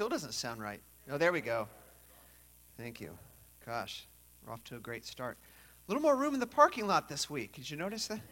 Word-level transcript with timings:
Still 0.00 0.08
doesn't 0.08 0.32
sound 0.32 0.62
right. 0.62 0.80
Oh, 1.10 1.18
there 1.18 1.30
we 1.30 1.42
go. 1.42 1.68
Thank 2.78 3.02
you. 3.02 3.10
Gosh, 3.66 4.06
we're 4.42 4.54
off 4.54 4.64
to 4.64 4.76
a 4.76 4.78
great 4.78 5.04
start. 5.04 5.36
A 5.86 5.92
little 5.92 6.00
more 6.00 6.16
room 6.16 6.32
in 6.32 6.40
the 6.40 6.46
parking 6.46 6.86
lot 6.86 7.06
this 7.06 7.28
week. 7.28 7.52
Did 7.52 7.70
you 7.70 7.76
notice 7.76 8.06
that? 8.06 8.22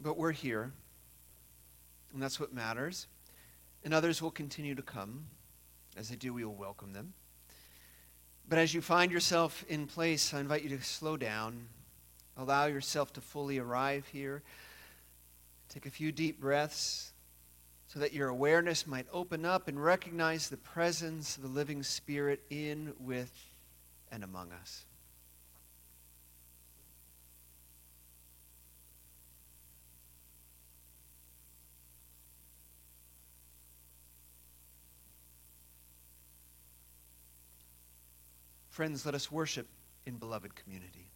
But 0.00 0.16
we're 0.16 0.30
here, 0.30 0.70
and 2.12 2.22
that's 2.22 2.38
what 2.38 2.52
matters. 2.52 3.08
And 3.82 3.92
others 3.92 4.22
will 4.22 4.30
continue 4.30 4.76
to 4.76 4.82
come. 4.82 5.26
As 5.96 6.08
they 6.08 6.14
do, 6.14 6.32
we 6.32 6.44
will 6.44 6.54
welcome 6.54 6.92
them. 6.92 7.12
But 8.48 8.60
as 8.60 8.72
you 8.72 8.80
find 8.80 9.10
yourself 9.10 9.64
in 9.68 9.88
place, 9.88 10.32
I 10.32 10.38
invite 10.38 10.62
you 10.62 10.68
to 10.68 10.84
slow 10.84 11.16
down, 11.16 11.66
allow 12.36 12.66
yourself 12.66 13.12
to 13.14 13.20
fully 13.20 13.58
arrive 13.58 14.06
here. 14.12 14.44
Take 15.68 15.84
a 15.84 15.90
few 15.90 16.12
deep 16.12 16.40
breaths 16.40 17.12
so 17.88 17.98
that 18.00 18.12
your 18.12 18.28
awareness 18.28 18.86
might 18.86 19.06
open 19.12 19.46
up 19.46 19.66
and 19.66 19.82
recognize 19.82 20.48
the 20.48 20.58
presence 20.58 21.36
of 21.36 21.42
the 21.42 21.48
living 21.48 21.82
Spirit 21.82 22.42
in, 22.50 22.92
with, 23.00 23.32
and 24.12 24.22
among 24.22 24.52
us. 24.52 24.84
Friends, 38.68 39.04
let 39.04 39.14
us 39.14 39.32
worship 39.32 39.66
in 40.06 40.18
beloved 40.18 40.54
community. 40.54 41.07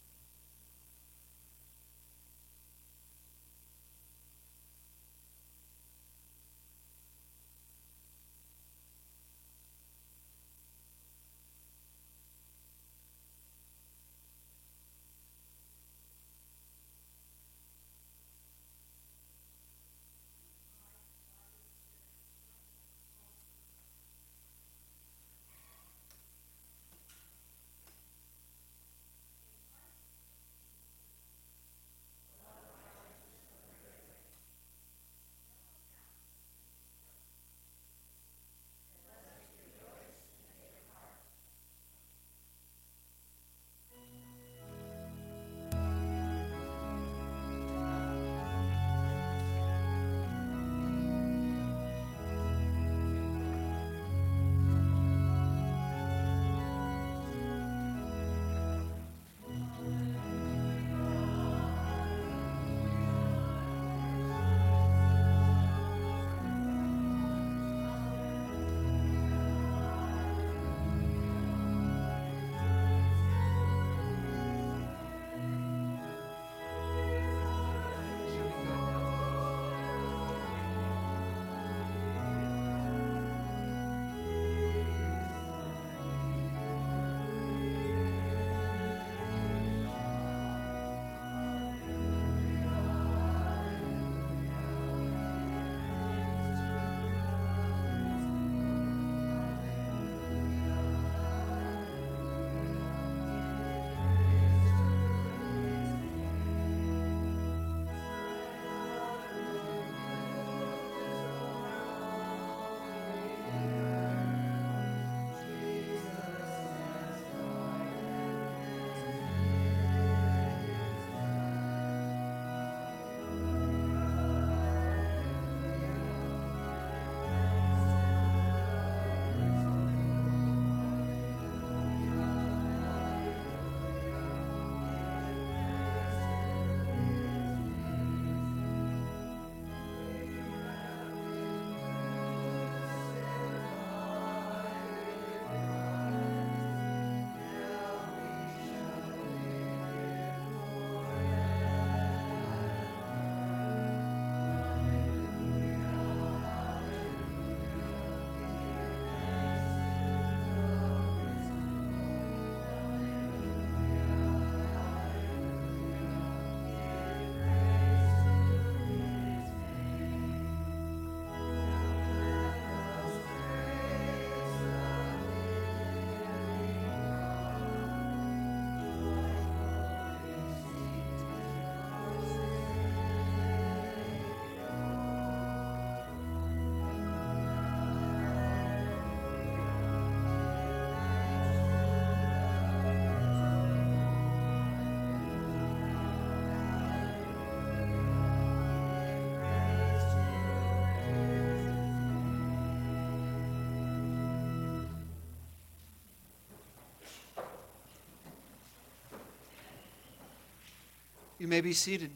You 211.43 211.49
may 211.49 211.59
be 211.59 211.73
seated, 211.73 212.09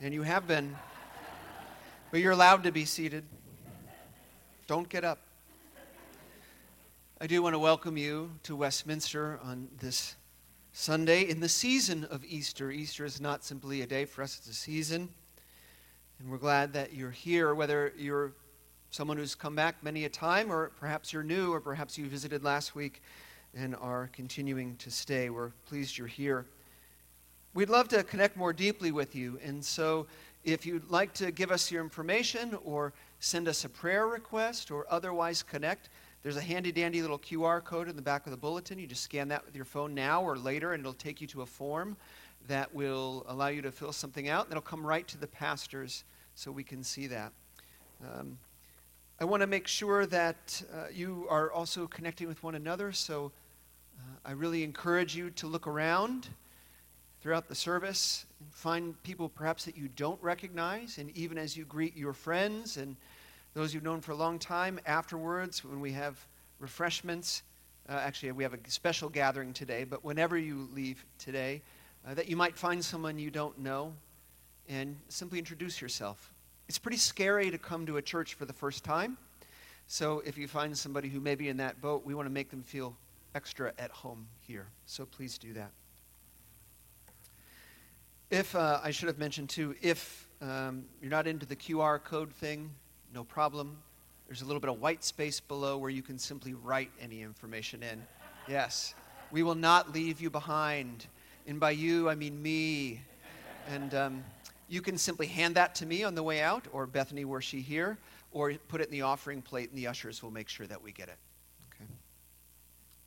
and 0.00 0.12
you 0.12 0.22
have 0.22 0.48
been, 0.48 0.74
but 2.10 2.18
you're 2.18 2.32
allowed 2.32 2.64
to 2.64 2.72
be 2.72 2.84
seated. 2.84 3.22
Don't 4.66 4.88
get 4.88 5.04
up. 5.04 5.20
I 7.20 7.28
do 7.28 7.40
want 7.42 7.54
to 7.54 7.60
welcome 7.60 7.96
you 7.96 8.32
to 8.42 8.56
Westminster 8.56 9.38
on 9.44 9.68
this 9.78 10.16
Sunday 10.72 11.28
in 11.28 11.38
the 11.38 11.48
season 11.48 12.04
of 12.06 12.24
Easter. 12.24 12.72
Easter 12.72 13.04
is 13.04 13.20
not 13.20 13.44
simply 13.44 13.82
a 13.82 13.86
day 13.86 14.04
for 14.04 14.24
us, 14.24 14.38
it's 14.38 14.48
a 14.48 14.52
season. 14.52 15.10
And 16.18 16.28
we're 16.28 16.38
glad 16.38 16.72
that 16.72 16.92
you're 16.92 17.12
here, 17.12 17.54
whether 17.54 17.92
you're 17.96 18.32
someone 18.90 19.16
who's 19.16 19.36
come 19.36 19.54
back 19.54 19.76
many 19.80 20.06
a 20.06 20.08
time, 20.08 20.50
or 20.50 20.70
perhaps 20.70 21.12
you're 21.12 21.22
new, 21.22 21.52
or 21.52 21.60
perhaps 21.60 21.96
you 21.96 22.06
visited 22.06 22.42
last 22.42 22.74
week 22.74 23.00
and 23.54 23.76
are 23.76 24.10
continuing 24.12 24.74
to 24.78 24.90
stay. 24.90 25.30
We're 25.30 25.50
pleased 25.66 25.96
you're 25.96 26.08
here. 26.08 26.46
We'd 27.52 27.68
love 27.68 27.88
to 27.88 28.04
connect 28.04 28.36
more 28.36 28.52
deeply 28.52 28.92
with 28.92 29.16
you. 29.16 29.40
And 29.42 29.64
so 29.64 30.06
if 30.44 30.64
you'd 30.64 30.88
like 30.88 31.12
to 31.14 31.32
give 31.32 31.50
us 31.50 31.68
your 31.68 31.82
information 31.82 32.56
or 32.64 32.92
send 33.18 33.48
us 33.48 33.64
a 33.64 33.68
prayer 33.68 34.06
request 34.06 34.70
or 34.70 34.86
otherwise 34.88 35.42
connect, 35.42 35.88
there's 36.22 36.36
a 36.36 36.40
handy 36.40 36.70
dandy 36.70 37.02
little 37.02 37.18
QR 37.18 37.62
code 37.64 37.88
in 37.88 37.96
the 37.96 38.02
back 38.02 38.24
of 38.24 38.30
the 38.30 38.36
bulletin. 38.36 38.78
You 38.78 38.86
just 38.86 39.02
scan 39.02 39.26
that 39.28 39.44
with 39.44 39.56
your 39.56 39.64
phone 39.64 39.94
now 39.94 40.22
or 40.22 40.38
later, 40.38 40.74
and 40.74 40.80
it'll 40.80 40.92
take 40.92 41.20
you 41.20 41.26
to 41.26 41.42
a 41.42 41.46
form 41.46 41.96
that 42.46 42.72
will 42.72 43.26
allow 43.26 43.48
you 43.48 43.62
to 43.62 43.72
fill 43.72 43.92
something 43.92 44.28
out. 44.28 44.48
That'll 44.48 44.62
come 44.62 44.86
right 44.86 45.08
to 45.08 45.18
the 45.18 45.26
pastors 45.26 46.04
so 46.36 46.52
we 46.52 46.62
can 46.62 46.84
see 46.84 47.08
that. 47.08 47.32
Um, 48.00 48.38
I 49.18 49.24
want 49.24 49.40
to 49.40 49.48
make 49.48 49.66
sure 49.66 50.06
that 50.06 50.62
uh, 50.72 50.84
you 50.92 51.26
are 51.28 51.50
also 51.50 51.88
connecting 51.88 52.28
with 52.28 52.44
one 52.44 52.54
another, 52.54 52.92
so 52.92 53.32
uh, 53.98 54.02
I 54.24 54.32
really 54.32 54.62
encourage 54.62 55.16
you 55.16 55.30
to 55.30 55.48
look 55.48 55.66
around 55.66 56.28
throughout 57.20 57.48
the 57.48 57.54
service 57.54 58.26
find 58.50 59.00
people 59.02 59.28
perhaps 59.28 59.64
that 59.64 59.76
you 59.76 59.88
don't 59.96 60.20
recognize, 60.22 60.98
and 60.98 61.14
even 61.16 61.38
as 61.38 61.56
you 61.56 61.64
greet 61.64 61.96
your 61.96 62.12
friends 62.12 62.76
and 62.76 62.96
those 63.54 63.74
you've 63.74 63.82
known 63.82 64.00
for 64.00 64.12
a 64.12 64.16
long 64.16 64.38
time 64.38 64.78
afterwards 64.86 65.64
when 65.64 65.80
we 65.80 65.92
have 65.92 66.18
refreshments. 66.58 67.42
Uh, 67.88 67.94
actually, 67.94 68.30
we 68.32 68.44
have 68.44 68.54
a 68.54 68.58
special 68.68 69.08
gathering 69.08 69.52
today, 69.52 69.84
but 69.84 70.04
whenever 70.04 70.38
you 70.38 70.68
leave 70.72 71.04
today, 71.18 71.60
uh, 72.06 72.14
that 72.14 72.28
you 72.28 72.36
might 72.36 72.56
find 72.56 72.84
someone 72.84 73.18
you 73.18 73.30
don't 73.30 73.58
know 73.58 73.92
and 74.68 74.96
simply 75.08 75.38
introduce 75.38 75.80
yourself. 75.80 76.32
It's 76.68 76.78
pretty 76.78 76.96
scary 76.96 77.50
to 77.50 77.58
come 77.58 77.84
to 77.86 77.96
a 77.96 78.02
church 78.02 78.34
for 78.34 78.44
the 78.44 78.52
first 78.52 78.84
time. 78.84 79.18
So 79.88 80.22
if 80.24 80.38
you 80.38 80.46
find 80.46 80.76
somebody 80.78 81.08
who 81.08 81.18
may 81.18 81.34
be 81.34 81.48
in 81.48 81.56
that 81.56 81.80
boat, 81.80 82.06
we 82.06 82.14
want 82.14 82.26
to 82.26 82.32
make 82.32 82.50
them 82.50 82.62
feel 82.62 82.94
extra 83.34 83.72
at 83.78 83.90
home 83.90 84.28
here. 84.46 84.68
So 84.86 85.04
please 85.04 85.36
do 85.36 85.52
that. 85.54 85.72
If, 88.30 88.54
uh, 88.54 88.78
I 88.80 88.92
should 88.92 89.08
have 89.08 89.18
mentioned 89.18 89.48
too, 89.48 89.74
if 89.82 90.28
um, 90.40 90.84
you're 91.02 91.10
not 91.10 91.26
into 91.26 91.46
the 91.46 91.56
QR 91.56 92.00
code 92.02 92.32
thing, 92.32 92.70
no 93.12 93.24
problem. 93.24 93.76
There's 94.28 94.42
a 94.42 94.44
little 94.44 94.60
bit 94.60 94.70
of 94.70 94.80
white 94.80 95.02
space 95.02 95.40
below 95.40 95.76
where 95.78 95.90
you 95.90 96.02
can 96.02 96.16
simply 96.16 96.54
write 96.54 96.92
any 97.00 97.22
information 97.22 97.82
in. 97.82 98.00
Yes, 98.46 98.94
we 99.32 99.42
will 99.42 99.56
not 99.56 99.92
leave 99.92 100.20
you 100.20 100.30
behind. 100.30 101.08
And 101.48 101.58
by 101.58 101.72
you, 101.72 102.08
I 102.08 102.14
mean 102.14 102.40
me. 102.40 103.00
And 103.68 103.92
um, 103.94 104.24
you 104.68 104.80
can 104.80 104.96
simply 104.96 105.26
hand 105.26 105.56
that 105.56 105.74
to 105.76 105.86
me 105.86 106.04
on 106.04 106.14
the 106.14 106.22
way 106.22 106.40
out, 106.40 106.66
or 106.70 106.86
Bethany, 106.86 107.24
were 107.24 107.42
she 107.42 107.60
here, 107.60 107.98
or 108.30 108.52
put 108.68 108.80
it 108.80 108.84
in 108.84 108.92
the 108.92 109.02
offering 109.02 109.42
plate, 109.42 109.70
and 109.70 109.78
the 109.78 109.88
ushers 109.88 110.22
will 110.22 110.30
make 110.30 110.48
sure 110.48 110.68
that 110.68 110.80
we 110.80 110.92
get 110.92 111.08
it. 111.08 111.18
Okay. 111.74 111.90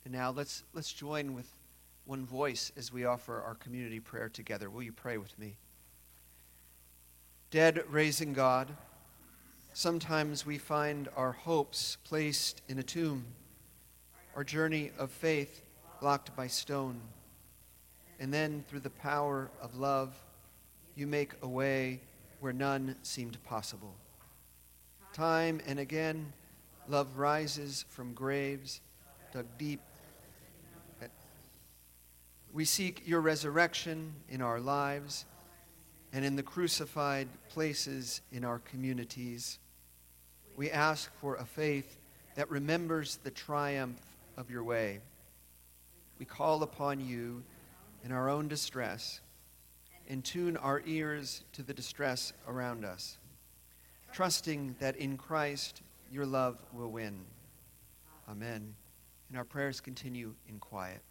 And 0.04 0.12
now 0.12 0.32
let's 0.32 0.64
let's 0.74 0.92
join 0.92 1.32
with 1.32 1.48
one 2.06 2.26
voice 2.26 2.72
as 2.76 2.92
we 2.92 3.04
offer 3.04 3.40
our 3.40 3.54
community 3.54 4.00
prayer 4.00 4.28
together. 4.28 4.68
Will 4.68 4.82
you 4.82 4.92
pray 4.92 5.18
with 5.18 5.38
me? 5.38 5.56
Dead 7.50 7.82
raising 7.88 8.32
God. 8.32 8.68
Sometimes 9.72 10.44
we 10.44 10.58
find 10.58 11.08
our 11.16 11.32
hopes 11.32 11.96
placed 12.04 12.62
in 12.68 12.78
a 12.78 12.82
tomb, 12.82 13.24
our 14.36 14.44
journey 14.44 14.90
of 14.98 15.10
faith 15.10 15.62
blocked 16.00 16.34
by 16.36 16.46
stone. 16.46 17.00
And 18.20 18.32
then, 18.32 18.64
through 18.68 18.80
the 18.80 18.90
power 18.90 19.50
of 19.60 19.76
love, 19.76 20.14
you 20.94 21.06
make 21.06 21.32
a 21.42 21.48
way 21.48 22.00
where 22.40 22.52
none 22.52 22.94
seemed 23.02 23.42
possible. 23.44 23.94
Time 25.12 25.60
and 25.66 25.78
again, 25.78 26.32
love 26.88 27.16
rises 27.16 27.84
from 27.88 28.12
graves 28.12 28.80
dug 29.34 29.46
deep. 29.58 29.80
We 32.54 32.64
seek 32.64 33.02
your 33.04 33.20
resurrection 33.20 34.14
in 34.28 34.40
our 34.40 34.60
lives 34.60 35.24
and 36.12 36.24
in 36.24 36.36
the 36.36 36.42
crucified 36.44 37.26
places 37.48 38.20
in 38.30 38.44
our 38.44 38.60
communities. 38.60 39.58
We 40.56 40.70
ask 40.70 41.10
for 41.20 41.34
a 41.34 41.44
faith 41.44 41.98
that 42.36 42.48
remembers 42.48 43.18
the 43.24 43.32
triumph 43.32 44.00
of 44.36 44.52
your 44.52 44.62
way. 44.62 45.00
We 46.20 46.26
call 46.26 46.62
upon 46.62 47.04
you 47.04 47.42
in 48.04 48.12
our 48.12 48.30
own 48.30 48.46
distress 48.46 49.20
and 50.08 50.24
tune 50.24 50.56
our 50.56 50.80
ears 50.86 51.42
to 51.54 51.64
the 51.64 51.74
distress 51.74 52.32
around 52.46 52.84
us, 52.84 53.18
trusting 54.12 54.76
that 54.78 54.94
in 54.94 55.16
Christ 55.16 55.82
your 56.08 56.24
love 56.24 56.62
will 56.72 56.92
win. 56.92 57.24
Amen. 58.30 58.76
And 59.28 59.36
our 59.36 59.44
prayers 59.44 59.80
continue 59.80 60.34
in 60.48 60.60
quiet. 60.60 61.02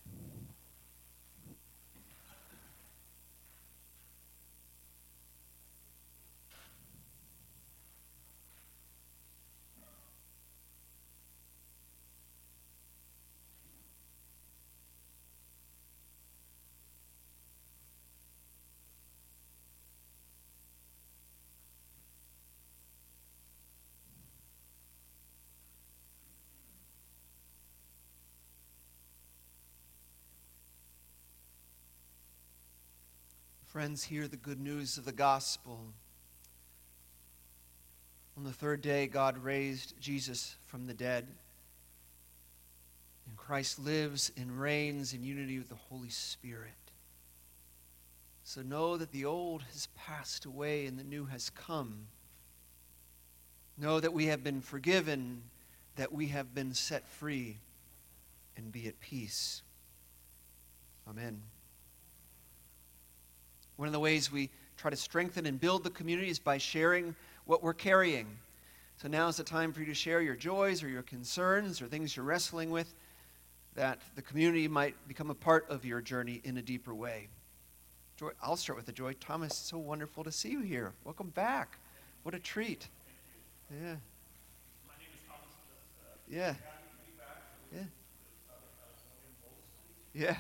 Friends, 33.73 34.03
hear 34.03 34.27
the 34.27 34.37
good 34.37 34.59
news 34.59 34.99
of 34.99 35.05
the 35.05 35.11
gospel. 35.11 35.79
On 38.37 38.43
the 38.43 38.51
third 38.51 38.83
day, 38.83 39.07
God 39.07 39.35
raised 39.39 39.99
Jesus 39.99 40.57
from 40.67 40.85
the 40.85 40.93
dead. 40.93 41.25
And 43.25 43.35
Christ 43.35 43.79
lives 43.79 44.31
and 44.37 44.61
reigns 44.61 45.15
in 45.15 45.23
unity 45.23 45.57
with 45.57 45.69
the 45.69 45.75
Holy 45.89 46.09
Spirit. 46.09 46.69
So 48.43 48.61
know 48.61 48.95
that 48.95 49.11
the 49.11 49.25
old 49.25 49.63
has 49.63 49.87
passed 49.97 50.45
away 50.45 50.85
and 50.85 50.99
the 50.99 51.03
new 51.03 51.25
has 51.25 51.49
come. 51.49 52.05
Know 53.75 53.99
that 53.99 54.13
we 54.13 54.27
have 54.27 54.43
been 54.43 54.61
forgiven, 54.61 55.41
that 55.95 56.13
we 56.13 56.27
have 56.27 56.53
been 56.53 56.75
set 56.75 57.07
free, 57.07 57.57
and 58.55 58.71
be 58.71 58.87
at 58.87 58.99
peace. 58.99 59.63
Amen. 61.09 61.41
One 63.83 63.89
of 63.89 63.91
the 63.93 63.99
ways 63.99 64.31
we 64.31 64.49
try 64.77 64.89
to 64.91 64.95
strengthen 64.95 65.45
and 65.45 65.59
build 65.59 65.83
the 65.83 65.89
community 65.89 66.29
is 66.29 66.39
by 66.39 66.57
sharing 66.57 67.13
what 67.43 67.61
we're 67.61 67.73
carrying. 67.73 68.27
So 68.95 69.09
now 69.09 69.27
is 69.27 69.35
the 69.35 69.43
time 69.43 69.73
for 69.73 69.81
you 69.81 69.85
to 69.87 69.93
share 69.93 70.21
your 70.21 70.37
joys 70.37 70.81
or 70.83 70.87
your 70.87 71.01
concerns 71.01 71.81
or 71.81 71.87
things 71.87 72.15
you're 72.15 72.23
wrestling 72.23 72.71
with, 72.71 72.95
that 73.75 73.99
the 74.15 74.21
community 74.21 74.69
might 74.69 74.95
become 75.05 75.29
a 75.29 75.35
part 75.35 75.69
of 75.69 75.83
your 75.83 75.99
journey 75.99 76.39
in 76.45 76.55
a 76.55 76.61
deeper 76.61 76.95
way. 76.95 77.27
Joy, 78.15 78.29
I'll 78.41 78.55
start 78.55 78.77
with 78.77 78.85
the 78.85 78.93
joy. 78.93 79.15
Thomas, 79.19 79.53
so 79.53 79.77
wonderful 79.77 80.23
to 80.23 80.31
see 80.31 80.51
you 80.51 80.61
here. 80.61 80.93
Welcome 81.03 81.31
back. 81.31 81.77
What 82.23 82.33
a 82.33 82.39
treat. 82.39 82.87
Yeah. 83.69 83.95
My 84.87 84.93
name 84.97 85.09
is 85.11 85.27
Thomas. 85.27 85.51
Yeah. 86.29 86.53
Yeah. 87.73 87.83
Yeah. 90.13 90.27
Yeah. 90.29 90.37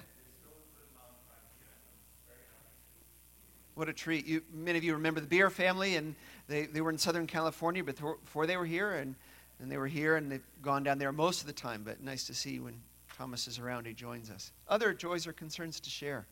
What 3.75 3.89
a 3.89 3.93
treat. 3.93 4.25
You, 4.25 4.41
many 4.53 4.77
of 4.77 4.83
you 4.83 4.93
remember 4.93 5.19
the 5.19 5.27
Beer 5.27 5.49
family, 5.49 5.95
and 5.95 6.15
they, 6.47 6.65
they 6.65 6.81
were 6.81 6.89
in 6.89 6.97
Southern 6.97 7.27
California 7.27 7.83
before 7.83 8.45
they 8.45 8.57
were 8.57 8.65
here, 8.65 8.93
and, 8.93 9.15
and 9.59 9.71
they 9.71 9.77
were 9.77 9.87
here, 9.87 10.15
and 10.15 10.31
they've 10.31 10.45
gone 10.61 10.83
down 10.83 10.99
there 10.99 11.11
most 11.11 11.41
of 11.41 11.47
the 11.47 11.53
time, 11.53 11.83
but 11.83 12.01
nice 12.01 12.25
to 12.25 12.33
see 12.33 12.59
when 12.59 12.75
Thomas 13.17 13.47
is 13.47 13.59
around, 13.59 13.85
he 13.85 13.93
joins 13.93 14.29
us. 14.29 14.51
Other 14.67 14.93
joys 14.93 15.25
or 15.27 15.33
concerns 15.33 15.79
to 15.79 15.89
share? 15.89 16.25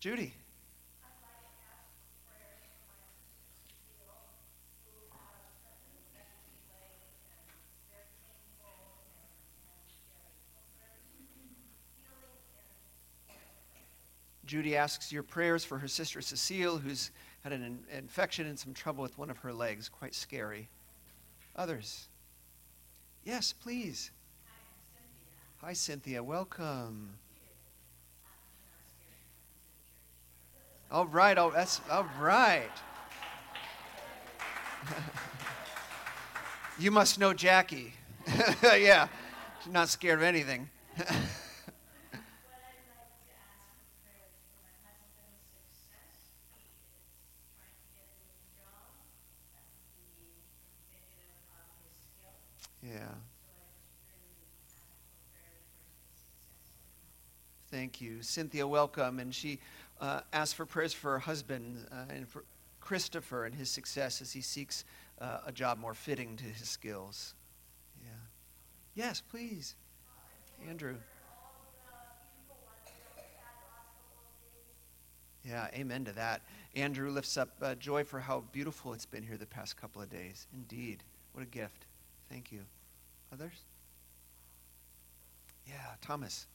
Judy. 0.00 0.34
Judy 14.46 14.76
asks 14.76 15.12
your 15.12 15.22
prayers 15.22 15.64
for 15.64 15.78
her 15.78 15.88
sister 15.88 16.20
Cecile, 16.20 16.78
who's 16.78 17.10
had 17.42 17.52
an 17.52 17.62
in- 17.62 17.98
infection 17.98 18.46
and 18.46 18.58
some 18.58 18.72
trouble 18.72 19.02
with 19.02 19.18
one 19.18 19.28
of 19.30 19.38
her 19.38 19.52
legs. 19.52 19.88
Quite 19.88 20.14
scary. 20.14 20.68
Others? 21.56 22.08
Yes, 23.24 23.52
please. 23.52 24.12
Hi, 25.60 25.72
Cynthia. 25.72 26.22
Welcome. 26.22 27.10
All 30.90 31.06
right. 31.06 31.36
Oh, 31.36 31.50
that's 31.50 31.80
all 31.90 32.08
right. 32.20 32.70
you 36.78 36.92
must 36.92 37.18
know 37.18 37.34
Jackie. 37.34 37.94
yeah, 38.62 39.08
she's 39.62 39.72
not 39.72 39.88
scared 39.88 40.20
of 40.20 40.22
anything. 40.24 40.70
Thank 57.86 58.00
you. 58.00 58.20
Cynthia, 58.20 58.66
welcome. 58.66 59.20
And 59.20 59.32
she 59.32 59.60
uh, 60.00 60.22
asked 60.32 60.56
for 60.56 60.66
prayers 60.66 60.92
for 60.92 61.12
her 61.12 61.18
husband 61.20 61.86
uh, 61.92 62.12
and 62.12 62.26
for 62.26 62.42
Christopher 62.80 63.44
and 63.44 63.54
his 63.54 63.70
success 63.70 64.20
as 64.20 64.32
he 64.32 64.40
seeks 64.40 64.84
uh, 65.20 65.38
a 65.46 65.52
job 65.52 65.78
more 65.78 65.94
fitting 65.94 66.36
to 66.38 66.42
his 66.42 66.68
skills. 66.68 67.34
Yeah. 68.02 68.10
Yes, 68.96 69.20
please. 69.20 69.76
Andrew. 70.68 70.96
Yeah, 75.44 75.68
amen 75.72 76.06
to 76.06 76.12
that. 76.14 76.42
Andrew 76.74 77.08
lifts 77.10 77.36
up 77.36 77.50
uh, 77.62 77.76
joy 77.76 78.02
for 78.02 78.18
how 78.18 78.42
beautiful 78.50 78.94
it's 78.94 79.06
been 79.06 79.22
here 79.22 79.36
the 79.36 79.46
past 79.46 79.76
couple 79.76 80.02
of 80.02 80.10
days. 80.10 80.48
Indeed. 80.52 81.04
What 81.34 81.44
a 81.44 81.46
gift. 81.46 81.86
Thank 82.28 82.50
you. 82.50 82.62
Others? 83.32 83.62
Yeah, 85.68 85.74
Thomas. 86.00 86.48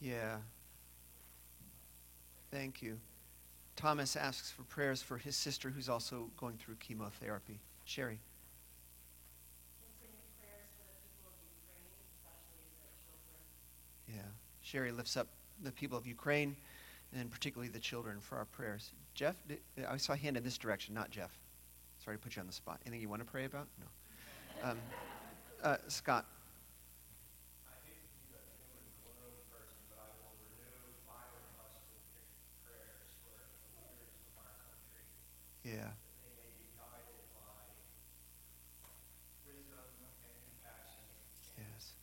Yeah. 0.00 0.36
Thank 2.50 2.82
you. 2.82 2.98
Thomas 3.76 4.16
asks 4.16 4.50
for 4.50 4.62
prayers 4.62 5.02
for 5.02 5.18
his 5.18 5.36
sister 5.36 5.70
who's 5.70 5.88
also 5.88 6.30
going 6.36 6.56
through 6.56 6.76
chemotherapy. 6.76 7.60
Sherry. 7.84 8.18
Yeah. 14.08 14.22
Sherry 14.62 14.92
lifts 14.92 15.16
up 15.16 15.28
the 15.62 15.72
people 15.72 15.98
of 15.98 16.06
Ukraine 16.06 16.56
and 17.14 17.30
particularly 17.30 17.70
the 17.70 17.78
children 17.78 18.18
for 18.20 18.36
our 18.36 18.44
prayers. 18.46 18.92
Jeff, 19.14 19.36
did, 19.48 19.58
I 19.88 19.96
saw 19.96 20.12
a 20.12 20.16
hand 20.16 20.36
in 20.36 20.42
this 20.42 20.58
direction, 20.58 20.94
not 20.94 21.10
Jeff. 21.10 21.30
Sorry 22.04 22.16
to 22.16 22.22
put 22.22 22.36
you 22.36 22.40
on 22.40 22.46
the 22.46 22.52
spot. 22.52 22.80
Anything 22.86 23.00
you 23.00 23.08
want 23.08 23.22
to 23.22 23.30
pray 23.30 23.44
about? 23.44 23.66
No. 23.80 24.70
Um, 24.70 24.78
uh, 25.62 25.76
Scott. 25.88 26.26
Yeah. 35.66 35.72
Yes. 41.58 41.94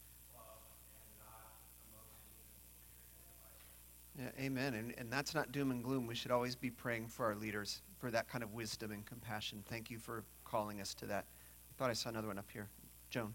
Yeah, 4.20 4.25
amen. 4.38 4.74
And, 4.74 4.93
and 4.98 5.10
that's 5.10 5.34
not 5.34 5.53
doom 5.53 5.72
and 5.72 5.82
gloom. 5.82 6.08
We 6.08 6.13
should 6.13 6.32
always 6.32 6.58
be 6.58 6.70
praying 6.70 7.08
for 7.08 7.25
our 7.25 7.36
leaders 7.36 7.82
for 8.00 8.12
that 8.12 8.27
kind 8.27 8.43
of 8.43 8.53
wisdom 8.53 8.91
and 8.91 9.05
compassion. 9.05 9.63
Thank 9.65 9.89
you 9.89 9.98
for 9.98 10.25
calling 10.43 10.82
us 10.82 10.93
to 10.96 11.05
that. 11.05 11.25
I 11.72 11.74
thought 11.77 11.89
I 11.89 11.93
saw 11.93 12.10
another 12.10 12.27
one 12.27 12.38
up 12.38 12.51
here. 12.51 12.67
Joan. 13.10 13.34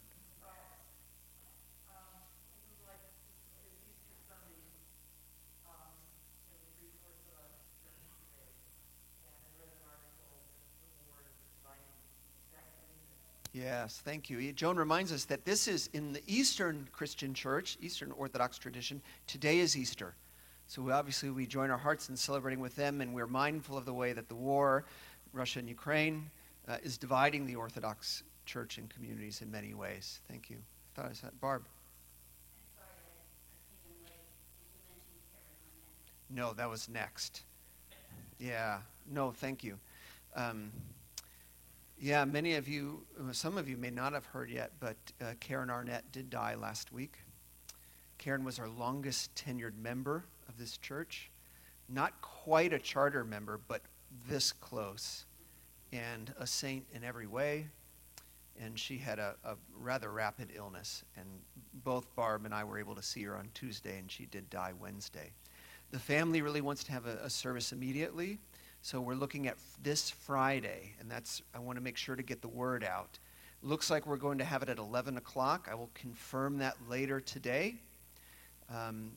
Yes, 13.59 14.01
thank 14.05 14.31
you. 14.31 14.53
Joan 14.53 14.77
reminds 14.77 15.11
us 15.11 15.25
that 15.25 15.45
this 15.45 15.67
is 15.67 15.91
in 15.93 16.13
the 16.13 16.23
Eastern 16.29 16.87
Christian 16.93 17.35
Church, 17.35 17.77
Eastern 17.81 18.13
Orthodox 18.13 18.57
tradition. 18.57 19.03
Today 19.27 19.59
is 19.59 19.77
Easter. 19.77 20.15
So 20.69 20.81
we, 20.83 20.93
obviously 20.93 21.31
we 21.31 21.45
join 21.45 21.71
our 21.71 21.79
hearts 21.79 22.09
in 22.09 22.17
celebrating 22.17 22.61
with 22.61 22.77
them, 22.77 23.01
and 23.01 23.13
we're 23.13 23.27
mindful 23.27 23.77
of 23.77 23.85
the 23.85 23.93
way 23.93 24.13
that 24.13 24.29
the 24.29 24.35
war, 24.37 24.85
Russia 25.33 25.59
and 25.59 25.69
Ukraine, 25.69 26.31
uh, 26.69 26.77
is 26.85 26.99
dividing 26.99 27.47
the 27.47 27.57
Orthodox 27.57 28.23
Church 28.47 28.79
and 28.79 28.89
communities 28.91 29.43
in 29.43 29.51
many 29.51 29.75
ways. 29.75 30.21
Thank 30.29 30.51
you. 30.51 30.59
I 30.59 31.01
thought 31.01 31.11
I 31.11 31.15
said 31.15 31.31
Barb. 31.41 31.65
No, 36.31 36.53
that 36.53 36.71
was 36.71 36.89
next. 36.89 37.43
Yeah. 38.39 38.79
No, 39.11 39.33
thank 39.33 39.65
you. 39.65 39.79
Um, 40.37 40.71
yeah, 42.01 42.25
many 42.25 42.55
of 42.55 42.69
you, 42.69 43.05
uh, 43.19 43.33
some 43.33 43.59
of 43.59 43.69
you 43.69 43.77
may 43.77 43.91
not 43.91 44.13
have 44.13 44.27
heard 44.27 44.51
yet, 44.51 44.73
but 44.81 44.97
uh, 45.21 45.33
Karen 45.41 45.71
Arnett 45.71 46.11
did 46.13 46.31
die 46.31 46.55
last 46.55 46.93
week. 46.93 47.19
Karen 48.19 48.45
was 48.45 48.59
our 48.59 48.69
longest 48.69 49.35
tenured 49.35 49.77
member 49.77 50.25
of 50.49 50.59
this 50.59 50.77
church. 50.79 51.31
Not 51.89 52.21
quite 52.21 52.73
a 52.73 52.79
charter 52.79 53.25
member, 53.25 53.61
but 53.69 53.83
this 54.29 54.53
close. 54.53 55.25
And 55.93 56.33
a 56.39 56.47
saint 56.47 56.85
in 56.93 57.03
every 57.03 57.27
way. 57.27 57.67
And 58.61 58.79
she 58.79 58.99
had 58.99 59.19
a, 59.19 59.37
a 59.45 59.57
rather 59.77 60.11
rapid 60.11 60.51
illness. 60.55 61.05
And 61.17 61.27
both 61.85 62.15
Barb 62.15 62.45
and 62.45 62.55
I 62.55 62.65
were 62.65 62.79
able 62.79 62.95
to 62.95 63.03
see 63.03 63.23
her 63.25 63.37
on 63.37 63.49
Tuesday, 63.55 63.99
and 63.99 64.11
she 64.11 64.27
did 64.27 64.51
die 64.51 64.73
Wednesday. 64.79 65.33
The 65.91 65.99
family 65.99 66.43
really 66.43 66.61
wants 66.61 66.85
to 66.85 66.93
have 66.93 67.07
a, 67.07 67.19
a 67.23 67.31
service 67.31 67.73
immediately. 67.73 68.39
So 68.81 69.01
we're 69.01 69.15
looking 69.15 69.49
at 69.49 69.57
this 69.83 70.11
Friday, 70.11 70.95
and 71.01 71.11
that's, 71.11 71.43
I 71.55 71.59
want 71.59 71.77
to 71.79 71.83
make 71.83 71.97
sure 71.97 72.17
to 72.17 72.23
get 72.23 72.41
the 72.41 72.49
word 72.49 72.85
out. 72.85 73.19
Looks 73.63 73.91
like 73.91 74.07
we're 74.07 74.17
going 74.17 74.39
to 74.39 74.45
have 74.45 74.63
it 74.63 74.69
at 74.69 74.79
11 74.79 75.17
o'clock. 75.17 75.69
I 75.71 75.75
will 75.75 75.91
confirm 75.95 76.59
that 76.59 76.77
later 76.89 77.21
today. 77.21 77.77
Um, 78.73 79.13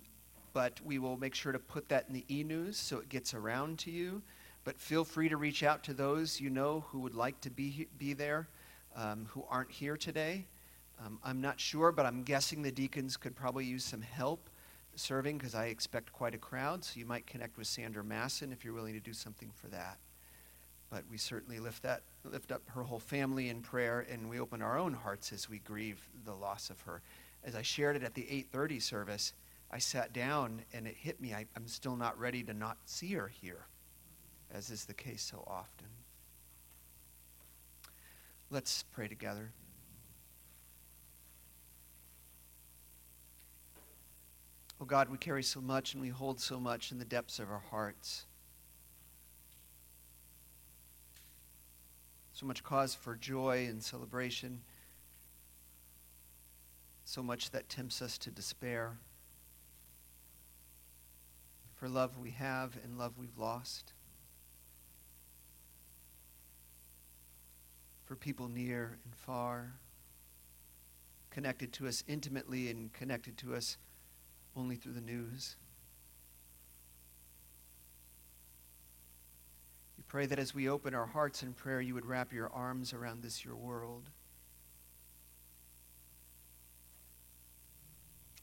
but 0.54 0.80
we 0.84 1.00
will 1.00 1.16
make 1.16 1.36
sure 1.36 1.52
to 1.52 1.60
put 1.60 1.88
that 1.90 2.06
in 2.08 2.14
the 2.14 2.26
e 2.30 2.44
news 2.44 2.76
so 2.76 2.98
it 2.98 3.08
gets 3.08 3.34
around 3.34 3.80
to 3.80 3.92
you. 3.92 4.22
But 4.64 4.80
feel 4.80 5.04
free 5.04 5.30
to 5.30 5.38
reach 5.38 5.64
out 5.64 5.84
to 5.86 5.94
those 5.94 6.40
you 6.40 6.50
know 6.50 6.86
who 6.90 7.00
would 7.00 7.16
like 7.16 7.40
to 7.42 7.50
be, 7.50 7.88
be 7.98 8.14
there, 8.14 8.48
um, 8.96 9.28
who 9.30 9.46
aren't 9.50 9.72
here 9.72 9.96
today. 9.96 10.46
Um, 11.04 11.20
I'm 11.24 11.40
not 11.40 11.60
sure, 11.60 11.92
but 11.92 12.06
I'm 12.06 12.24
guessing 12.24 12.62
the 12.62 12.72
deacons 12.72 13.16
could 13.16 13.36
probably 13.36 13.66
use 13.66 13.84
some 13.84 14.02
help 14.02 14.50
serving 14.96 15.38
because 15.38 15.56
I 15.56 15.66
expect 15.66 16.12
quite 16.12 16.36
a 16.36 16.38
crowd. 16.38 16.84
So 16.84 17.00
you 17.00 17.06
might 17.06 17.28
connect 17.28 17.58
with 17.58 17.68
Sandra 17.68 18.04
Masson 18.04 18.52
if 18.52 18.64
you're 18.64 18.74
willing 18.74 18.94
to 18.94 19.00
do 19.00 19.14
something 19.14 19.52
for 19.54 19.68
that. 19.68 19.98
But 20.90 21.04
we 21.10 21.18
certainly 21.18 21.60
lift 21.60 21.84
that 21.84 22.04
lift 22.24 22.52
up 22.52 22.62
her 22.68 22.84
whole 22.84 23.00
family 23.00 23.50
in 23.50 23.62
prayer, 23.62 24.06
and 24.12 24.30
we 24.30 24.40
open 24.40 24.62
our 24.62 24.78
own 24.78 24.94
hearts 24.94 25.32
as 25.32 25.50
we 25.50 25.60
grieve 25.60 26.08
the 26.26 26.34
loss 26.34 26.70
of 26.70 26.82
her. 26.82 27.02
As 27.44 27.56
I 27.56 27.62
shared 27.62 27.96
it 27.96 28.04
at 28.04 28.14
the 28.14 28.24
8:30 28.24 28.82
service, 28.82 29.34
I 29.72 29.80
sat 29.80 30.12
down 30.14 30.64
and 30.74 30.86
it 30.86 30.98
hit 30.98 31.22
me. 31.22 31.34
I, 31.34 31.46
I'm 31.56 31.68
still 31.68 31.96
not 31.96 32.20
ready 32.20 32.44
to 32.44 32.54
not 32.54 32.78
see 32.86 33.14
her 33.14 33.30
here, 33.30 33.68
as 34.54 34.70
is 34.70 34.86
the 34.86 34.94
case 34.94 35.24
so 35.24 35.44
often. 35.48 35.88
Let's 38.50 38.84
pray 38.92 39.08
together. 39.08 39.54
Oh 44.82 44.86
God, 44.86 45.10
we 45.10 45.18
carry 45.20 45.44
so 45.44 45.62
much 45.62 45.94
and 45.94 46.02
we 46.02 46.10
hold 46.10 46.40
so 46.40 46.60
much 46.60 46.92
in 46.92 46.98
the 46.98 47.06
depths 47.06 47.38
of 47.38 47.52
our 47.52 47.62
hearts. 47.70 48.26
So 52.34 52.48
much 52.48 52.64
cause 52.64 52.96
for 52.96 53.16
joy 53.16 53.68
and 53.70 53.84
celebration. 53.84 54.62
So 57.06 57.22
much 57.22 57.52
that 57.52 57.70
tempts 57.70 58.02
us 58.02 58.18
to 58.18 58.32
despair. 58.32 58.98
For 61.76 61.88
love 61.88 62.18
we 62.18 62.32
have 62.32 62.76
and 62.84 62.98
love 62.98 63.20
we've 63.20 63.38
lost. 63.38 63.94
For 68.06 68.16
people 68.16 68.48
near 68.48 68.98
and 69.06 69.16
far, 69.16 69.74
connected 71.30 71.72
to 71.74 71.88
us 71.88 72.04
intimately 72.08 72.72
and 72.72 72.92
connected 72.92 73.38
to 73.38 73.54
us 73.54 73.78
only 74.56 74.76
through 74.76 74.94
the 74.94 75.02
news. 75.02 75.56
We 79.98 80.04
pray 80.08 80.26
that 80.26 80.40
as 80.40 80.54
we 80.54 80.68
open 80.68 80.94
our 80.94 81.06
hearts 81.06 81.44
in 81.44 81.54
prayer, 81.54 81.80
you 81.80 81.94
would 81.94 82.06
wrap 82.06 82.34
your 82.34 82.50
arms 82.50 82.94
around 82.94 83.24
this, 83.24 83.46
your 83.46 83.56
world. 83.56 84.10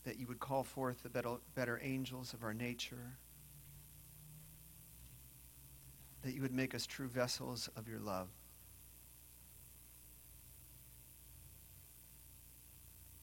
That 0.04 0.18
you 0.18 0.26
would 0.26 0.40
call 0.40 0.64
forth 0.64 1.02
the 1.02 1.38
better, 1.54 1.80
angels 1.82 2.32
of 2.32 2.42
our 2.42 2.54
nature. 2.54 3.16
That 6.22 6.34
you 6.34 6.40
would 6.40 6.54
make 6.54 6.74
us 6.74 6.86
true 6.86 7.08
vessels 7.08 7.68
of 7.76 7.88
your 7.88 8.00
love. 8.00 8.28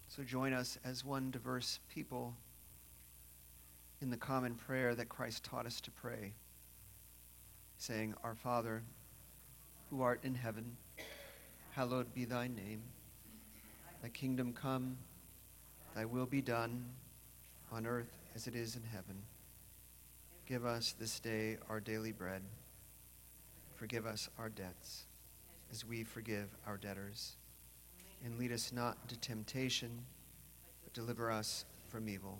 So 0.07 0.23
join 0.23 0.53
us 0.53 0.77
as 0.85 1.03
one 1.03 1.31
diverse 1.31 1.79
people 1.89 2.35
in 4.05 4.11
the 4.11 4.17
common 4.17 4.53
prayer 4.53 4.93
that 4.93 5.09
Christ 5.09 5.43
taught 5.43 5.65
us 5.65 5.81
to 5.81 5.89
pray, 5.89 6.31
saying, 7.79 8.13
Our 8.23 8.35
Father, 8.35 8.83
who 9.89 10.03
art 10.03 10.19
in 10.23 10.35
heaven, 10.35 10.77
hallowed 11.71 12.13
be 12.13 12.23
thy 12.23 12.45
name. 12.47 12.83
Thy 14.03 14.09
kingdom 14.09 14.53
come, 14.53 14.95
Thy 15.95 16.05
will 16.05 16.27
be 16.27 16.41
done 16.41 16.85
on 17.71 17.87
earth 17.87 18.15
as 18.35 18.45
it 18.45 18.53
is 18.53 18.75
in 18.75 18.83
heaven. 18.83 19.23
Give 20.45 20.67
us 20.67 20.93
this 20.99 21.19
day 21.19 21.57
our 21.67 21.79
daily 21.79 22.11
bread. 22.11 22.43
Forgive 23.73 24.05
us 24.05 24.29
our 24.37 24.49
debts 24.49 25.05
as 25.71 25.83
we 25.83 26.03
forgive 26.03 26.49
our 26.67 26.77
debtors. 26.77 27.37
And 28.23 28.37
lead 28.37 28.51
us 28.51 28.71
not 28.71 28.99
into 29.01 29.19
temptation, 29.19 29.89
but 30.83 30.93
deliver 30.93 31.31
us 31.31 31.65
from 31.87 32.07
evil. 32.07 32.39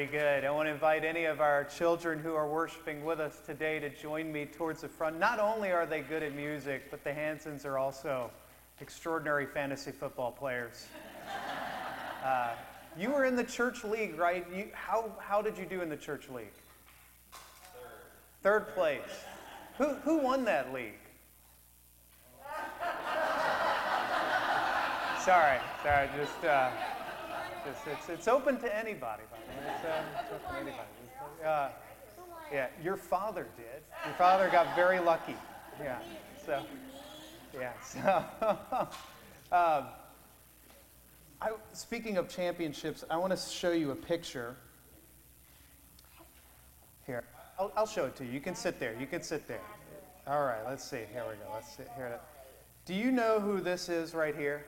Pretty 0.00 0.12
good. 0.12 0.46
I 0.46 0.50
want 0.50 0.66
to 0.66 0.72
invite 0.72 1.04
any 1.04 1.26
of 1.26 1.42
our 1.42 1.64
children 1.64 2.20
who 2.20 2.34
are 2.34 2.48
worshiping 2.48 3.04
with 3.04 3.20
us 3.20 3.42
today 3.44 3.78
to 3.80 3.90
join 3.90 4.32
me 4.32 4.46
towards 4.46 4.80
the 4.80 4.88
front. 4.88 5.18
Not 5.18 5.38
only 5.38 5.72
are 5.72 5.84
they 5.84 6.00
good 6.00 6.22
at 6.22 6.34
music, 6.34 6.90
but 6.90 7.04
the 7.04 7.12
Hansons 7.12 7.66
are 7.66 7.76
also 7.76 8.30
extraordinary 8.80 9.44
fantasy 9.44 9.92
football 9.92 10.32
players. 10.32 10.86
Uh, 12.24 12.54
you 12.98 13.10
were 13.10 13.26
in 13.26 13.36
the 13.36 13.44
church 13.44 13.84
league, 13.84 14.18
right? 14.18 14.46
You, 14.54 14.68
how, 14.72 15.12
how 15.18 15.42
did 15.42 15.58
you 15.58 15.66
do 15.66 15.82
in 15.82 15.90
the 15.90 15.96
church 15.96 16.28
league? 16.28 16.52
Third. 18.42 18.42
Third 18.42 18.68
place. 18.74 19.24
Who, 19.78 19.94
who 20.04 20.18
won 20.18 20.44
that 20.44 20.72
league? 20.72 20.92
sorry, 25.24 25.58
sorry, 25.82 26.08
just, 26.18 26.44
uh, 26.44 26.70
just 27.64 27.86
it's, 27.86 28.08
it's 28.08 28.28
open 28.28 28.58
to 28.58 28.76
anybody. 28.76 29.22
It's, 29.32 29.49
uh, 29.66 30.02
it's 30.20 30.32
open 30.32 30.54
to 30.54 30.60
anybody. 30.60 31.74
Yeah, 32.52 32.66
your 32.82 32.96
father 32.96 33.46
did. 33.56 33.82
Your 34.04 34.14
father 34.14 34.48
got 34.50 34.74
very 34.74 34.98
lucky. 34.98 35.36
Yeah, 35.80 35.98
so, 36.44 36.62
yeah, 37.54 37.72
so. 37.80 38.24
um, 39.56 39.84
I, 41.40 41.52
speaking 41.72 42.16
of 42.16 42.28
championships, 42.28 43.04
I 43.08 43.16
want 43.16 43.30
to 43.32 43.38
show 43.38 43.70
you 43.70 43.92
a 43.92 43.96
picture. 43.96 44.56
Here, 47.06 47.24
I'll, 47.58 47.72
I'll 47.76 47.86
show 47.86 48.06
it 48.06 48.16
to 48.16 48.24
you. 48.24 48.32
You 48.32 48.40
can 48.40 48.54
sit 48.54 48.80
there. 48.80 48.94
You 48.98 49.06
can 49.06 49.22
sit 49.22 49.46
there. 49.46 49.62
All 50.26 50.44
right, 50.44 50.60
let's 50.66 50.84
see. 50.84 51.04
Here 51.12 51.24
we 51.28 51.36
go. 51.36 51.52
Let's 51.54 51.76
see. 51.76 51.84
Here. 51.96 52.18
Do 52.84 52.94
you 52.94 53.10
know 53.10 53.40
who 53.40 53.60
this 53.60 53.88
is 53.88 54.14
right 54.14 54.36
here? 54.36 54.66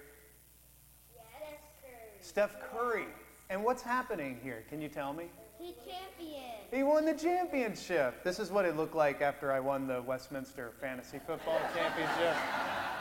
Steph 2.21 2.57
Curry. 2.71 3.07
And 3.53 3.63
what's 3.63 3.83
happening 3.83 4.41
here? 4.43 4.65
Can 4.71 4.81
you 4.81 4.89
tell 4.89 5.13
me? 5.13 5.25
He 5.59 5.75
champion. 5.85 6.43
He 6.71 6.83
won 6.83 7.05
the 7.05 7.13
championship. 7.13 8.25
This 8.25 8.39
is 8.39 8.51
what 8.51 8.65
it 8.65 8.79
looked 8.79 8.95
like 8.95 9.21
after 9.21 9.53
I 9.53 9.61
won 9.61 9.87
the 9.87 10.01
Westminster 10.01 10.73
Fantasy 10.81 11.19
Football 11.19 11.61
Championship. 11.75 12.35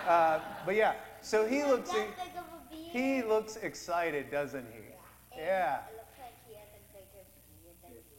Uh, 0.05 0.39
but 0.65 0.75
yeah, 0.75 0.95
so 1.21 1.47
he 1.47 1.63
looks 1.63 1.89
he 2.69 3.21
looks 3.21 3.55
excited, 3.55 4.29
doesn't 4.29 4.65
he? 4.73 5.39
Yeah. 5.39 5.79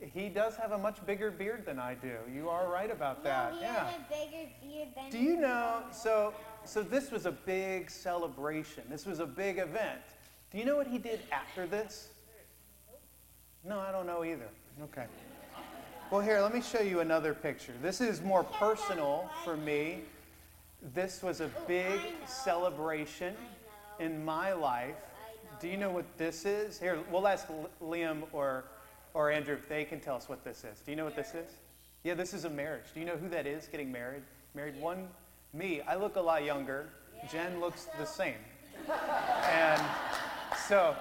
He 0.01 0.31
does 0.31 0.57
have 0.57 0.73
a 0.73 0.79
much 0.79 1.05
bigger 1.05 1.31
beard 1.31 1.66
than 1.66 1.79
I 1.79 1.95
do. 1.95 2.16
You 2.35 2.49
are 2.49 2.66
right 2.73 2.90
about 2.90 3.23
that. 3.25 3.53
No, 3.53 3.59
he 3.59 3.64
yeah. 3.64 3.85
has 3.85 3.95
a 3.95 4.09
bigger 4.09 4.51
beard 4.62 4.88
than 4.97 5.11
Do 5.11 5.18
you 5.18 5.37
know? 5.37 5.83
So, 5.92 6.33
so 6.64 6.83
this 6.83 7.11
was 7.11 7.27
a 7.27 7.31
big 7.31 7.90
celebration. 7.90 8.85
This 8.88 9.05
was 9.05 9.21
a 9.21 9.27
big 9.27 9.59
event. 9.59 10.01
Do 10.51 10.59
you 10.59 10.64
know 10.64 10.77
what 10.77 10.87
he 10.87 10.99
did 10.99 11.21
after 11.31 11.66
this? 11.66 12.09
No, 13.64 13.79
I 13.79 13.92
don't 13.92 14.07
know 14.07 14.25
either. 14.25 14.48
Okay. 14.83 15.07
Well, 16.11 16.20
here, 16.20 16.40
let 16.40 16.53
me 16.53 16.61
show 16.61 16.81
you 16.81 17.01
another 17.01 17.33
picture. 17.33 17.72
This 17.81 18.01
is 18.01 18.20
more 18.20 18.42
personal 18.42 19.31
for 19.44 19.57
me. 19.57 20.01
This 20.94 21.22
was 21.22 21.40
a 21.40 21.48
big 21.68 22.01
celebration 22.27 23.35
in 24.01 24.25
my 24.25 24.53
life. 24.53 24.96
Do 25.61 25.68
you 25.68 25.77
know 25.77 25.90
what 25.90 26.05
this 26.18 26.44
is? 26.44 26.81
Here, 26.81 26.98
we'll 27.11 27.29
ask 27.29 27.46
Liam 27.81 28.25
or, 28.33 28.64
or 29.14 29.31
Andrew 29.31 29.55
if 29.55 29.68
they 29.68 29.85
can 29.85 30.01
tell 30.01 30.16
us 30.16 30.29
what 30.29 30.42
this 30.42 30.64
is. 30.64 30.81
Do 30.81 30.90
you 30.90 30.96
know 30.96 31.05
what 31.05 31.14
this 31.14 31.35
is? 31.35 31.53
Yeah, 32.03 32.14
this 32.14 32.35
is 32.35 32.44
a 32.44 32.51
marriage. 32.51 32.87
Do 32.92 32.98
you 32.98 33.07
know 33.07 33.16
who 33.16 33.29
that 33.29 33.46
is 33.46 33.68
getting 33.68 33.92
married? 33.92 34.22
Married 34.55 34.79
one, 34.81 35.07
me. 35.55 35.83
I 35.83 35.94
look 35.94 36.16
a 36.16 36.20
lot 36.20 36.44
younger. 36.44 36.88
Jen 37.31 37.61
looks 37.61 37.87
the 37.96 38.05
same. 38.05 38.35
And 39.48 39.81
so, 40.68 40.96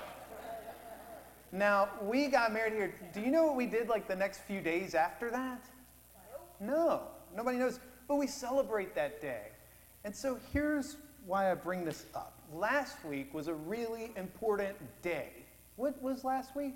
now 1.52 1.90
we 2.02 2.28
got 2.28 2.54
married 2.54 2.74
here. 2.74 2.94
Do 3.14 3.22
you 3.22 3.32
know 3.32 3.46
what 3.46 3.56
we 3.56 3.66
did 3.66 3.90
like 3.90 4.08
the 4.08 4.16
next 4.16 4.42
few 4.42 4.62
days 4.62 4.96
after 4.96 5.30
that? 5.32 5.66
No, 6.60 7.02
nobody 7.36 7.58
knows. 7.58 7.80
But 8.08 8.16
we 8.16 8.28
celebrate 8.28 8.96
that 8.96 9.22
day. 9.22 9.48
And 10.04 10.16
so 10.16 10.40
here's 10.54 10.98
why 11.26 11.52
I 11.52 11.56
bring 11.56 11.86
this 11.86 12.06
up. 12.16 12.34
Last 12.54 13.04
week 13.06 13.34
was 13.34 13.48
a 13.48 13.54
really 13.54 14.12
important 14.16 14.76
day. 15.02 15.30
What 15.76 16.02
was 16.02 16.24
last 16.24 16.56
week? 16.56 16.76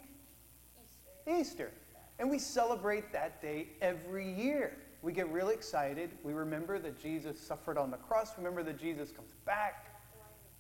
Easter. 1.27 1.39
Easter. 1.39 1.71
And 2.19 2.29
we 2.29 2.39
celebrate 2.39 3.11
that 3.11 3.41
day 3.41 3.67
every 3.81 4.31
year. 4.31 4.77
We 5.01 5.11
get 5.11 5.29
really 5.29 5.53
excited. 5.53 6.11
We 6.23 6.33
remember 6.33 6.79
that 6.79 6.99
Jesus 7.01 7.39
suffered 7.39 7.77
on 7.77 7.91
the 7.91 7.97
cross. 7.97 8.31
Remember 8.37 8.63
that 8.63 8.79
Jesus 8.79 9.11
comes 9.11 9.33
back. 9.45 9.91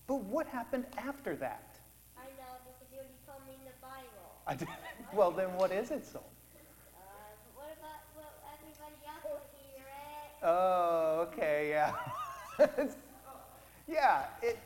But 0.07 0.21
what 0.23 0.45
happened 0.45 0.85
after 0.97 1.35
that? 1.37 1.79
I 2.17 2.25
know 2.37 2.53
because 2.61 2.91
you 2.91 2.99
already 2.99 3.17
told 3.25 3.41
me 3.47 3.53
in 3.57 3.65
the 3.65 3.73
Bible. 3.81 4.34
I 4.47 4.55
did. 4.55 4.67
well, 5.13 5.31
then 5.31 5.55
what 5.55 5.71
is 5.71 5.91
it, 5.91 6.05
so? 6.05 6.19
Uh, 6.19 7.01
what 7.55 7.75
about 7.79 8.01
what 8.15 8.33
everybody 8.53 9.01
else 9.07 9.23
will 9.23 9.41
hear 9.73 9.85
it? 9.85 10.29
Oh, 10.43 11.27
okay, 11.27 11.69
yeah. 11.69 11.95
yeah, 13.87 14.25
it, 14.41 14.59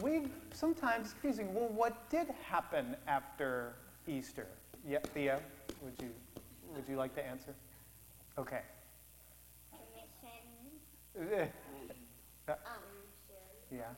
we 0.00 0.22
sometimes 0.52 1.12
confusing. 1.12 1.54
Well, 1.54 1.68
what 1.68 2.08
did 2.10 2.28
happen 2.48 2.96
after 3.06 3.74
Easter? 4.06 4.46
Yeah, 4.88 5.00
Thea, 5.14 5.40
would 5.82 5.94
you 6.00 6.10
would 6.74 6.88
you 6.88 6.96
like 6.96 7.14
to 7.14 7.26
answer? 7.26 7.54
Okay. 8.38 8.60
Commission. 11.14 11.50
Um, 12.48 12.54
yeah. 13.72 13.90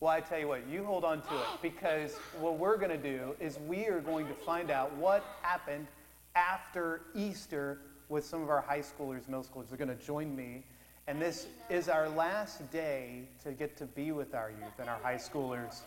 Well, 0.00 0.10
I 0.10 0.20
tell 0.22 0.38
you 0.38 0.48
what, 0.48 0.66
you 0.66 0.82
hold 0.82 1.04
on 1.04 1.20
to 1.20 1.34
it 1.34 1.60
because 1.60 2.16
what 2.38 2.56
we're 2.56 2.78
going 2.78 2.90
to 2.90 2.96
do 2.96 3.36
is 3.38 3.58
we 3.68 3.84
are 3.84 4.00
going 4.00 4.26
to 4.28 4.32
find 4.32 4.70
out 4.70 4.90
what 4.96 5.22
happened 5.42 5.88
after 6.34 7.02
Easter 7.14 7.82
with 8.08 8.24
some 8.24 8.42
of 8.42 8.48
our 8.48 8.62
high 8.62 8.80
schoolers, 8.80 9.28
middle 9.28 9.44
schoolers. 9.44 9.68
They're 9.68 9.76
going 9.76 9.94
to 9.94 10.02
join 10.02 10.34
me. 10.34 10.64
And 11.06 11.20
this 11.20 11.48
is 11.68 11.90
our 11.90 12.08
last 12.08 12.70
day 12.70 13.28
to 13.44 13.52
get 13.52 13.76
to 13.76 13.84
be 13.84 14.10
with 14.10 14.34
our 14.34 14.48
youth 14.50 14.78
and 14.78 14.88
our 14.88 14.98
high 15.02 15.16
schoolers 15.16 15.80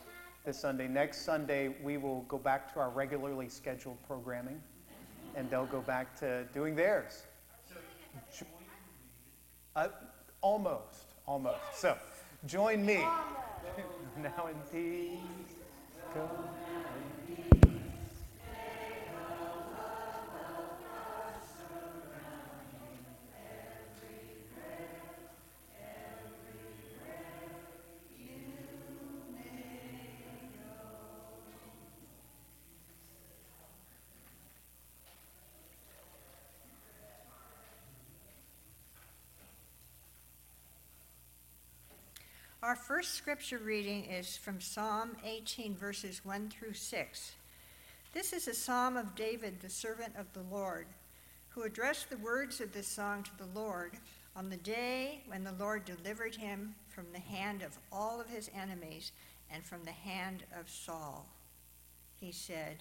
this 0.46 0.60
Sunday. 0.60 0.88
Next 0.88 1.22
Sunday, 1.26 1.74
we 1.84 1.98
will 1.98 2.22
go 2.28 2.38
back 2.38 2.72
to 2.74 2.80
our 2.82 2.92
regularly 2.92 3.50
scheduled 3.50 3.98
programming, 4.06 4.62
and 5.36 5.50
they'll 5.50 5.66
go 5.66 5.82
back 5.82 6.16
to 6.20 6.44
doing 6.54 6.76
theirs. 6.76 7.24
Uh, 9.76 9.88
almost, 10.42 11.06
almost. 11.26 11.58
So, 11.74 11.98
join 12.46 12.86
me. 12.86 13.04
Now 14.18 14.48
in 14.48 14.56
peace. 14.72 15.56
Go. 16.14 16.30
Our 42.64 42.78
first 42.78 43.16
scripture 43.16 43.58
reading 43.58 44.06
is 44.06 44.38
from 44.38 44.62
Psalm 44.62 45.18
18, 45.26 45.76
verses 45.76 46.22
1 46.24 46.48
through 46.48 46.72
6. 46.72 47.32
This 48.14 48.32
is 48.32 48.48
a 48.48 48.54
psalm 48.54 48.96
of 48.96 49.16
David, 49.16 49.60
the 49.60 49.70
servant 49.70 50.14
of 50.18 50.32
the 50.32 50.46
Lord, 50.50 50.88
who 51.50 51.64
addressed 51.64 52.10
the 52.10 52.16
words 52.16 52.62
of 52.62 52.72
this 52.72 52.88
song 52.88 53.24
to 53.24 53.38
the 53.38 53.60
Lord 53.60 53.98
on 54.34 54.50
the 54.50 54.56
day 54.56 55.24
when 55.28 55.44
the 55.44 55.52
Lord 55.60 55.84
delivered 55.84 56.36
him 56.36 56.74
from 56.88 57.08
the 57.12 57.20
hand 57.20 57.64
of 57.64 57.78
all 57.92 58.22
of 58.22 58.30
his 58.30 58.50
enemies 58.58 59.12
and 59.52 59.62
from 59.62 59.84
the 59.84 59.92
hand 59.92 60.46
of 60.58 60.70
Saul. 60.70 61.28
He 62.22 62.32
said, 62.32 62.78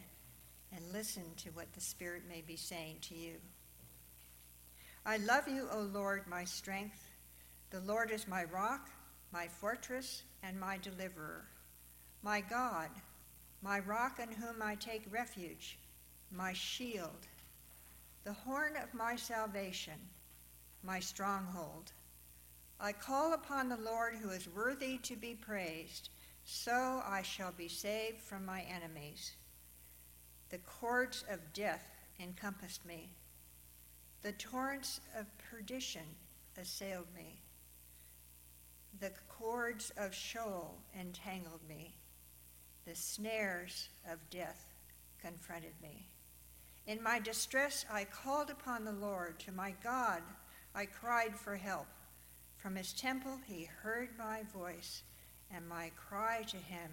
and 0.73 0.93
listen 0.93 1.25
to 1.39 1.51
what 1.51 1.73
the 1.73 1.81
Spirit 1.81 2.23
may 2.29 2.45
be 2.47 2.55
saying 2.55 2.99
to 3.09 3.17
you. 3.17 3.33
I 5.05 5.17
love 5.17 5.49
you, 5.49 5.67
O 5.73 5.81
Lord, 5.81 6.23
my 6.29 6.45
strength. 6.45 7.09
The 7.71 7.81
Lord 7.81 8.13
is 8.13 8.29
my 8.29 8.45
rock 8.45 8.89
my 9.33 9.49
fortress 9.49 10.23
and 10.43 10.59
my 10.59 10.79
deliverer, 10.79 11.45
my 12.23 12.41
God, 12.41 12.91
my 13.63 13.79
rock 13.81 14.21
in 14.21 14.31
whom 14.31 14.63
I 14.63 14.75
take 14.75 15.03
refuge, 15.11 15.79
my 16.31 16.53
shield, 16.53 17.27
the 18.25 18.33
horn 18.33 18.75
of 18.77 18.93
my 18.95 19.17
salvation, 19.17 19.99
my 20.83 21.01
stronghold. 21.01 21.93
I 22.79 22.93
call 22.93 23.33
upon 23.33 23.69
the 23.69 23.77
Lord 23.77 24.15
who 24.15 24.31
is 24.31 24.49
worthy 24.49 24.99
to 24.99 25.17
be 25.17 25.35
praised, 25.35 26.11
so 26.45 27.03
I 27.07 27.23
shall 27.23 27.53
be 27.53 27.69
saved 27.69 28.21
from 28.21 28.45
my 28.45 28.63
enemies. 28.63 29.33
The 30.51 30.59
cords 30.59 31.25
of 31.31 31.53
death 31.53 31.89
encompassed 32.21 32.85
me, 32.85 33.11
the 34.23 34.33
torrents 34.33 35.01
of 35.19 35.27
perdition 35.51 36.03
assailed 36.61 37.07
me. 37.17 37.42
The 39.03 39.11
cords 39.29 39.91
of 39.97 40.15
Sheol 40.15 40.79
entangled 40.97 41.69
me. 41.69 41.97
The 42.87 42.95
snares 42.95 43.89
of 44.09 44.31
death 44.31 44.65
confronted 45.21 45.73
me. 45.83 46.07
In 46.87 47.03
my 47.03 47.19
distress, 47.19 47.85
I 47.91 48.05
called 48.05 48.49
upon 48.49 48.85
the 48.85 48.93
Lord. 48.93 49.41
To 49.41 49.51
my 49.51 49.75
God, 49.83 50.23
I 50.73 50.87
cried 50.87 51.37
for 51.37 51.57
help. 51.57 51.89
From 52.59 52.77
his 52.77 52.93
temple, 52.93 53.39
he 53.45 53.65
heard 53.65 54.11
my 54.17 54.45
voice, 54.55 55.03
and 55.53 55.69
my 55.69 55.91
cry 55.97 56.43
to 56.43 56.57
him 56.57 56.91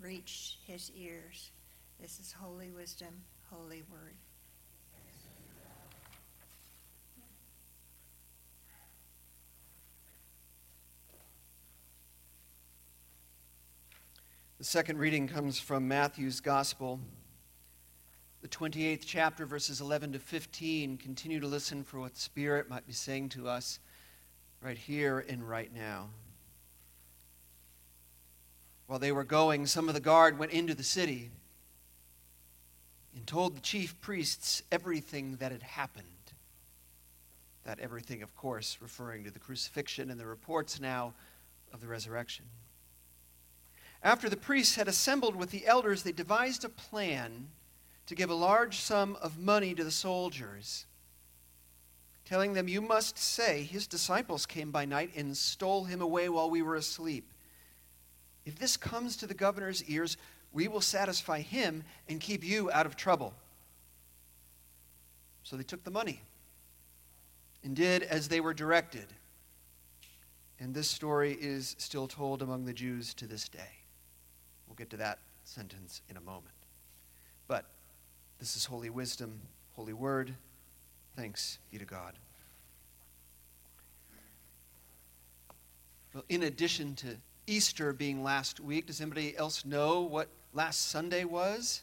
reached 0.00 0.58
his 0.66 0.90
ears. 0.96 1.52
This 2.00 2.18
is 2.18 2.32
holy 2.32 2.72
wisdom, 2.72 3.22
holy 3.52 3.84
word. 3.92 4.16
The 14.58 14.64
second 14.64 14.98
reading 14.98 15.28
comes 15.28 15.58
from 15.58 15.86
Matthew's 15.86 16.40
Gospel, 16.40 16.98
the 18.40 18.48
28th 18.48 19.02
chapter, 19.04 19.44
verses 19.44 19.82
11 19.82 20.14
to 20.14 20.18
15. 20.18 20.96
Continue 20.96 21.40
to 21.40 21.46
listen 21.46 21.84
for 21.84 22.00
what 22.00 22.14
the 22.14 22.20
Spirit 22.20 22.66
might 22.66 22.86
be 22.86 22.94
saying 22.94 23.28
to 23.30 23.48
us 23.48 23.80
right 24.62 24.78
here 24.78 25.22
and 25.28 25.46
right 25.46 25.70
now. 25.74 26.08
While 28.86 28.98
they 28.98 29.12
were 29.12 29.24
going, 29.24 29.66
some 29.66 29.88
of 29.88 29.94
the 29.94 30.00
guard 30.00 30.38
went 30.38 30.52
into 30.52 30.74
the 30.74 30.82
city 30.82 31.30
and 33.14 33.26
told 33.26 33.56
the 33.56 33.60
chief 33.60 34.00
priests 34.00 34.62
everything 34.72 35.36
that 35.36 35.52
had 35.52 35.64
happened. 35.64 36.06
That 37.64 37.78
everything, 37.78 38.22
of 38.22 38.34
course, 38.34 38.78
referring 38.80 39.24
to 39.24 39.30
the 39.30 39.38
crucifixion 39.38 40.10
and 40.10 40.18
the 40.18 40.24
reports 40.24 40.80
now 40.80 41.12
of 41.74 41.82
the 41.82 41.88
resurrection. 41.88 42.46
After 44.06 44.28
the 44.28 44.36
priests 44.36 44.76
had 44.76 44.86
assembled 44.86 45.34
with 45.34 45.50
the 45.50 45.66
elders, 45.66 46.04
they 46.04 46.12
devised 46.12 46.64
a 46.64 46.68
plan 46.68 47.48
to 48.06 48.14
give 48.14 48.30
a 48.30 48.34
large 48.34 48.78
sum 48.78 49.16
of 49.20 49.36
money 49.36 49.74
to 49.74 49.82
the 49.82 49.90
soldiers, 49.90 50.86
telling 52.24 52.52
them, 52.52 52.68
You 52.68 52.80
must 52.80 53.18
say, 53.18 53.64
His 53.64 53.88
disciples 53.88 54.46
came 54.46 54.70
by 54.70 54.84
night 54.84 55.10
and 55.16 55.36
stole 55.36 55.86
him 55.86 56.00
away 56.00 56.28
while 56.28 56.48
we 56.48 56.62
were 56.62 56.76
asleep. 56.76 57.32
If 58.44 58.60
this 58.60 58.76
comes 58.76 59.16
to 59.16 59.26
the 59.26 59.34
governor's 59.34 59.82
ears, 59.86 60.16
we 60.52 60.68
will 60.68 60.80
satisfy 60.80 61.40
him 61.40 61.82
and 62.08 62.20
keep 62.20 62.44
you 62.44 62.70
out 62.70 62.86
of 62.86 62.94
trouble. 62.94 63.34
So 65.42 65.56
they 65.56 65.64
took 65.64 65.82
the 65.82 65.90
money 65.90 66.20
and 67.64 67.74
did 67.74 68.04
as 68.04 68.28
they 68.28 68.38
were 68.38 68.54
directed. 68.54 69.06
And 70.60 70.72
this 70.72 70.88
story 70.88 71.36
is 71.40 71.74
still 71.80 72.06
told 72.06 72.40
among 72.40 72.66
the 72.66 72.72
Jews 72.72 73.12
to 73.14 73.26
this 73.26 73.48
day. 73.48 73.82
We'll 74.76 74.84
get 74.84 74.90
to 74.90 74.96
that 74.98 75.20
sentence 75.44 76.02
in 76.10 76.18
a 76.18 76.20
moment. 76.20 76.54
But 77.48 77.64
this 78.38 78.56
is 78.56 78.66
holy 78.66 78.90
wisdom, 78.90 79.40
holy 79.74 79.94
word. 79.94 80.34
Thanks 81.16 81.58
be 81.70 81.78
to 81.78 81.86
God. 81.86 82.12
Well, 86.12 86.24
in 86.28 86.42
addition 86.42 86.94
to 86.96 87.16
Easter 87.46 87.94
being 87.94 88.22
last 88.22 88.60
week, 88.60 88.88
does 88.88 89.00
anybody 89.00 89.34
else 89.38 89.64
know 89.64 90.02
what 90.02 90.28
last 90.52 90.90
Sunday 90.90 91.24
was? 91.24 91.82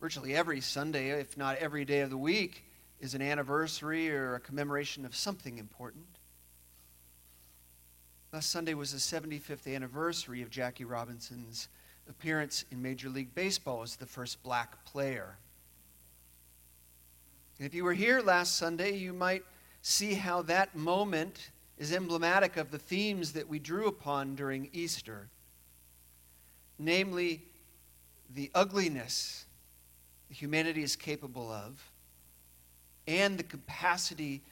Virtually 0.00 0.36
every 0.36 0.60
Sunday, 0.60 1.10
if 1.10 1.36
not 1.36 1.56
every 1.56 1.84
day 1.84 2.00
of 2.02 2.10
the 2.10 2.16
week, 2.16 2.62
is 3.00 3.14
an 3.14 3.22
anniversary 3.22 4.08
or 4.10 4.36
a 4.36 4.40
commemoration 4.40 5.04
of 5.04 5.16
something 5.16 5.58
important. 5.58 6.17
Last 8.30 8.50
Sunday 8.50 8.74
was 8.74 8.92
the 8.92 8.98
75th 8.98 9.74
anniversary 9.74 10.42
of 10.42 10.50
Jackie 10.50 10.84
Robinson's 10.84 11.68
appearance 12.10 12.66
in 12.70 12.82
Major 12.82 13.08
League 13.08 13.34
Baseball 13.34 13.80
as 13.80 13.96
the 13.96 14.04
first 14.04 14.42
black 14.42 14.84
player. 14.84 15.38
And 17.58 17.66
if 17.66 17.72
you 17.72 17.84
were 17.84 17.94
here 17.94 18.20
last 18.20 18.58
Sunday, 18.58 18.94
you 18.96 19.14
might 19.14 19.44
see 19.80 20.12
how 20.12 20.42
that 20.42 20.76
moment 20.76 21.50
is 21.78 21.90
emblematic 21.90 22.58
of 22.58 22.70
the 22.70 22.78
themes 22.78 23.32
that 23.32 23.48
we 23.48 23.58
drew 23.58 23.88
upon 23.88 24.34
during 24.34 24.68
Easter. 24.74 25.30
Namely, 26.78 27.46
the 28.34 28.50
ugliness 28.54 29.46
humanity 30.28 30.82
is 30.82 30.96
capable 30.96 31.50
of, 31.50 31.82
and 33.06 33.38
the 33.38 33.42
capacity 33.42 34.42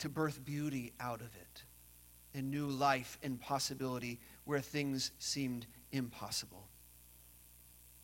to 0.00 0.08
birth 0.08 0.44
beauty 0.44 0.92
out 0.98 1.20
of 1.20 1.28
it 1.36 1.47
and 2.34 2.50
new 2.50 2.66
life 2.66 3.18
and 3.22 3.40
possibility 3.40 4.18
where 4.44 4.60
things 4.60 5.12
seemed 5.18 5.66
impossible. 5.92 6.66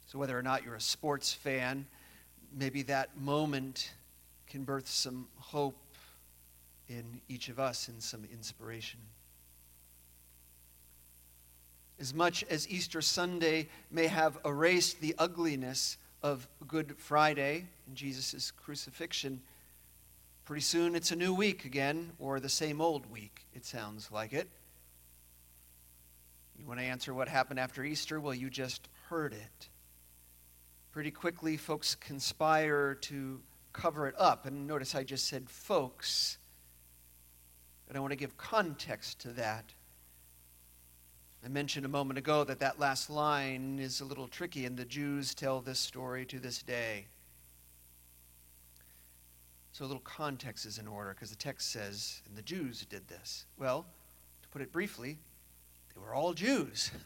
So, 0.07 0.19
whether 0.19 0.39
or 0.39 0.43
not 0.43 0.65
you're 0.65 0.75
a 0.75 0.81
sports 0.81 1.33
fan, 1.33 1.87
maybe 2.53 2.83
that 2.83 3.19
moment 3.19 3.93
can 4.47 4.65
birth 4.65 4.89
some 4.89 5.27
hope 5.37 5.77
in 6.89 7.21
each 7.29 7.49
of 7.49 7.59
us 7.59 7.89
and 7.89 8.03
some 8.03 8.25
inspiration. 8.33 9.01
As 11.99 12.13
much 12.13 12.45
as 12.51 12.69
Easter 12.69 13.01
Sunday 13.01 13.69
may 13.91 14.07
have 14.07 14.39
erased 14.45 15.01
the 15.01 15.15
ugliness 15.19 15.97
of 16.23 16.49
Good 16.67 16.97
Friday 16.99 17.67
and 17.87 17.97
Jesus' 17.97 18.51
crucifixion, 18.51 19.41
Pretty 20.45 20.61
soon 20.61 20.95
it's 20.95 21.11
a 21.11 21.17
new 21.17 21.33
week 21.33 21.65
again, 21.65 22.13
or 22.19 22.39
the 22.39 22.51
same 22.51 22.81
old 22.81 23.11
week, 23.11 23.47
it 23.55 23.65
sounds 23.65 24.13
like 24.13 24.35
it. 24.35 24.47
You 26.59 26.67
want 26.67 26.81
to 26.81 26.85
answer 26.87 27.15
what 27.15 27.29
happened 27.29 27.59
after 27.59 27.83
Easter? 27.83 28.21
Well, 28.21 28.35
you 28.35 28.51
just 28.51 28.89
heard 29.09 29.33
it. 29.33 29.69
Pretty 30.93 31.11
quickly, 31.11 31.57
folks 31.57 31.95
conspire 31.95 32.95
to 32.95 33.41
cover 33.73 34.07
it 34.07 34.15
up. 34.19 34.45
And 34.45 34.67
notice 34.67 34.95
I 34.95 35.03
just 35.03 35.29
said 35.29 35.49
folks, 35.49 36.37
but 37.87 37.97
I 37.97 38.01
want 38.01 38.13
to 38.13 38.17
give 38.17 38.37
context 38.37 39.21
to 39.21 39.29
that. 39.29 39.73
I 41.43 41.49
mentioned 41.49 41.87
a 41.87 41.89
moment 41.89 42.19
ago 42.19 42.45
that 42.45 42.61
that 42.61 42.79
last 42.79 43.09
line 43.09 43.79
is 43.79 44.01
a 44.03 44.05
little 44.05 44.29
tricky, 44.29 44.67
and 44.67 44.77
the 44.77 44.85
Jews 44.85 45.35
tell 45.35 45.61
this 45.61 45.79
story 45.79 46.27
to 46.27 46.39
this 46.39 46.63
day. 46.63 47.07
So 49.75 49.85
a 49.85 49.89
little 49.89 50.03
context 50.03 50.67
is 50.67 50.79
in 50.79 50.87
order 50.87 51.11
because 51.11 51.31
the 51.31 51.37
text 51.37 51.73
says, 51.73 52.23
and 52.29 52.39
the 52.39 52.43
Jews 52.43 52.87
did 52.89 53.09
this. 53.09 53.45
Well, 53.59 53.85
to 54.43 54.49
put 54.51 54.63
it 54.63 54.71
briefly, 54.71 55.19
they 55.93 56.01
were 56.01 56.15
all 56.15 56.33
Jews. 56.33 56.91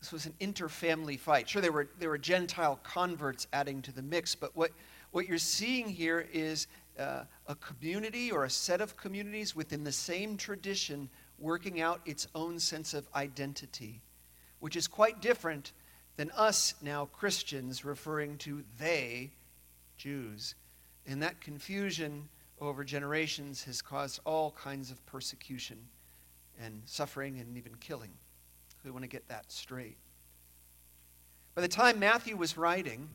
This 0.00 0.12
was 0.12 0.26
an 0.26 0.34
interfamily 0.40 1.18
fight. 1.18 1.48
Sure, 1.48 1.60
there 1.60 1.72
were, 1.72 1.88
there 1.98 2.08
were 2.08 2.18
Gentile 2.18 2.78
converts 2.84 3.48
adding 3.52 3.82
to 3.82 3.90
the 3.90 4.00
mix, 4.00 4.36
but 4.36 4.54
what, 4.54 4.70
what 5.10 5.26
you're 5.26 5.38
seeing 5.38 5.88
here 5.88 6.28
is 6.32 6.68
uh, 7.00 7.24
a 7.48 7.56
community 7.56 8.30
or 8.30 8.44
a 8.44 8.50
set 8.50 8.80
of 8.80 8.96
communities 8.96 9.56
within 9.56 9.82
the 9.82 9.90
same 9.90 10.36
tradition 10.36 11.08
working 11.40 11.80
out 11.80 12.00
its 12.06 12.28
own 12.36 12.60
sense 12.60 12.94
of 12.94 13.08
identity, 13.16 14.00
which 14.60 14.76
is 14.76 14.86
quite 14.86 15.20
different 15.20 15.72
than 16.16 16.30
us 16.30 16.74
now 16.80 17.06
Christians 17.06 17.84
referring 17.84 18.38
to 18.38 18.62
they, 18.78 19.32
Jews. 19.96 20.54
And 21.08 21.22
that 21.22 21.40
confusion 21.40 22.28
over 22.60 22.84
generations 22.84 23.64
has 23.64 23.80
caused 23.80 24.20
all 24.26 24.50
kinds 24.52 24.90
of 24.90 25.04
persecution 25.06 25.78
and 26.60 26.82
suffering 26.84 27.40
and 27.40 27.56
even 27.56 27.74
killing. 27.76 28.10
We 28.84 28.90
want 28.90 29.04
to 29.04 29.08
get 29.08 29.26
that 29.28 29.50
straight. 29.50 29.96
By 31.54 31.62
the 31.62 31.68
time 31.68 31.98
Matthew 31.98 32.36
was 32.36 32.56
writing, 32.56 33.08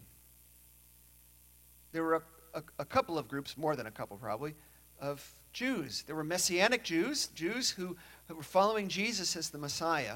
there 1.92 2.04
were 2.04 2.16
a, 2.16 2.22
a, 2.60 2.64
a, 2.80 2.86
couple 2.86 3.18
of 3.18 3.28
groups, 3.28 3.58
more 3.58 3.76
than 3.76 3.86
a 3.86 3.92
couple 3.92 4.18
probably, 4.18 4.56
of 5.00 5.26
Jews. 5.54 6.04
There 6.08 6.16
were 6.16 6.24
Messianic 6.24 6.84
Jews, 6.84 7.28
Jews 7.28 7.70
who, 7.70 7.96
who 8.28 8.36
were 8.36 8.44
following 8.44 8.88
Jesus 8.88 9.36
as 9.36 9.52
the 9.52 9.60
Messiah, 9.60 10.16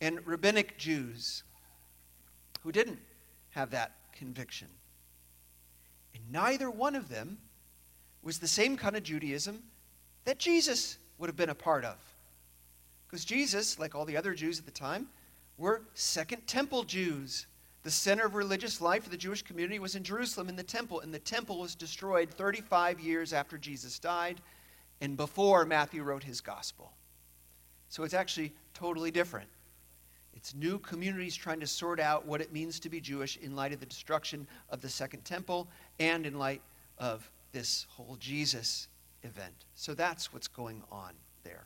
and 0.00 0.26
rabbinic 0.26 0.78
Jews 0.78 1.42
who 2.62 2.72
didn't 2.72 2.98
have 3.50 3.70
that 3.70 3.92
conviction. 4.12 4.68
And 6.14 6.30
neither 6.30 6.70
one 6.70 6.94
of 6.94 7.08
them 7.08 7.38
was 8.22 8.38
the 8.38 8.48
same 8.48 8.76
kind 8.76 8.96
of 8.96 9.02
Judaism 9.02 9.62
that 10.24 10.38
Jesus 10.38 10.98
would 11.18 11.28
have 11.28 11.36
been 11.36 11.50
a 11.50 11.54
part 11.54 11.84
of. 11.84 11.96
Because 13.06 13.24
Jesus, 13.24 13.78
like 13.78 13.94
all 13.94 14.04
the 14.04 14.16
other 14.16 14.34
Jews 14.34 14.58
at 14.58 14.66
the 14.66 14.70
time, 14.70 15.08
were 15.58 15.82
Second 15.94 16.46
Temple 16.46 16.84
Jews. 16.84 17.46
The 17.82 17.90
center 17.90 18.26
of 18.26 18.34
religious 18.34 18.80
life 18.80 19.04
for 19.04 19.10
the 19.10 19.16
Jewish 19.16 19.42
community 19.42 19.78
was 19.78 19.94
in 19.94 20.04
Jerusalem 20.04 20.48
in 20.48 20.56
the 20.56 20.62
temple, 20.62 21.00
and 21.00 21.14
the 21.14 21.18
temple 21.18 21.58
was 21.58 21.74
destroyed 21.74 22.30
35 22.30 23.00
years 23.00 23.32
after 23.32 23.56
Jesus 23.56 23.98
died 23.98 24.40
and 25.00 25.16
before 25.16 25.64
Matthew 25.64 26.02
wrote 26.02 26.22
his 26.22 26.40
gospel. 26.40 26.92
So 27.88 28.04
it's 28.04 28.14
actually 28.14 28.52
totally 28.74 29.10
different. 29.10 29.48
It's 30.40 30.54
new 30.54 30.78
communities 30.78 31.36
trying 31.36 31.60
to 31.60 31.66
sort 31.66 32.00
out 32.00 32.24
what 32.24 32.40
it 32.40 32.50
means 32.50 32.80
to 32.80 32.88
be 32.88 32.98
Jewish 32.98 33.36
in 33.36 33.54
light 33.54 33.74
of 33.74 33.80
the 33.80 33.84
destruction 33.84 34.46
of 34.70 34.80
the 34.80 34.88
Second 34.88 35.22
Temple 35.22 35.68
and 35.98 36.24
in 36.24 36.38
light 36.38 36.62
of 36.96 37.30
this 37.52 37.86
whole 37.90 38.16
Jesus 38.18 38.88
event. 39.22 39.66
So 39.74 39.92
that's 39.92 40.32
what's 40.32 40.48
going 40.48 40.82
on 40.90 41.12
there. 41.44 41.64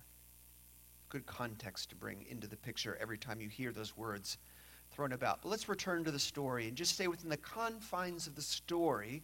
Good 1.08 1.24
context 1.24 1.90
to 1.90 1.94
bring 1.94 2.26
into 2.28 2.48
the 2.48 2.56
picture 2.56 2.98
every 3.00 3.16
time 3.16 3.40
you 3.40 3.48
hear 3.48 3.70
those 3.70 3.96
words 3.96 4.38
thrown 4.90 5.12
about. 5.12 5.42
But 5.42 5.50
let's 5.50 5.68
return 5.68 6.02
to 6.02 6.10
the 6.10 6.18
story 6.18 6.66
and 6.66 6.76
just 6.76 6.94
stay 6.94 7.06
within 7.06 7.30
the 7.30 7.36
confines 7.36 8.26
of 8.26 8.34
the 8.34 8.42
story. 8.42 9.22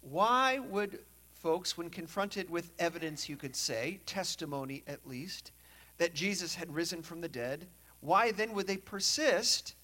Why 0.00 0.58
would 0.58 0.98
folks, 1.30 1.78
when 1.78 1.90
confronted 1.90 2.50
with 2.50 2.72
evidence, 2.80 3.28
you 3.28 3.36
could 3.36 3.54
say, 3.54 4.00
testimony 4.04 4.82
at 4.88 5.06
least, 5.06 5.52
that 5.98 6.12
Jesus 6.12 6.56
had 6.56 6.74
risen 6.74 7.02
from 7.02 7.20
the 7.20 7.28
dead, 7.28 7.68
why 8.00 8.30
then 8.32 8.52
would 8.52 8.66
they 8.66 8.76
persist 8.76 9.74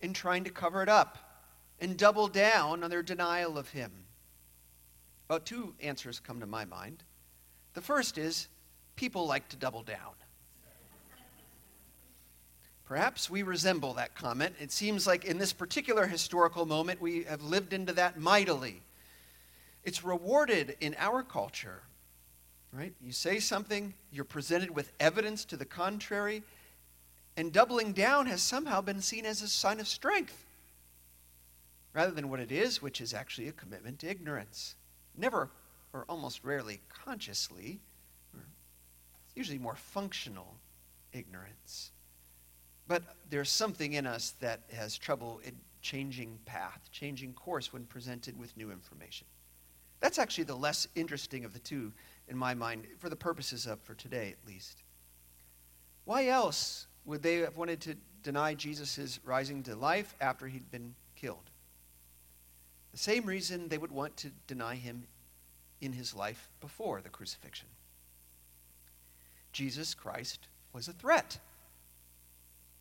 in 0.00 0.12
trying 0.12 0.44
to 0.44 0.50
cover 0.50 0.82
it 0.82 0.88
up 0.88 1.18
and 1.80 1.96
double 1.96 2.28
down 2.28 2.82
on 2.82 2.90
their 2.90 3.02
denial 3.02 3.58
of 3.58 3.70
him? 3.70 3.90
Well, 5.28 5.40
two 5.40 5.74
answers 5.80 6.20
come 6.20 6.40
to 6.40 6.46
my 6.46 6.64
mind. 6.64 7.02
The 7.74 7.80
first 7.80 8.18
is 8.18 8.48
people 8.96 9.26
like 9.26 9.48
to 9.50 9.56
double 9.56 9.82
down. 9.82 10.12
Perhaps 12.84 13.30
we 13.30 13.42
resemble 13.42 13.94
that 13.94 14.14
comment. 14.14 14.54
It 14.60 14.70
seems 14.70 15.06
like 15.06 15.24
in 15.24 15.38
this 15.38 15.54
particular 15.54 16.06
historical 16.06 16.66
moment, 16.66 17.00
we 17.00 17.24
have 17.24 17.42
lived 17.42 17.72
into 17.72 17.94
that 17.94 18.20
mightily. 18.20 18.82
It's 19.84 20.04
rewarded 20.04 20.76
in 20.80 20.94
our 20.98 21.22
culture, 21.22 21.82
right? 22.72 22.92
You 23.00 23.12
say 23.12 23.40
something, 23.40 23.94
you're 24.12 24.24
presented 24.24 24.70
with 24.70 24.92
evidence 25.00 25.46
to 25.46 25.56
the 25.56 25.64
contrary, 25.64 26.42
and 27.36 27.52
doubling 27.52 27.92
down 27.92 28.26
has 28.26 28.42
somehow 28.42 28.80
been 28.80 29.00
seen 29.00 29.26
as 29.26 29.42
a 29.42 29.48
sign 29.48 29.80
of 29.80 29.88
strength 29.88 30.44
rather 31.92 32.12
than 32.12 32.28
what 32.28 32.40
it 32.40 32.52
is, 32.52 32.82
which 32.82 33.00
is 33.00 33.14
actually 33.14 33.48
a 33.48 33.52
commitment 33.52 34.00
to 34.00 34.08
ignorance. 34.08 34.74
Never, 35.16 35.50
or 35.92 36.04
almost 36.08 36.44
rarely, 36.44 36.80
consciously, 36.88 37.80
usually 39.34 39.58
more 39.58 39.76
functional 39.76 40.56
ignorance. 41.12 41.92
But 42.86 43.02
there's 43.30 43.50
something 43.50 43.94
in 43.94 44.06
us 44.06 44.34
that 44.40 44.60
has 44.72 44.98
trouble 44.98 45.40
in 45.44 45.54
changing 45.82 46.38
path, 46.44 46.88
changing 46.92 47.32
course 47.32 47.72
when 47.72 47.84
presented 47.84 48.38
with 48.38 48.56
new 48.56 48.70
information. 48.70 49.26
That's 50.00 50.18
actually 50.18 50.44
the 50.44 50.56
less 50.56 50.86
interesting 50.94 51.44
of 51.44 51.52
the 51.52 51.58
two 51.60 51.92
in 52.28 52.36
my 52.36 52.54
mind, 52.54 52.86
for 52.98 53.08
the 53.08 53.16
purposes 53.16 53.66
of 53.66 53.80
for 53.80 53.94
today 53.94 54.32
at 54.32 54.48
least. 54.48 54.82
Why 56.04 56.28
else 56.28 56.86
would 57.04 57.22
they 57.22 57.36
have 57.36 57.56
wanted 57.56 57.80
to 57.82 57.96
deny 58.22 58.54
Jesus' 58.54 59.20
rising 59.24 59.62
to 59.64 59.76
life 59.76 60.14
after 60.20 60.46
he'd 60.46 60.70
been 60.70 60.94
killed? 61.16 61.50
The 62.92 62.98
same 62.98 63.24
reason 63.26 63.68
they 63.68 63.78
would 63.78 63.92
want 63.92 64.16
to 64.18 64.30
deny 64.46 64.76
him 64.76 65.06
in 65.80 65.92
his 65.92 66.14
life 66.14 66.48
before 66.60 67.00
the 67.00 67.08
crucifixion. 67.08 67.68
Jesus 69.52 69.94
Christ 69.94 70.48
was 70.72 70.88
a 70.88 70.92
threat 70.92 71.38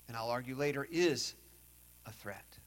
and 0.07 0.17
I'll 0.17 0.29
argue 0.29 0.55
later, 0.55 0.87
is 0.91 1.33
a 2.05 2.11
threat. 2.11 2.59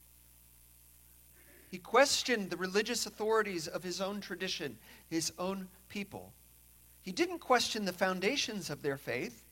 He 1.71 1.79
questioned 1.79 2.51
the 2.51 2.57
religious 2.57 3.07
authorities 3.07 3.67
of 3.69 3.83
his 3.83 4.01
own 4.01 4.21
tradition, 4.21 4.79
his 5.09 5.33
own 5.39 5.69
people. 5.89 6.33
He 7.03 7.13
didn't 7.13 7.39
question 7.39 7.85
the 7.85 7.93
foundations 7.93 8.71
of 8.71 8.83
their 8.83 8.97
faith. 8.97 9.45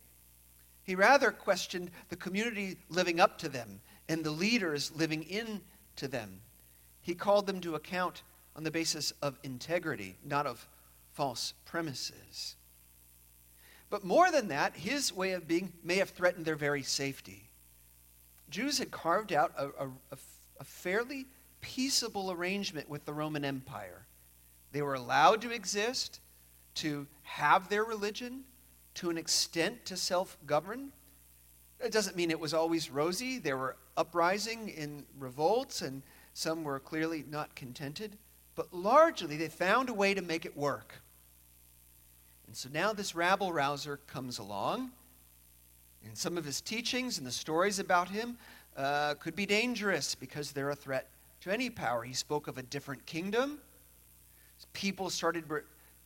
He 0.84 0.94
rather 0.94 1.30
questioned 1.30 1.90
the 2.10 2.16
community 2.16 2.76
living 2.88 3.18
up 3.18 3.38
to 3.38 3.48
them 3.48 3.80
and 4.08 4.22
the 4.22 4.30
leaders 4.30 4.92
living 4.94 5.22
in 5.22 5.62
to 5.96 6.06
them. 6.06 6.40
He 7.00 7.14
called 7.14 7.46
them 7.46 7.60
to 7.62 7.74
account 7.74 8.22
on 8.54 8.64
the 8.64 8.70
basis 8.70 9.12
of 9.22 9.38
integrity, 9.42 10.16
not 10.24 10.46
of 10.46 10.68
false 11.12 11.54
premises. 11.64 12.56
But 13.90 14.04
more 14.04 14.30
than 14.30 14.48
that, 14.48 14.76
his 14.76 15.12
way 15.12 15.32
of 15.32 15.48
being 15.48 15.72
may 15.82 15.96
have 15.96 16.10
threatened 16.10 16.44
their 16.44 16.56
very 16.56 16.82
safety. 16.82 17.50
Jews 18.50 18.78
had 18.78 18.90
carved 18.90 19.32
out 19.32 19.52
a, 19.56 19.68
a, 19.80 20.16
a, 20.60 20.64
fairly 20.64 21.26
peaceable 21.60 22.30
arrangement 22.30 22.88
with 22.88 23.04
the 23.04 23.12
Roman 23.12 23.44
Empire. 23.44 24.06
They 24.72 24.82
were 24.82 24.94
allowed 24.94 25.42
to 25.42 25.50
exist, 25.50 26.20
to 26.76 27.06
have 27.22 27.68
their 27.68 27.84
religion, 27.84 28.44
to 28.94 29.10
an 29.10 29.18
extent 29.18 29.84
to 29.86 29.96
self 29.96 30.36
govern. 30.46 30.92
It 31.80 31.92
doesn't 31.92 32.16
mean 32.16 32.30
it 32.30 32.40
was 32.40 32.54
always 32.54 32.90
rosy. 32.90 33.38
There 33.38 33.56
were 33.56 33.76
uprising 33.96 34.68
in 34.68 35.04
revolts, 35.18 35.82
and 35.82 36.02
some 36.32 36.64
were 36.64 36.80
clearly 36.80 37.24
not 37.28 37.54
contented. 37.54 38.16
But 38.54 38.72
largely, 38.72 39.36
they 39.36 39.48
found 39.48 39.88
a 39.88 39.94
way 39.94 40.14
to 40.14 40.22
make 40.22 40.46
it 40.46 40.56
work. 40.56 41.02
And 42.46 42.56
so 42.56 42.68
now 42.72 42.92
this 42.92 43.14
rabble 43.14 43.52
rouser 43.52 43.98
comes 44.06 44.38
along 44.38 44.92
and 46.06 46.16
some 46.16 46.36
of 46.36 46.44
his 46.44 46.60
teachings 46.60 47.18
and 47.18 47.26
the 47.26 47.32
stories 47.32 47.78
about 47.78 48.08
him 48.08 48.36
uh, 48.76 49.14
could 49.14 49.34
be 49.34 49.46
dangerous 49.46 50.14
because 50.14 50.52
they're 50.52 50.70
a 50.70 50.76
threat 50.76 51.08
to 51.40 51.52
any 51.52 51.70
power. 51.70 52.02
He 52.02 52.12
spoke 52.12 52.48
of 52.48 52.58
a 52.58 52.62
different 52.62 53.04
kingdom. 53.06 53.58
People 54.72 55.10
started 55.10 55.44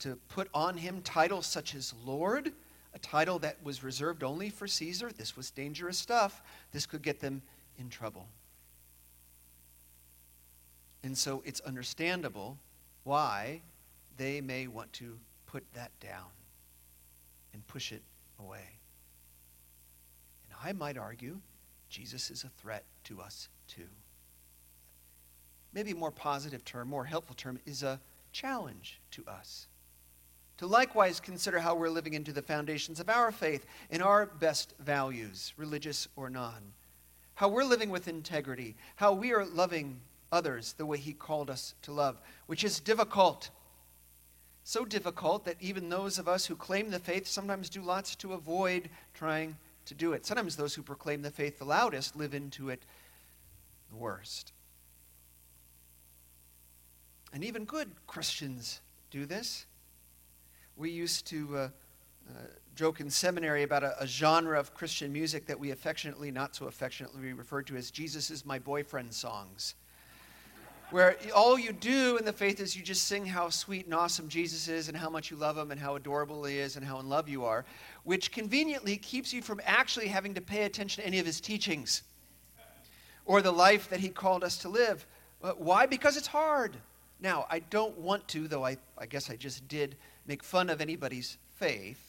to 0.01 0.17
put 0.29 0.49
on 0.55 0.77
him 0.77 1.01
titles 1.03 1.47
such 1.47 1.75
as 1.75 1.95
Lord, 2.05 2.53
a 2.99 3.07
title 3.07 3.39
that 3.39 3.57
was 3.63 3.85
reserved 3.85 4.25
only 4.25 4.51
for 4.51 4.67
Caesar. 4.67 5.11
This 5.17 5.37
was 5.37 5.53
dangerous 5.53 5.97
stuff. 5.97 6.43
This 6.73 6.85
could 6.85 7.03
get 7.03 7.21
them 7.21 7.43
in 7.79 7.89
trouble. 7.89 8.27
And 11.05 11.17
so 11.17 11.43
it's 11.45 11.61
understandable 11.61 12.59
why 13.05 13.61
they 14.17 14.41
may 14.41 14.67
want 14.67 14.93
to 14.95 15.17
put 15.47 15.63
that 15.75 15.93
down 16.01 16.27
and 17.55 17.65
push 17.69 17.93
it 17.93 18.03
away. 18.41 18.79
And 20.51 20.59
I 20.65 20.73
might 20.73 20.99
argue 20.99 21.39
Jesus 21.89 22.33
is 22.33 22.43
a 22.43 22.51
threat 22.61 22.83
to 23.05 23.21
us 23.21 23.49
too. 23.69 23.89
Maybe 25.73 25.93
a 25.93 25.95
more 25.95 26.11
positive 26.11 26.65
term, 26.65 26.89
more 26.89 27.05
helpful 27.05 27.37
term, 27.37 27.61
is 27.65 27.85
a 27.85 28.01
challenge 28.33 29.01
to 29.13 29.25
us. 29.27 29.69
To 30.59 30.67
likewise 30.67 31.21
consider 31.21 31.61
how 31.61 31.77
we're 31.77 31.89
living 31.89 32.15
into 32.15 32.33
the 32.33 32.43
foundations 32.43 33.01
of 33.01 33.09
our 33.09 33.31
faith 33.31 33.65
and 33.91 34.03
our 34.03 34.27
best 34.27 34.75
values, 34.81 35.53
religious 35.57 36.09
or 36.17 36.29
non. 36.29 36.73
How 37.35 37.49
we're 37.49 37.65
living 37.65 37.91
with 37.91 38.09
integrity, 38.09 38.77
how 38.97 39.13
we 39.13 39.33
are 39.33 39.47
loving 39.47 40.01
others 40.33 40.73
the 40.73 40.87
way 40.87 40.99
He 40.99 41.13
called 41.13 41.49
us 41.49 41.75
to 41.83 41.93
love, 41.93 42.21
which 42.47 42.65
is 42.65 42.81
difficult. 42.81 43.51
So 44.65 44.85
difficult 44.85 45.45
that 45.45 45.57
even 45.61 45.89
those 45.89 46.19
of 46.19 46.29
us 46.29 46.45
who 46.47 46.57
claim 46.57 46.91
the 46.91 46.99
faith 46.99 47.27
sometimes 47.27 47.71
do 47.71 47.81
lots 47.81 48.17
to 48.17 48.33
avoid 48.33 48.91
trying 49.15 49.57
to 49.87 49.95
do 49.95 50.13
it. 50.13 50.27
Sometimes 50.27 50.57
those 50.57 50.75
who 50.75 50.83
proclaim 50.83 51.23
the 51.23 51.31
faith 51.31 51.59
the 51.59 51.65
loudest 51.65 52.17
live 52.17 52.35
into 52.35 52.69
it 52.69 52.83
the 53.91 53.97
worst. 53.97 54.53
And 57.33 57.45
even 57.45 57.65
good 57.65 57.91
Christians 58.07 58.81
do 59.11 59.25
this. 59.25 59.67
We 60.79 60.91
used 60.91 61.27
to 61.27 61.57
uh, 61.57 61.61
uh, 61.61 62.33
joke 62.77 63.01
in 63.01 63.11
seminary 63.11 63.65
about 63.65 63.83
a, 63.83 64.01
a, 64.01 64.07
genre 64.07 64.59
of 64.59 64.75
Christian 64.75 65.13
music 65.13 65.45
that 65.47 65.59
we 65.59 65.73
affectionately, 65.73 66.31
not 66.31 66.55
so 66.55 66.67
affectionately, 66.67 67.33
referred 67.33 67.67
to 67.67 67.77
as 67.77 67.91
Jesus 67.91 68.31
is 68.31 68.47
my 68.47 68.61
boyfriend 68.61 69.13
songs 69.13 69.75
where 70.91 71.17
all 71.35 71.59
you 71.59 71.73
do 71.73 72.17
in 72.17 72.25
the 72.25 72.33
faith 72.33 72.61
is 72.61 72.75
you 72.75 72.83
just 72.83 73.05
sing 73.05 73.27
how 73.27 73.51
sweet 73.51 73.85
and 73.85 73.95
awesome 73.95 74.29
Jesus 74.29 74.69
is 74.69 74.89
and 74.89 74.97
how 74.97 75.11
much 75.11 75.31
you 75.31 75.37
love 75.37 75.59
him 75.59 75.71
and 75.71 75.79
how 75.79 75.97
adorable 75.97 76.45
he 76.45 76.59
is 76.59 76.77
and 76.77 76.85
how 76.85 76.99
in 76.99 77.09
love 77.09 77.29
you 77.29 77.45
are, 77.45 77.67
which 78.05 78.33
conveniently 78.33 78.97
keeps 78.97 79.33
you 79.33 79.43
from 79.43 79.61
actually 79.67 80.09
having 80.09 80.33
to 80.35 80.41
pay 80.41 80.63
attention 80.63 81.03
to 81.03 81.07
any 81.07 81.19
of 81.19 81.27
his 81.27 81.41
teachings 81.41 82.05
or 83.27 83.43
the 83.43 83.53
life 83.53 83.91
that 83.91 84.01
he 84.01 84.09
called 84.09 84.43
us 84.43 84.57
to 84.59 84.69
live. 84.69 85.07
Why? 85.59 85.85
Because 85.85 86.17
it's 86.17 86.27
hard. 86.27 86.77
Now, 87.21 87.47
I 87.51 87.59
don't 87.59 87.99
want 87.99 88.27
to, 88.29 88.49
though 88.49 88.65
I, 88.65 88.79
I 88.97 89.07
guess 89.07 89.29
I 89.29 89.37
just 89.37 89.69
did, 89.69 89.97
make 90.29 90.45
fun 90.45 90.71
of 90.71 90.81
anybody's 90.81 91.39
faith. 91.57 92.05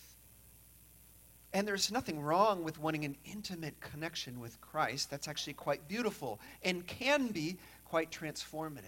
And 1.52 1.68
there's 1.68 1.92
nothing 1.92 2.22
wrong 2.22 2.64
with 2.64 2.80
wanting 2.80 3.06
an 3.06 3.16
intimate 3.26 3.80
connection 3.80 4.40
with 4.40 4.62
Christ. 4.62 5.10
That's 5.10 5.28
actually 5.28 5.54
quite 5.54 5.88
beautiful 5.88 6.40
and 6.62 6.86
can 6.86 7.30
be 7.30 7.58
quite 7.86 8.12
transformative. 8.12 8.84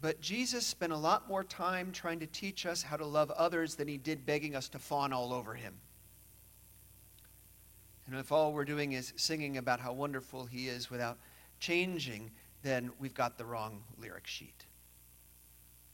But 0.00 0.20
Jesus 0.20 0.66
spent 0.66 0.92
a 0.92 0.96
lot 0.96 1.28
more 1.28 1.44
time 1.44 1.92
trying 1.92 2.18
to 2.20 2.26
teach 2.26 2.66
us 2.66 2.82
how 2.82 2.96
to 2.96 3.06
love 3.06 3.30
others 3.30 3.76
than 3.76 3.86
he 3.86 3.96
did 3.96 4.26
begging 4.26 4.56
us 4.56 4.68
to 4.70 4.78
fawn 4.78 5.12
all 5.12 5.32
over 5.32 5.54
him. 5.54 5.74
And 8.06 8.16
if 8.16 8.32
all 8.32 8.52
we're 8.52 8.64
doing 8.64 8.92
is 8.92 9.12
singing 9.16 9.56
about 9.56 9.80
how 9.80 9.92
wonderful 9.92 10.46
he 10.46 10.68
is 10.68 10.90
without 10.90 11.18
changing, 11.58 12.32
then 12.62 12.90
we've 12.98 13.14
got 13.14 13.38
the 13.38 13.46
wrong 13.46 13.82
lyric 13.98 14.26
sheet, 14.26 14.66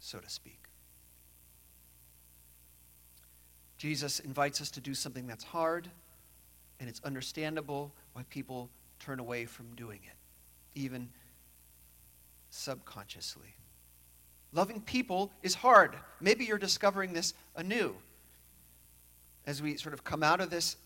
so 0.01 0.19
to 0.19 0.29
speak. 0.29 0.70
Jesus 3.81 4.21
invites 4.21 4.61
us 4.61 4.71
to 4.73 4.81
do 4.81 4.93
something 4.93 5.27
that's 5.27 5.43
hard, 5.43 5.89
and 6.81 6.87
it's 6.87 7.01
understandable 7.03 7.91
why 8.13 8.25
people 8.29 8.69
turn 8.99 9.19
away 9.19 9.47
from 9.47 9.75
doing 9.75 10.01
it 10.05 10.17
even 10.75 11.09
subconsciously. 12.51 13.55
Loving 14.53 14.83
people 14.83 15.33
is 15.43 15.55
hard. 15.55 15.97
Maybe 16.21 16.45
you're 16.45 16.59
discovering 16.59 17.15
this 17.15 17.33
anew. 17.57 17.97
As 19.47 19.63
we 19.63 19.79
sort 19.79 19.95
of 19.95 20.05
come 20.05 20.23
out 20.23 20.43
of 20.43 20.51
this 20.51 20.77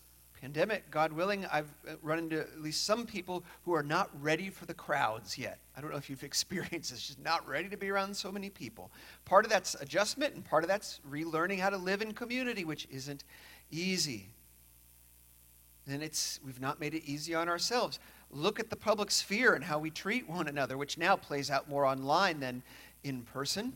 pandemic, 0.45 0.91
God 0.91 1.11
willing, 1.11 1.43
I've 1.51 1.73
uh, 1.89 1.93
run 2.03 2.19
into 2.19 2.39
at 2.39 2.61
least 2.61 2.85
some 2.85 3.07
people 3.07 3.43
who 3.63 3.73
are 3.73 3.81
not 3.81 4.11
ready 4.21 4.51
for 4.51 4.67
the 4.67 4.75
crowds 4.75 5.39
yet. 5.39 5.57
I 5.75 5.81
don't 5.81 5.89
know 5.89 5.97
if 5.97 6.07
you've 6.07 6.23
experienced 6.31 6.91
this, 6.91 7.07
just 7.07 7.19
not 7.19 7.47
ready 7.47 7.67
to 7.67 7.77
be 7.77 7.89
around 7.89 8.15
so 8.15 8.31
many 8.31 8.51
people. 8.51 8.91
Part 9.25 9.45
of 9.45 9.49
that's 9.49 9.73
adjustment, 9.73 10.35
and 10.35 10.45
part 10.45 10.63
of 10.63 10.67
that's 10.67 10.99
relearning 11.09 11.57
how 11.57 11.71
to 11.71 11.77
live 11.77 12.03
in 12.03 12.13
community, 12.13 12.63
which 12.63 12.87
isn't 12.91 13.23
easy. 13.71 14.29
And 15.87 16.03
it's 16.03 16.39
we've 16.45 16.61
not 16.61 16.79
made 16.79 16.93
it 16.93 17.01
easy 17.05 17.33
on 17.33 17.49
ourselves. 17.49 17.97
Look 18.29 18.59
at 18.59 18.69
the 18.69 18.75
public 18.75 19.09
sphere 19.09 19.55
and 19.55 19.63
how 19.63 19.79
we 19.79 19.89
treat 19.89 20.29
one 20.29 20.47
another, 20.47 20.77
which 20.77 20.95
now 20.95 21.15
plays 21.15 21.49
out 21.49 21.67
more 21.67 21.85
online 21.85 22.39
than 22.39 22.61
in 23.03 23.23
person 23.23 23.73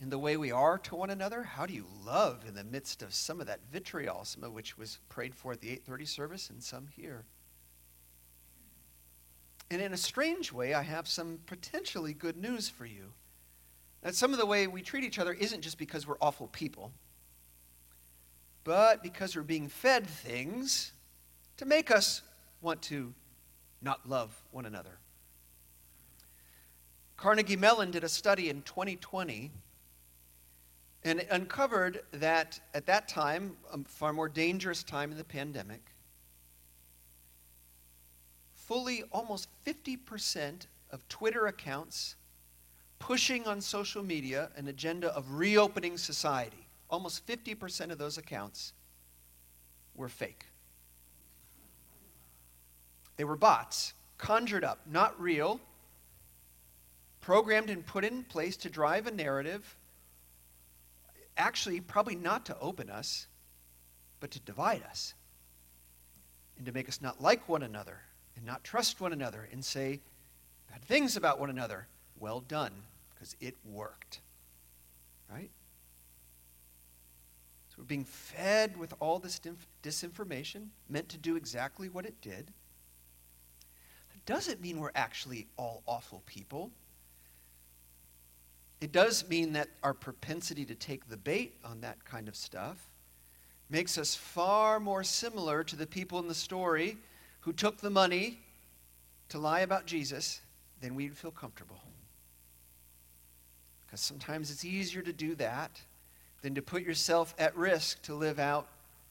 in 0.00 0.10
the 0.10 0.18
way 0.18 0.36
we 0.36 0.52
are 0.52 0.78
to 0.78 0.94
one 0.94 1.10
another? 1.10 1.42
How 1.42 1.66
do 1.66 1.74
you 1.74 1.86
love 2.04 2.44
in 2.46 2.54
the 2.54 2.64
midst 2.64 3.02
of 3.02 3.14
some 3.14 3.40
of 3.40 3.46
that 3.46 3.60
vitriol, 3.72 4.24
some 4.24 4.44
of 4.44 4.52
which 4.52 4.76
was 4.76 4.98
prayed 5.08 5.34
for 5.34 5.52
at 5.52 5.60
the 5.60 5.68
830 5.68 6.04
service 6.04 6.50
and 6.50 6.62
some 6.62 6.88
here? 6.94 7.24
And 9.70 9.80
in 9.80 9.92
a 9.92 9.96
strange 9.96 10.52
way, 10.52 10.74
I 10.74 10.82
have 10.82 11.08
some 11.08 11.40
potentially 11.46 12.12
good 12.12 12.36
news 12.36 12.68
for 12.68 12.86
you. 12.86 13.12
That 14.02 14.14
some 14.14 14.32
of 14.32 14.38
the 14.38 14.46
way 14.46 14.66
we 14.66 14.82
treat 14.82 15.02
each 15.02 15.18
other 15.18 15.32
isn't 15.32 15.62
just 15.62 15.78
because 15.78 16.06
we're 16.06 16.18
awful 16.20 16.46
people, 16.48 16.92
but 18.62 19.02
because 19.02 19.34
we're 19.34 19.42
being 19.42 19.68
fed 19.68 20.06
things 20.06 20.92
to 21.56 21.64
make 21.64 21.90
us 21.90 22.22
want 22.60 22.82
to 22.82 23.12
not 23.82 24.08
love 24.08 24.40
one 24.52 24.66
another. 24.66 24.98
Carnegie 27.16 27.56
Mellon 27.56 27.90
did 27.90 28.04
a 28.04 28.08
study 28.08 28.50
in 28.50 28.62
2020 28.62 29.50
and 31.06 31.20
it 31.20 31.28
uncovered 31.30 32.02
that 32.10 32.58
at 32.74 32.84
that 32.86 33.06
time, 33.06 33.56
a 33.72 33.78
far 33.86 34.12
more 34.12 34.28
dangerous 34.28 34.82
time 34.82 35.12
in 35.12 35.16
the 35.16 35.22
pandemic, 35.22 35.80
fully 38.54 39.04
almost 39.12 39.48
50% 39.64 40.66
of 40.90 41.08
Twitter 41.08 41.46
accounts 41.46 42.16
pushing 42.98 43.46
on 43.46 43.60
social 43.60 44.02
media 44.02 44.50
an 44.56 44.66
agenda 44.66 45.14
of 45.14 45.34
reopening 45.34 45.96
society. 45.96 46.66
Almost 46.90 47.24
50% 47.24 47.92
of 47.92 47.98
those 47.98 48.18
accounts 48.18 48.72
were 49.94 50.08
fake. 50.08 50.46
They 53.16 53.24
were 53.24 53.36
bots, 53.36 53.94
conjured 54.18 54.64
up, 54.64 54.80
not 54.90 55.18
real, 55.20 55.60
programmed 57.20 57.70
and 57.70 57.86
put 57.86 58.04
in 58.04 58.24
place 58.24 58.56
to 58.56 58.68
drive 58.68 59.06
a 59.06 59.12
narrative 59.12 59.76
actually 61.36 61.80
probably 61.80 62.16
not 62.16 62.46
to 62.46 62.58
open 62.60 62.90
us, 62.90 63.26
but 64.20 64.30
to 64.32 64.40
divide 64.40 64.82
us 64.84 65.14
and 66.56 66.66
to 66.66 66.72
make 66.72 66.88
us 66.88 67.02
not 67.02 67.20
like 67.20 67.48
one 67.48 67.62
another 67.62 68.00
and 68.36 68.44
not 68.44 68.64
trust 68.64 69.00
one 69.00 69.12
another 69.12 69.48
and 69.52 69.64
say 69.64 70.00
bad 70.70 70.82
things 70.82 71.16
about 71.16 71.38
one 71.38 71.50
another. 71.50 71.86
Well 72.18 72.40
done, 72.40 72.72
because 73.14 73.36
it 73.40 73.54
worked. 73.64 74.20
Right? 75.30 75.50
So 77.68 77.76
we're 77.78 77.84
being 77.84 78.04
fed 78.04 78.76
with 78.78 78.94
all 79.00 79.18
this 79.18 79.40
disinformation 79.82 80.68
meant 80.88 81.08
to 81.10 81.18
do 81.18 81.36
exactly 81.36 81.88
what 81.88 82.06
it 82.06 82.20
did. 82.22 82.52
That 84.12 84.24
doesn't 84.24 84.62
mean 84.62 84.80
we're 84.80 84.90
actually 84.94 85.48
all 85.58 85.82
awful 85.86 86.22
people. 86.24 86.70
It 88.80 88.92
does 88.92 89.28
mean 89.28 89.52
that 89.54 89.68
our 89.82 89.94
propensity 89.94 90.64
to 90.66 90.74
take 90.74 91.08
the 91.08 91.16
bait 91.16 91.54
on 91.64 91.80
that 91.80 92.04
kind 92.04 92.28
of 92.28 92.36
stuff 92.36 92.90
makes 93.70 93.98
us 93.98 94.14
far 94.14 94.78
more 94.78 95.02
similar 95.02 95.64
to 95.64 95.76
the 95.76 95.86
people 95.86 96.18
in 96.18 96.28
the 96.28 96.34
story 96.34 96.98
who 97.40 97.52
took 97.52 97.78
the 97.78 97.90
money 97.90 98.38
to 99.28 99.38
lie 99.38 99.60
about 99.60 99.86
Jesus 99.86 100.40
than 100.80 100.94
we'd 100.94 101.16
feel 101.16 101.30
comfortable. 101.30 101.80
Because 103.86 104.00
sometimes 104.00 104.50
it's 104.50 104.64
easier 104.64 105.02
to 105.02 105.12
do 105.12 105.34
that 105.36 105.80
than 106.42 106.54
to 106.54 106.62
put 106.62 106.82
yourself 106.82 107.34
at 107.38 107.56
risk 107.56 108.02
to 108.02 108.14
live 108.14 108.38
out 108.38 108.68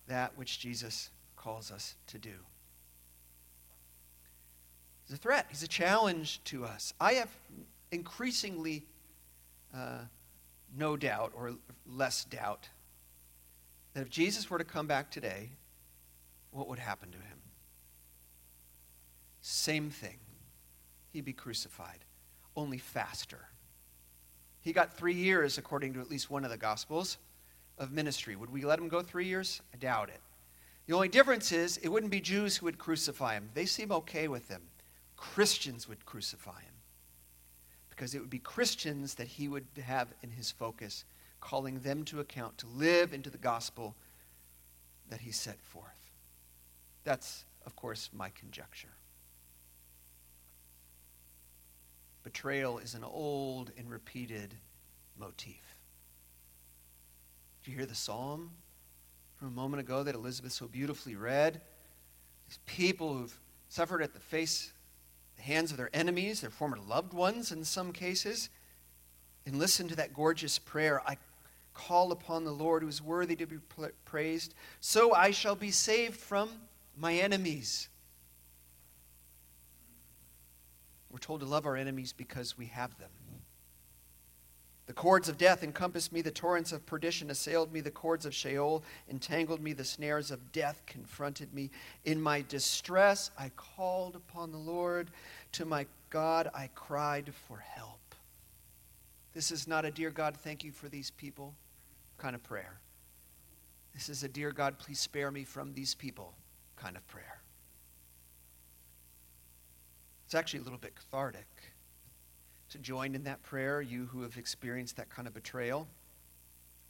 that 0.08 0.38
which 0.38 0.60
Jesus 0.60 1.10
calls 1.36 1.72
us 1.72 1.96
to 2.08 2.18
do. 2.18 2.34
He's 5.06 5.18
a 5.18 5.20
threat, 5.20 5.48
he's 5.50 5.64
a 5.64 5.68
challenge 5.68 6.44
to 6.46 6.66
us. 6.66 6.94
I 7.00 7.14
have 7.14 7.30
increasingly 7.92 8.86
uh, 9.76 10.06
no 10.76 10.96
doubt 10.98 11.34
or 11.36 11.56
less 11.86 12.26
doubt 12.26 12.70
that 13.94 14.02
if 14.02 14.10
Jesus 14.10 14.50
were 14.50 14.58
to 14.58 14.64
come 14.64 14.88
back 14.88 15.10
today, 15.10 15.50
what 16.52 16.68
would 16.68 16.80
happen 16.80 17.12
to 17.12 17.18
him? 17.18 17.40
Same 19.42 19.90
thing. 19.90 20.18
He'd 21.12 21.26
be 21.26 21.34
crucified, 21.34 22.00
only 22.56 22.78
faster. 22.78 23.48
He 24.62 24.74
got 24.74 24.98
three 24.98 25.14
years, 25.14 25.58
according 25.58 25.94
to 25.94 26.02
at 26.02 26.10
least 26.10 26.30
one 26.30 26.44
of 26.44 26.52
the 26.52 26.58
Gospels, 26.58 27.18
of 27.78 27.92
ministry. 27.92 28.36
Would 28.36 28.52
we 28.52 28.66
let 28.66 28.80
him 28.80 28.88
go 28.88 29.02
three 29.02 29.28
years? 29.28 29.62
I 29.74 29.78
doubt 29.78 30.10
it. 30.10 30.22
The 30.88 30.94
only 30.94 31.10
difference 31.10 31.52
is 31.52 31.78
it 31.78 31.90
wouldn't 31.90 32.12
be 32.12 32.22
Jews 32.22 32.58
who 32.58 32.66
would 32.66 32.78
crucify 32.78 33.36
him. 33.36 33.50
They 33.54 33.66
seem 33.66 33.92
okay 33.92 34.28
with 34.28 34.50
him. 34.50 34.62
Christians 35.16 35.88
would 35.88 36.06
crucify 36.06 36.62
him 36.62 36.75
because 37.96 38.14
it 38.14 38.20
would 38.20 38.30
be 38.30 38.40
Christians 38.40 39.16
that 39.16 39.28
he 39.28 39.48
would 39.48 39.66
have 39.82 40.14
in 40.22 40.32
his 40.32 40.52
focus, 40.52 41.06
calling 41.40 41.80
them 41.80 42.04
to 42.06 42.20
account 42.20 42.58
to 42.58 42.68
live 42.68 43.14
into 43.14 43.30
the 43.30 43.38
gospel 43.38 43.96
that 45.10 45.22
he 45.22 45.32
set 45.32 45.60
forth. 45.62 46.12
That's, 47.04 47.46
of 47.66 47.76
course, 47.76 48.10
my 48.12 48.30
conjecture. 48.30 48.90
Betrayal 52.24 52.80
is 52.80 52.96
an 52.96 53.04
old 53.04 53.72
and 53.78 53.90
repeated 53.90 54.56
motif. 55.18 55.78
Do 57.64 57.72
you 57.72 57.78
hear 57.78 57.86
the 57.86 57.96
psalm 57.96 58.52
from 59.38 59.50
a 59.50 59.52
moment 59.52 59.80
ago 59.80 60.04
that 60.04 60.16
Elizabeth 60.16 60.52
so 60.52 60.68
beautifully 60.68 61.16
read? 61.16 61.62
These 62.48 62.60
people 62.66 63.14
who've 63.14 63.40
suffered 63.70 64.02
at 64.02 64.14
the 64.14 64.20
face 64.20 64.72
the 65.38 65.44
hands 65.44 65.72
of 65.72 65.78
their 65.78 65.90
enemies, 65.94 66.42
their 66.42 66.50
former 66.50 66.78
loved 66.78 67.14
ones 67.14 67.52
in 67.52 67.64
some 67.64 67.92
cases. 67.92 68.50
And 69.46 69.60
listen 69.60 69.88
to 69.90 69.96
that 69.96 70.14
gorgeous 70.14 70.58
prayer 70.58 71.02
I 71.06 71.18
call 71.74 72.12
upon 72.12 72.46
the 72.46 72.52
Lord 72.52 72.82
who 72.82 72.88
is 72.88 73.02
worthy 73.02 73.36
to 73.36 73.46
be 73.46 73.58
praised, 74.06 74.56
so 74.80 75.14
I 75.14 75.32
shall 75.32 75.56
be 75.56 75.72
saved 75.72 76.16
from 76.16 76.50
my 76.98 77.14
enemies. 77.16 77.90
We're 81.12 81.20
told 81.20 81.42
to 81.42 81.46
love 81.46 81.66
our 81.66 81.76
enemies 81.76 82.14
because 82.14 82.58
we 82.58 82.68
have 82.68 82.98
them. 82.98 83.10
The 84.88 84.94
cords 84.94 85.30
of 85.30 85.38
death 85.38 85.64
encompassed 85.64 86.12
me, 86.12 86.22
the 86.22 86.30
torrents 86.30 86.72
of 86.72 86.86
perdition 86.86 87.32
assailed 87.32 87.74
me, 87.74 87.82
the 87.82 87.90
cords 87.90 88.26
of 88.26 88.36
Sheol 88.36 88.84
entangled 89.10 89.60
me, 89.60 89.74
the 89.74 89.84
snares 89.84 90.30
of 90.30 90.52
death 90.52 90.84
confronted 90.86 91.54
me. 91.54 91.72
In 92.04 92.22
my 92.22 92.44
distress, 92.48 93.32
I 93.38 93.50
called 93.56 94.16
upon 94.16 94.52
the 94.52 94.60
Lord. 94.60 95.10
To 95.54 95.66
my 95.66 95.88
God, 96.12 96.52
I 96.54 96.70
cried 96.76 97.34
for 97.48 97.58
help. 97.58 98.00
This 99.34 99.52
is 99.52 99.68
not 99.68 99.86
a 99.86 99.92
dear 99.92 100.12
God, 100.12 100.38
thank 100.38 100.64
you 100.64 100.72
for 100.72 100.88
these 100.88 101.10
people 101.10 101.56
kind 102.18 102.36
of 102.36 102.44
prayer. 102.44 102.80
This 103.94 104.08
is 104.08 104.24
a 104.24 104.28
dear 104.28 104.52
God, 104.52 104.78
please 104.78 105.00
spare 105.00 105.32
me 105.32 105.44
from 105.44 105.74
these 105.74 105.96
people 105.96 106.34
kind 106.76 106.96
of 106.96 107.08
prayer. 107.08 107.42
It's 110.26 110.36
actually 110.36 110.60
a 110.60 110.64
little 110.64 110.78
bit 110.78 110.96
cathartic 110.96 111.46
to 112.76 112.82
join 112.82 113.16
in 113.16 113.24
that 113.24 113.42
prayer, 113.42 113.82
you 113.82 114.06
who 114.08 114.22
have 114.24 114.38
experienced 114.38 114.98
that 114.98 115.10
kind 115.10 115.30
of 115.30 115.34
betrayal, 115.34 115.88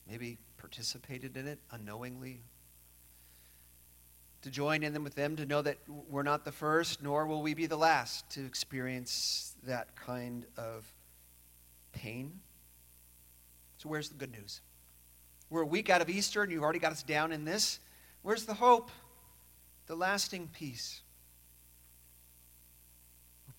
maybe 0.10 0.40
participated 0.58 1.38
in 1.38 1.48
it 1.48 1.60
unknowingly. 1.70 2.42
To 4.42 4.50
join 4.50 4.82
in 4.82 4.94
them 4.94 5.04
with 5.04 5.14
them, 5.14 5.36
to 5.36 5.46
know 5.46 5.62
that 5.62 5.78
we're 6.10 6.24
not 6.24 6.44
the 6.44 6.52
first, 6.52 7.04
nor 7.04 7.28
will 7.28 7.44
we 7.44 7.54
be 7.54 7.68
the 7.68 7.78
last 7.78 8.28
to 8.32 8.46
experience 8.46 9.56
that 9.64 9.96
kind 9.96 10.46
of 10.58 10.92
pain. 11.92 12.40
So, 13.78 13.88
where's 13.88 14.10
the 14.10 14.16
good 14.16 14.32
news? 14.32 14.62
We're 15.52 15.62
a 15.62 15.68
week 15.68 15.92
out 15.92 16.02
of 16.02 16.10
Easter, 16.10 16.42
and 16.42 16.52
you've 16.52 16.64
already 16.64 16.80
got 16.80 16.94
us 16.94 17.04
down 17.04 17.32
in 17.32 17.46
this. 17.46 17.80
Where's 18.24 18.46
the 18.46 18.56
hope? 18.56 18.90
The 19.86 19.96
lasting 19.96 20.50
peace. 20.52 21.02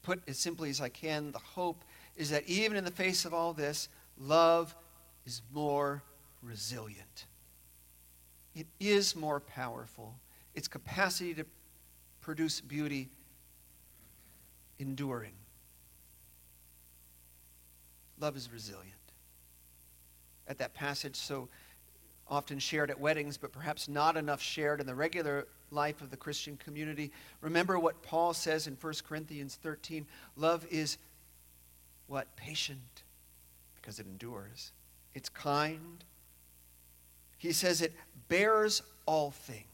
Put 0.02 0.22
as 0.28 0.38
simply 0.38 0.70
as 0.70 0.80
I 0.80 0.88
can, 0.88 1.32
the 1.32 1.38
hope 1.38 1.84
is 2.16 2.30
that 2.30 2.44
even 2.46 2.76
in 2.76 2.84
the 2.84 2.90
face 2.90 3.24
of 3.24 3.34
all 3.34 3.52
this, 3.52 3.88
love 4.18 4.74
is 5.24 5.42
more 5.52 6.02
resilient. 6.42 7.26
It 8.54 8.66
is 8.80 9.14
more 9.14 9.40
powerful. 9.40 10.14
Its 10.54 10.68
capacity 10.68 11.34
to 11.34 11.44
produce 12.20 12.60
beauty, 12.60 13.10
enduring. 14.78 15.34
Love 18.18 18.36
is 18.36 18.50
resilient. 18.50 18.94
At 20.48 20.58
that 20.58 20.72
passage 20.74 21.16
so 21.16 21.48
often 22.28 22.58
shared 22.58 22.90
at 22.90 22.98
weddings, 22.98 23.36
but 23.36 23.52
perhaps 23.52 23.88
not 23.88 24.16
enough 24.16 24.40
shared 24.40 24.80
in 24.80 24.86
the 24.86 24.94
regular 24.94 25.46
life 25.70 26.00
of 26.00 26.10
the 26.10 26.16
Christian 26.16 26.56
community. 26.56 27.12
Remember 27.40 27.78
what 27.78 28.02
Paul 28.02 28.32
says 28.32 28.66
in 28.66 28.76
1 28.80 28.94
Corinthians 29.06 29.58
13 29.62 30.06
love 30.36 30.66
is 30.70 30.98
what? 32.06 32.34
Patient, 32.36 33.02
because 33.74 33.98
it 33.98 34.06
endures. 34.06 34.72
It's 35.14 35.28
kind. 35.28 36.04
He 37.38 37.52
says 37.52 37.82
it 37.82 37.92
bears 38.28 38.82
all 39.06 39.30
things. 39.30 39.64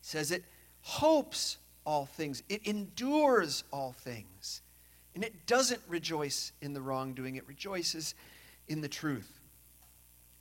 He 0.00 0.06
says 0.06 0.30
it 0.30 0.44
hopes 0.80 1.58
all 1.84 2.06
things. 2.06 2.42
It 2.48 2.66
endures 2.66 3.64
all 3.72 3.92
things. 3.92 4.62
And 5.14 5.24
it 5.24 5.46
doesn't 5.46 5.80
rejoice 5.88 6.52
in 6.60 6.72
the 6.72 6.80
wrongdoing, 6.80 7.36
it 7.36 7.46
rejoices 7.46 8.14
in 8.68 8.80
the 8.80 8.88
truth. 8.88 9.40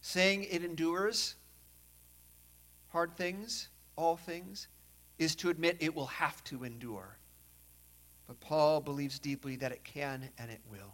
Saying 0.02 0.46
it 0.50 0.64
endures 0.64 1.36
hard 2.90 3.16
things, 3.16 3.68
all 3.96 4.18
things, 4.18 4.68
is 5.20 5.36
to 5.36 5.50
admit 5.50 5.78
it 5.80 5.96
will 5.96 6.08
have 6.08 6.44
to 6.46 6.64
endure. 6.64 7.18
But 8.32 8.40
Paul 8.40 8.80
believes 8.80 9.20
deeply 9.20 9.58
that 9.58 9.74
it 9.74 9.84
can 9.84 10.30
and 10.38 10.50
it 10.50 10.62
will. 10.72 10.94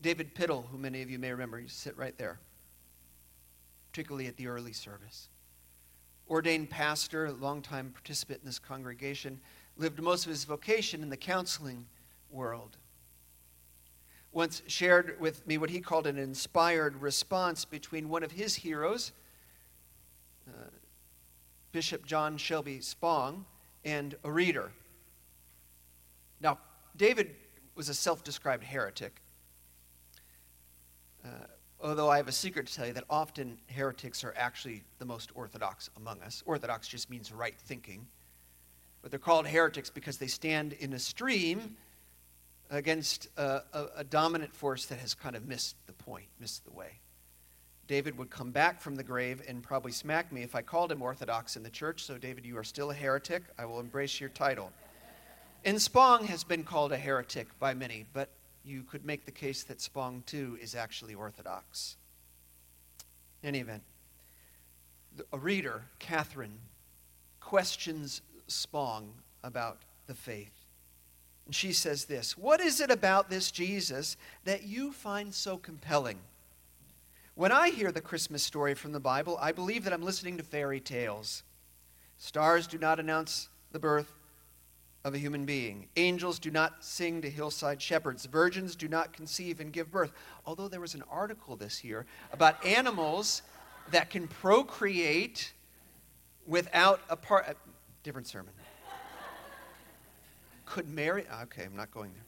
David 0.00 0.34
Piddle, 0.34 0.66
who 0.70 0.78
many 0.78 1.02
of 1.02 1.10
you 1.10 1.18
may 1.18 1.30
remember, 1.30 1.60
you 1.60 1.68
sit 1.68 1.94
right 1.98 2.16
there, 2.16 2.38
particularly 3.92 4.26
at 4.26 4.38
the 4.38 4.46
early 4.46 4.72
service. 4.72 5.28
Ordained 6.30 6.70
pastor, 6.70 7.30
longtime 7.30 7.90
participant 7.90 8.40
in 8.40 8.46
this 8.46 8.58
congregation, 8.58 9.38
lived 9.76 10.00
most 10.02 10.24
of 10.24 10.30
his 10.30 10.44
vocation 10.44 11.02
in 11.02 11.10
the 11.10 11.16
counseling 11.18 11.84
world. 12.30 12.78
Once 14.32 14.62
shared 14.66 15.20
with 15.20 15.46
me 15.46 15.58
what 15.58 15.68
he 15.68 15.78
called 15.78 16.06
an 16.06 16.16
inspired 16.16 17.02
response 17.02 17.66
between 17.66 18.08
one 18.08 18.22
of 18.22 18.32
his 18.32 18.54
heroes, 18.54 19.12
uh, 20.48 20.70
Bishop 21.72 22.06
John 22.06 22.38
Shelby 22.38 22.80
Spong, 22.80 23.44
and 23.84 24.16
a 24.24 24.32
reader. 24.32 24.72
Now, 26.40 26.58
David 26.96 27.34
was 27.74 27.88
a 27.88 27.94
self 27.94 28.24
described 28.24 28.64
heretic. 28.64 29.20
Uh, 31.24 31.28
although 31.80 32.10
I 32.10 32.16
have 32.16 32.28
a 32.28 32.32
secret 32.32 32.66
to 32.66 32.74
tell 32.74 32.86
you 32.86 32.92
that 32.94 33.04
often 33.10 33.58
heretics 33.68 34.24
are 34.24 34.34
actually 34.36 34.82
the 34.98 35.04
most 35.04 35.30
orthodox 35.34 35.90
among 35.96 36.20
us. 36.22 36.42
Orthodox 36.46 36.88
just 36.88 37.10
means 37.10 37.32
right 37.32 37.58
thinking. 37.58 38.06
But 39.02 39.10
they're 39.10 39.20
called 39.20 39.46
heretics 39.46 39.90
because 39.90 40.18
they 40.18 40.26
stand 40.26 40.72
in 40.74 40.92
a 40.94 40.98
stream 40.98 41.76
against 42.70 43.28
a, 43.36 43.62
a, 43.72 43.86
a 43.98 44.04
dominant 44.04 44.54
force 44.54 44.86
that 44.86 44.98
has 44.98 45.14
kind 45.14 45.36
of 45.36 45.46
missed 45.46 45.76
the 45.86 45.92
point, 45.92 46.26
missed 46.40 46.64
the 46.64 46.72
way. 46.72 46.98
David 47.86 48.18
would 48.18 48.30
come 48.30 48.50
back 48.50 48.80
from 48.80 48.96
the 48.96 49.04
grave 49.04 49.42
and 49.46 49.62
probably 49.62 49.92
smack 49.92 50.32
me 50.32 50.42
if 50.42 50.56
I 50.56 50.62
called 50.62 50.90
him 50.90 51.02
orthodox 51.02 51.56
in 51.56 51.62
the 51.62 51.70
church. 51.70 52.02
So, 52.02 52.18
David, 52.18 52.44
you 52.44 52.58
are 52.58 52.64
still 52.64 52.90
a 52.90 52.94
heretic. 52.94 53.44
I 53.58 53.64
will 53.64 53.78
embrace 53.78 54.20
your 54.20 54.30
title. 54.30 54.72
And 55.66 55.82
Spong 55.82 56.26
has 56.26 56.44
been 56.44 56.62
called 56.62 56.92
a 56.92 56.96
heretic 56.96 57.48
by 57.58 57.74
many, 57.74 58.06
but 58.12 58.28
you 58.64 58.84
could 58.84 59.04
make 59.04 59.24
the 59.24 59.32
case 59.32 59.64
that 59.64 59.80
Spong, 59.80 60.22
too, 60.24 60.56
is 60.62 60.76
actually 60.76 61.16
orthodox. 61.16 61.96
In 63.42 63.48
any 63.48 63.58
event, 63.58 63.82
a 65.32 65.38
reader, 65.38 65.82
Catherine, 65.98 66.60
questions 67.40 68.22
Spong 68.46 69.12
about 69.42 69.78
the 70.06 70.14
faith. 70.14 70.52
And 71.46 71.54
she 71.54 71.72
says 71.72 72.04
this 72.04 72.38
What 72.38 72.60
is 72.60 72.80
it 72.80 72.92
about 72.92 73.28
this 73.28 73.50
Jesus 73.50 74.16
that 74.44 74.62
you 74.62 74.92
find 74.92 75.34
so 75.34 75.56
compelling? 75.56 76.18
When 77.34 77.50
I 77.50 77.70
hear 77.70 77.90
the 77.90 78.00
Christmas 78.00 78.44
story 78.44 78.74
from 78.74 78.92
the 78.92 79.00
Bible, 79.00 79.36
I 79.40 79.50
believe 79.50 79.82
that 79.82 79.92
I'm 79.92 80.04
listening 80.04 80.36
to 80.36 80.44
fairy 80.44 80.78
tales. 80.78 81.42
Stars 82.18 82.68
do 82.68 82.78
not 82.78 83.00
announce 83.00 83.48
the 83.72 83.80
birth 83.80 84.12
of 85.06 85.14
a 85.14 85.18
human 85.18 85.44
being. 85.44 85.86
Angels 85.94 86.40
do 86.40 86.50
not 86.50 86.82
sing 86.84 87.22
to 87.22 87.30
hillside 87.30 87.80
shepherds. 87.80 88.26
Virgins 88.26 88.74
do 88.74 88.88
not 88.88 89.12
conceive 89.12 89.60
and 89.60 89.72
give 89.72 89.88
birth. 89.88 90.10
Although 90.44 90.66
there 90.66 90.80
was 90.80 90.96
an 90.96 91.04
article 91.08 91.54
this 91.54 91.84
year 91.84 92.06
about 92.32 92.66
animals 92.66 93.42
that 93.92 94.10
can 94.10 94.26
procreate 94.26 95.52
without 96.44 97.02
a 97.08 97.14
part 97.14 97.56
different 98.02 98.26
sermon. 98.26 98.52
Could 100.64 100.88
Mary, 100.88 101.24
okay, 101.42 101.62
I'm 101.62 101.76
not 101.76 101.92
going 101.92 102.10
there. 102.12 102.24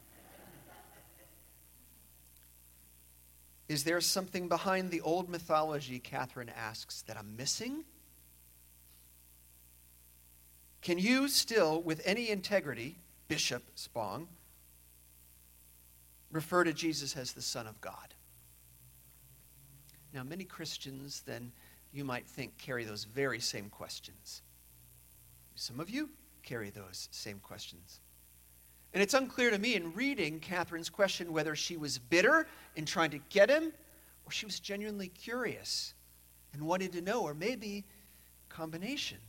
Is 3.67 3.83
there 3.83 3.99
something 3.99 4.47
behind 4.47 4.89
the 4.89 5.01
old 5.01 5.27
mythology, 5.27 5.99
Catherine 5.99 6.49
asks, 6.57 7.01
that 7.01 7.17
I'm 7.17 7.35
missing? 7.35 7.83
Can 10.81 10.97
you 10.97 11.27
still, 11.27 11.81
with 11.81 12.01
any 12.05 12.29
integrity, 12.29 12.97
Bishop 13.27 13.63
Spong, 13.75 14.27
refer 16.31 16.63
to 16.63 16.73
Jesus 16.73 17.17
as 17.17 17.33
the 17.33 17.41
Son 17.41 17.67
of 17.67 17.79
God? 17.81 18.13
Now, 20.13 20.23
many 20.23 20.43
Christians, 20.45 21.21
then, 21.25 21.51
you 21.91 22.03
might 22.03 22.27
think, 22.27 22.57
carry 22.57 22.85
those 22.85 23.03
very 23.03 23.39
same 23.39 23.69
questions. 23.69 24.41
Some 25.55 25.79
of 25.79 25.89
you 25.89 26.09
carry 26.43 26.69
those 26.69 27.09
same 27.11 27.39
questions. 27.39 27.99
And 28.93 29.03
it's 29.03 29.13
unclear 29.13 29.51
to 29.51 29.59
me 29.59 29.75
in 29.75 29.93
reading 29.93 30.39
Catherine's 30.39 30.89
question 30.89 31.31
whether 31.31 31.55
she 31.55 31.77
was 31.77 31.99
bitter 31.99 32.47
in 32.75 32.85
trying 32.85 33.11
to 33.11 33.19
get 33.29 33.49
him 33.49 33.71
or 34.25 34.31
she 34.31 34.45
was 34.45 34.59
genuinely 34.59 35.09
curious 35.09 35.93
and 36.53 36.63
wanted 36.63 36.93
to 36.93 37.01
know, 37.01 37.23
or 37.23 37.33
maybe 37.33 37.85
combination. 38.47 39.19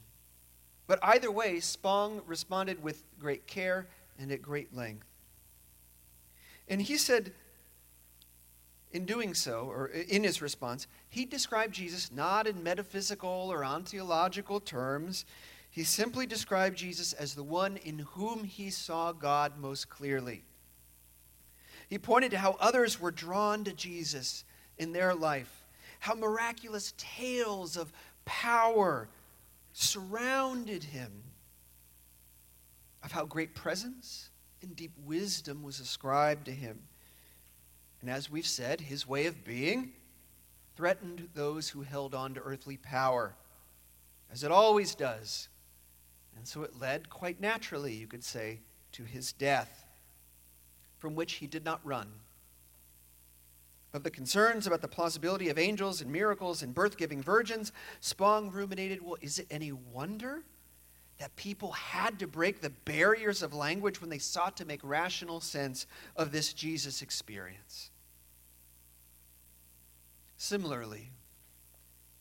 But 0.91 0.99
either 1.05 1.31
way, 1.31 1.61
Spong 1.61 2.21
responded 2.27 2.83
with 2.83 3.05
great 3.21 3.47
care 3.47 3.87
and 4.19 4.33
at 4.33 4.43
great 4.43 4.75
length. 4.75 5.07
And 6.67 6.83
he 6.83 6.97
said, 6.97 7.31
in 8.91 9.07
doing 9.07 9.33
so, 9.35 9.67
or 9.71 9.87
in 9.87 10.25
his 10.25 10.43
response, 10.43 10.89
he 11.09 11.25
described 11.25 11.77
Jesus 11.77 12.11
not 12.11 12.49
in 12.49 12.65
metaphysical 12.65 13.31
or 13.53 13.65
ontological 13.65 14.59
terms. 14.59 15.27
He 15.71 15.85
simply 15.85 16.27
described 16.27 16.77
Jesus 16.77 17.13
as 17.13 17.37
the 17.37 17.45
one 17.45 17.77
in 17.77 18.01
whom 18.01 18.43
he 18.43 18.69
saw 18.69 19.13
God 19.13 19.59
most 19.59 19.89
clearly. 19.89 20.43
He 21.89 21.99
pointed 21.99 22.33
to 22.33 22.39
how 22.39 22.57
others 22.59 23.01
were 23.01 23.13
drawn 23.13 23.63
to 23.63 23.73
Jesus 23.73 24.45
in 24.77 24.91
their 24.91 25.15
life, 25.15 25.67
how 26.01 26.17
miraculous 26.17 26.95
tales 26.99 27.77
of 27.77 27.93
power 28.25 29.09
surrounded 29.73 30.85
him, 30.85 31.25
of 33.03 33.13
how 33.13 33.25
great 33.25 33.55
presence 33.55 34.31
and 34.63 34.77
deep 34.77 34.93
wisdom 35.05 35.63
was 35.63 35.81
ascribed 35.81 36.45
to 36.45 36.53
him. 36.53 36.81
And 38.01 38.11
as 38.11 38.31
we've 38.31 38.47
said, 38.47 38.81
his 38.81 39.07
way 39.07 39.27
of 39.27 39.45
being 39.45 39.93
threatened 40.77 41.29
those 41.35 41.69
who 41.69 41.83
held 41.83 42.15
on 42.15 42.35
to 42.35 42.41
earthly 42.41 42.77
power, 42.77 43.35
as 44.31 44.45
it 44.45 44.53
always 44.53 44.95
does 44.95 45.49
and 46.41 46.49
so 46.49 46.63
it 46.63 46.81
led, 46.81 47.11
quite 47.11 47.39
naturally, 47.39 47.93
you 47.93 48.07
could 48.07 48.25
say, 48.25 48.61
to 48.93 49.05
his 49.05 49.31
death, 49.33 49.85
from 50.97 51.15
which 51.15 51.35
he 51.35 51.47
did 51.47 51.67
not 51.67 51.81
run. 51.85 52.09
Of 53.93 54.05
the 54.05 54.11
concerns 54.11 54.67
about 54.67 54.83
the 54.83 54.89
plausibility 54.89 55.49
of 55.49 55.59
angels 55.59 56.01
and 56.01 56.13
miracles 56.13 56.63
and 56.63 56.75
birth 56.75 56.97
giving 56.97 57.23
virgins, 57.23 57.73
Spong 58.01 58.51
ruminated 58.51 59.03
well, 59.03 59.17
is 59.21 59.39
it 59.39 59.47
any 59.51 59.73
wonder 59.73 60.45
that 61.19 61.35
people 61.37 61.73
had 61.73 62.19
to 62.21 62.27
break 62.27 62.61
the 62.61 62.71
barriers 62.71 63.43
of 63.43 63.53
language 63.53 64.01
when 64.01 64.09
they 64.09 64.19
sought 64.19 64.57
to 64.59 64.65
make 64.65 64.81
rational 64.83 65.41
sense 65.41 65.87
of 66.17 66.31
this 66.31 66.53
Jesus 66.53 67.03
experience? 67.03 67.91
Similarly, 70.37 71.11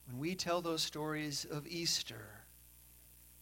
when 0.06 0.18
we 0.18 0.34
tell 0.34 0.60
those 0.60 0.82
stories 0.82 1.46
of 1.50 1.66
Easter, 1.68 2.40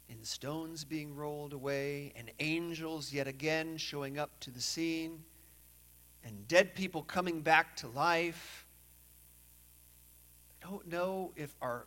in 0.08 0.22
stones 0.24 0.84
being 0.84 1.14
rolled 1.14 1.52
away, 1.52 2.12
and 2.14 2.30
angels 2.40 3.12
yet 3.12 3.26
again 3.26 3.76
showing 3.76 4.18
up 4.18 4.38
to 4.40 4.50
the 4.50 4.60
scene, 4.60 5.24
and 6.28 6.46
dead 6.46 6.74
people 6.74 7.02
coming 7.02 7.40
back 7.40 7.74
to 7.76 7.88
life. 7.88 8.66
I 10.62 10.68
don't 10.68 10.86
know 10.86 11.32
if 11.36 11.54
our, 11.62 11.86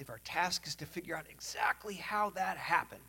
if 0.00 0.10
our 0.10 0.18
task 0.24 0.66
is 0.66 0.74
to 0.76 0.86
figure 0.86 1.16
out 1.16 1.26
exactly 1.30 1.94
how 1.94 2.30
that 2.30 2.56
happened, 2.56 3.00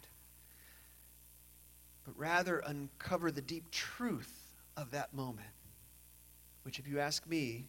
but 2.06 2.18
rather 2.18 2.60
uncover 2.60 3.32
the 3.32 3.41
deep 3.41 3.72
truth 3.72 4.54
of 4.78 4.91
that 4.91 5.14
moment, 5.14 5.47
which, 6.62 6.78
if 6.78 6.88
you 6.88 6.99
ask 6.99 7.28
me, 7.28 7.68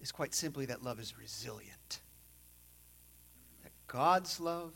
is 0.00 0.10
quite 0.10 0.34
simply 0.34 0.64
that 0.66 0.82
love 0.82 0.98
is 0.98 1.18
resilient. 1.18 2.00
That 3.62 3.72
God's 3.86 4.40
love 4.40 4.72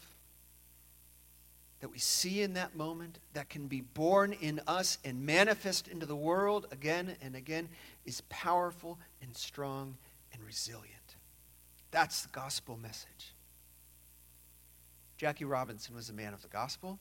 that 1.83 1.91
we 1.91 1.99
see 1.99 2.43
in 2.43 2.53
that 2.53 2.77
moment 2.77 3.19
that 3.35 3.49
can 3.49 3.67
be 3.67 3.81
born 3.81 4.33
in 4.41 4.61
us 4.69 4.99
and 5.05 5.27
manifest 5.27 5.89
into 5.89 6.07
the 6.07 6.15
world 6.15 6.65
again 6.71 7.17
and 7.21 7.35
again 7.35 7.69
is 8.07 8.21
powerful 8.29 9.01
and 9.21 9.37
strong 9.37 9.97
and 10.33 10.41
resilient. 10.45 11.17
That's 11.91 12.23
the 12.23 12.29
gospel 12.29 12.79
message. 12.81 13.35
Jackie 15.17 15.45
Robinson 15.45 15.93
was 15.97 16.09
a 16.09 16.13
man 16.13 16.33
of 16.33 16.43
the 16.43 16.49
gospel, 16.49 17.01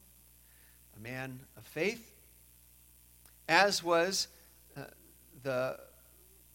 a 0.98 1.00
man 1.00 1.42
of 1.56 1.64
faith, 1.64 2.16
as 3.48 3.84
was 3.84 4.30
uh, 4.76 4.86
the 5.44 5.78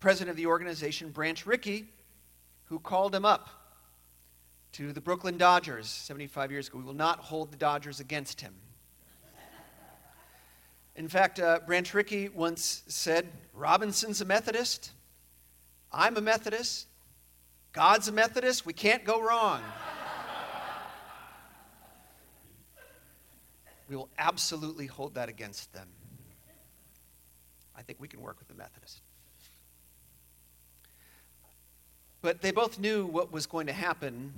president 0.01 0.31
of 0.31 0.37
the 0.37 0.47
organization, 0.47 1.11
Branch 1.11 1.47
Rickey, 1.47 1.85
who 2.64 2.81
called 2.81 3.14
him 3.14 3.24
up 3.24 3.51
to 4.77 4.93
the 4.93 5.01
Brooklyn 5.01 5.39
Dodgers 5.39 5.89
75 5.89 6.53
years 6.53 6.68
ago. 6.68 6.77
We 6.77 6.85
will 6.85 6.93
not 6.93 7.18
hold 7.20 7.51
the 7.51 7.57
Dodgers 7.57 7.99
against 7.99 8.43
him. 8.43 8.53
In 10.95 11.09
fact, 11.09 11.41
uh, 11.41 11.61
Branch 11.66 11.95
Rickey 11.95 12.29
once 12.29 12.83
said, 12.87 13.27
Robinson's 13.55 14.20
a 14.20 14.27
Methodist. 14.27 14.91
I'm 15.91 16.18
a 16.18 16.20
Methodist. 16.20 16.89
God's 17.72 18.09
a 18.09 18.12
Methodist. 18.12 18.66
We 18.66 18.74
can't 18.74 19.03
go 19.03 19.22
wrong. 19.22 19.62
we 23.89 23.97
will 23.97 24.11
absolutely 24.18 24.85
hold 24.85 25.14
that 25.14 25.31
against 25.31 25.72
them. 25.72 25.89
I 27.74 27.81
think 27.81 27.99
we 27.99 28.09
can 28.09 28.20
work 28.20 28.39
with 28.39 28.49
the 28.49 28.55
Methodists. 28.55 29.01
But 32.20 32.43
they 32.43 32.51
both 32.51 32.79
knew 32.79 33.07
what 33.07 33.33
was 33.33 33.47
going 33.47 33.68
to 33.68 33.72
happen 33.72 34.35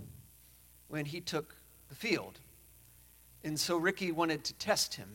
when 0.89 1.05
he 1.05 1.21
took 1.21 1.55
the 1.89 1.95
field. 1.95 2.41
And 3.45 3.59
so 3.59 3.77
Rickey 3.77 4.11
wanted 4.13 4.45
to 4.45 4.55
test 4.55 4.95
him. 4.95 5.09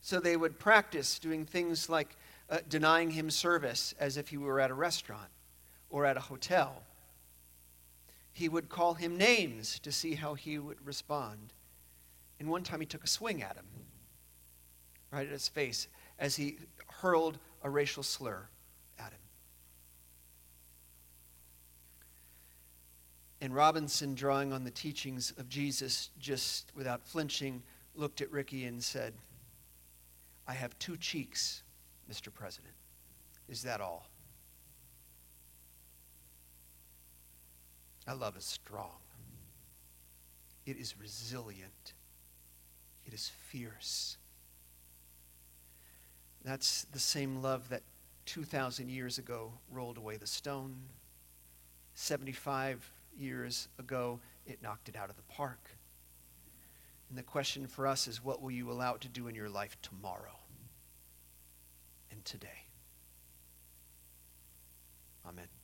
So 0.00 0.20
they 0.20 0.36
would 0.36 0.58
practice 0.58 1.18
doing 1.18 1.44
things 1.44 1.88
like 1.88 2.16
uh, 2.50 2.58
denying 2.68 3.10
him 3.10 3.30
service 3.30 3.94
as 3.98 4.16
if 4.16 4.28
he 4.28 4.36
were 4.36 4.60
at 4.60 4.70
a 4.70 4.74
restaurant 4.74 5.30
or 5.90 6.06
at 6.06 6.16
a 6.16 6.20
hotel. 6.20 6.82
He 8.32 8.48
would 8.48 8.68
call 8.68 8.94
him 8.94 9.16
names 9.16 9.78
to 9.80 9.90
see 9.90 10.14
how 10.14 10.34
he 10.34 10.58
would 10.58 10.84
respond. 10.86 11.52
And 12.38 12.48
one 12.48 12.62
time 12.62 12.80
he 12.80 12.86
took 12.86 13.04
a 13.04 13.08
swing 13.08 13.42
at 13.42 13.56
him, 13.56 13.66
right 15.10 15.26
at 15.26 15.32
his 15.32 15.48
face, 15.48 15.88
as 16.18 16.36
he 16.36 16.58
hurled 17.00 17.38
a 17.62 17.70
racial 17.70 18.02
slur 18.02 18.46
at 18.98 19.12
him. 19.12 19.18
And 23.40 23.54
Robinson, 23.54 24.14
drawing 24.14 24.52
on 24.52 24.64
the 24.64 24.70
teachings 24.70 25.32
of 25.38 25.48
Jesus, 25.48 26.10
just 26.18 26.72
without 26.74 27.06
flinching, 27.06 27.62
looked 27.94 28.20
at 28.20 28.30
Rickey 28.32 28.64
and 28.64 28.82
said, 28.82 29.14
I 30.46 30.54
have 30.54 30.76
two 30.78 30.96
cheeks, 30.96 31.62
Mr. 32.10 32.32
President. 32.32 32.74
Is 33.48 33.62
that 33.62 33.80
all? 33.80 34.08
Our 38.08 38.16
love 38.16 38.36
is 38.36 38.44
strong. 38.44 38.96
It 40.66 40.76
is 40.76 40.94
resilient. 40.98 41.92
It 43.06 43.12
is 43.12 43.30
fierce. 43.48 44.16
That's 46.44 46.86
the 46.92 46.98
same 46.98 47.42
love 47.42 47.68
that 47.68 47.82
2,000 48.26 48.88
years 48.90 49.18
ago 49.18 49.52
rolled 49.70 49.98
away 49.98 50.16
the 50.16 50.26
stone. 50.26 50.76
75 51.94 52.90
years 53.18 53.68
ago, 53.78 54.20
it 54.46 54.62
knocked 54.62 54.88
it 54.88 54.96
out 54.96 55.10
of 55.10 55.16
the 55.16 55.22
park. 55.22 55.70
And 57.08 57.18
the 57.18 57.22
question 57.22 57.66
for 57.66 57.86
us 57.86 58.06
is 58.06 58.22
what 58.22 58.42
will 58.42 58.50
you 58.50 58.70
allow 58.70 58.94
it 58.94 59.00
to 59.02 59.08
do 59.08 59.28
in 59.28 59.34
your 59.34 59.48
life 59.48 59.76
tomorrow 59.82 60.38
and 62.10 62.24
today? 62.24 62.64
Amen. 65.26 65.57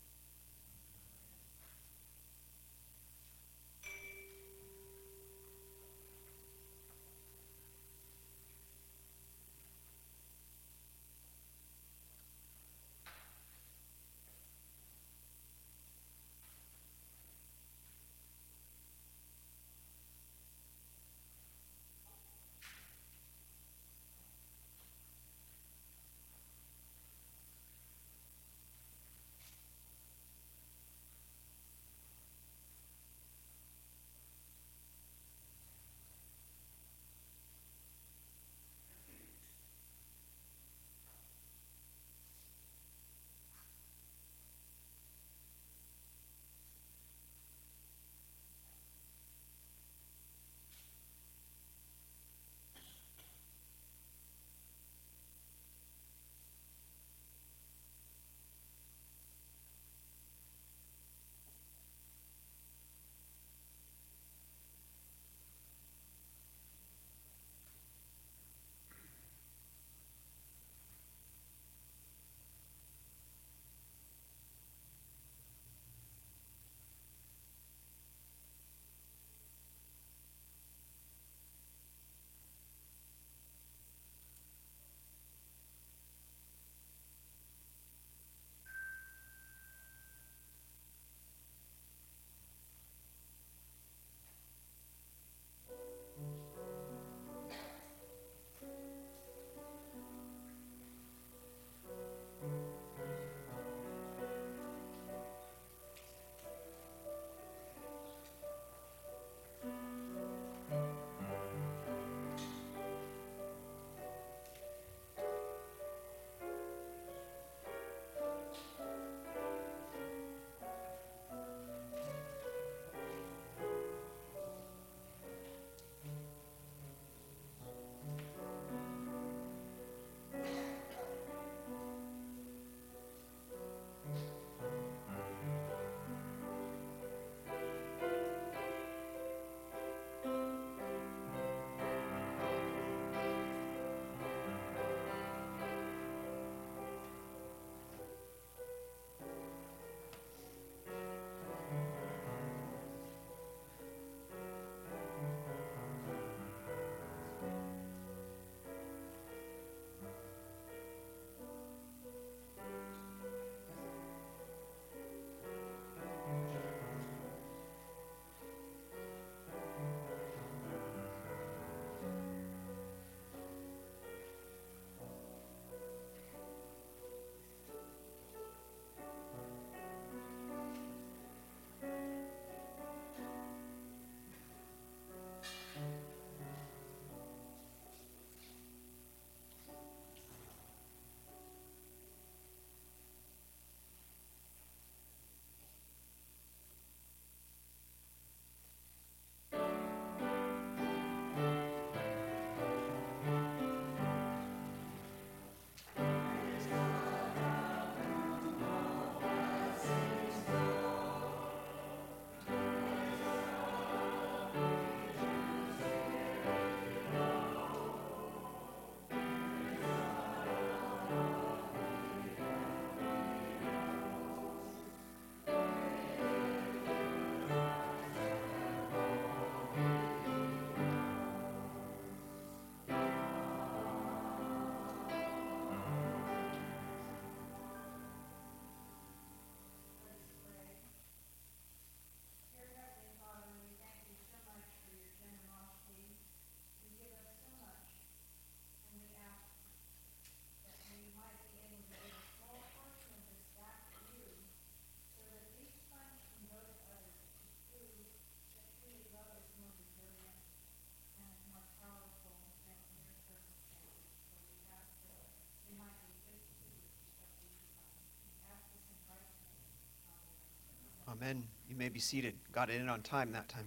Amen. 271.24 271.42
You 271.70 271.76
may 271.76 271.88
be 271.88 272.00
seated. 272.00 272.34
Got 272.52 272.68
it 272.68 272.78
in 272.78 272.90
on 272.90 273.00
time 273.00 273.32
that 273.32 273.48
time. 273.48 273.64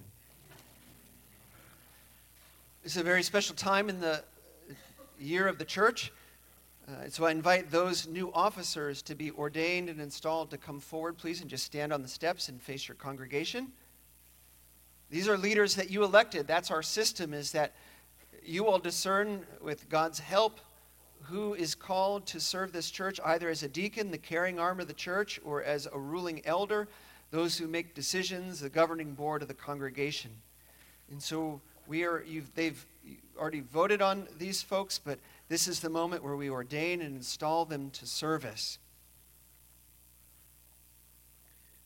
It's 2.84 2.98
a 2.98 3.04
very 3.04 3.24
special 3.24 3.56
time 3.56 3.90
in 3.90 4.00
the 4.00 4.22
year 5.20 5.48
of 5.48 5.58
the 5.58 5.66
church. 5.66 6.12
Uh, 6.88 7.10
so 7.10 7.26
I 7.26 7.32
invite 7.32 7.72
those 7.72 8.08
new 8.08 8.32
officers 8.32 9.02
to 9.02 9.16
be 9.16 9.32
ordained 9.32 9.90
and 9.90 10.00
installed 10.00 10.52
to 10.52 10.58
come 10.60 10.80
forward, 10.80 11.18
please, 11.18 11.42
and 11.42 11.50
just 11.50 11.66
stand 11.66 11.92
on 11.92 12.04
the 12.04 12.08
steps 12.08 12.48
and 12.48 12.62
face 12.62 12.88
your 12.88 12.94
congregation. 12.94 13.72
These 15.10 15.28
are 15.28 15.36
leaders 15.36 15.74
that 15.78 15.90
you 15.90 16.04
elected. 16.04 16.46
That's 16.46 16.70
our 16.70 16.84
system, 16.84 17.34
is 17.34 17.54
that 17.54 17.74
you 18.46 18.66
will 18.66 18.78
discern 18.78 19.48
with 19.62 19.90
God's 19.90 20.20
help 20.20 20.60
who 21.24 21.56
is 21.56 21.74
called 21.74 22.28
to 22.28 22.40
serve 22.40 22.72
this 22.72 22.92
church, 22.92 23.20
either 23.26 23.50
as 23.50 23.64
a 23.64 23.68
deacon, 23.68 24.12
the 24.12 24.18
carrying 24.20 24.60
arm 24.60 24.80
of 24.80 24.88
the 24.88 24.94
church, 24.94 25.40
or 25.44 25.64
as 25.64 25.88
a 25.92 25.98
ruling 25.98 26.46
elder, 26.46 26.88
those 27.32 27.58
who 27.58 27.68
make 27.68 27.94
decisions, 27.94 28.60
the 28.62 28.70
governing 28.70 29.14
board 29.14 29.42
of 29.42 29.48
the 29.48 29.54
congregation. 29.54 30.32
And 31.12 31.22
so 31.22 31.62
we 31.88 32.04
are, 32.04 32.24
you've, 32.28 32.54
they've 32.56 32.86
already 33.38 33.62
voted 33.62 34.02
on 34.02 34.28
these 34.38 34.62
folks, 34.62 35.00
but 35.00 35.20
this 35.50 35.68
is 35.68 35.80
the 35.80 35.90
moment 35.90 36.24
where 36.24 36.36
we 36.36 36.50
ordain 36.50 37.02
and 37.02 37.16
install 37.16 37.66
them 37.66 37.90
to 37.92 38.06
service. 38.06 38.80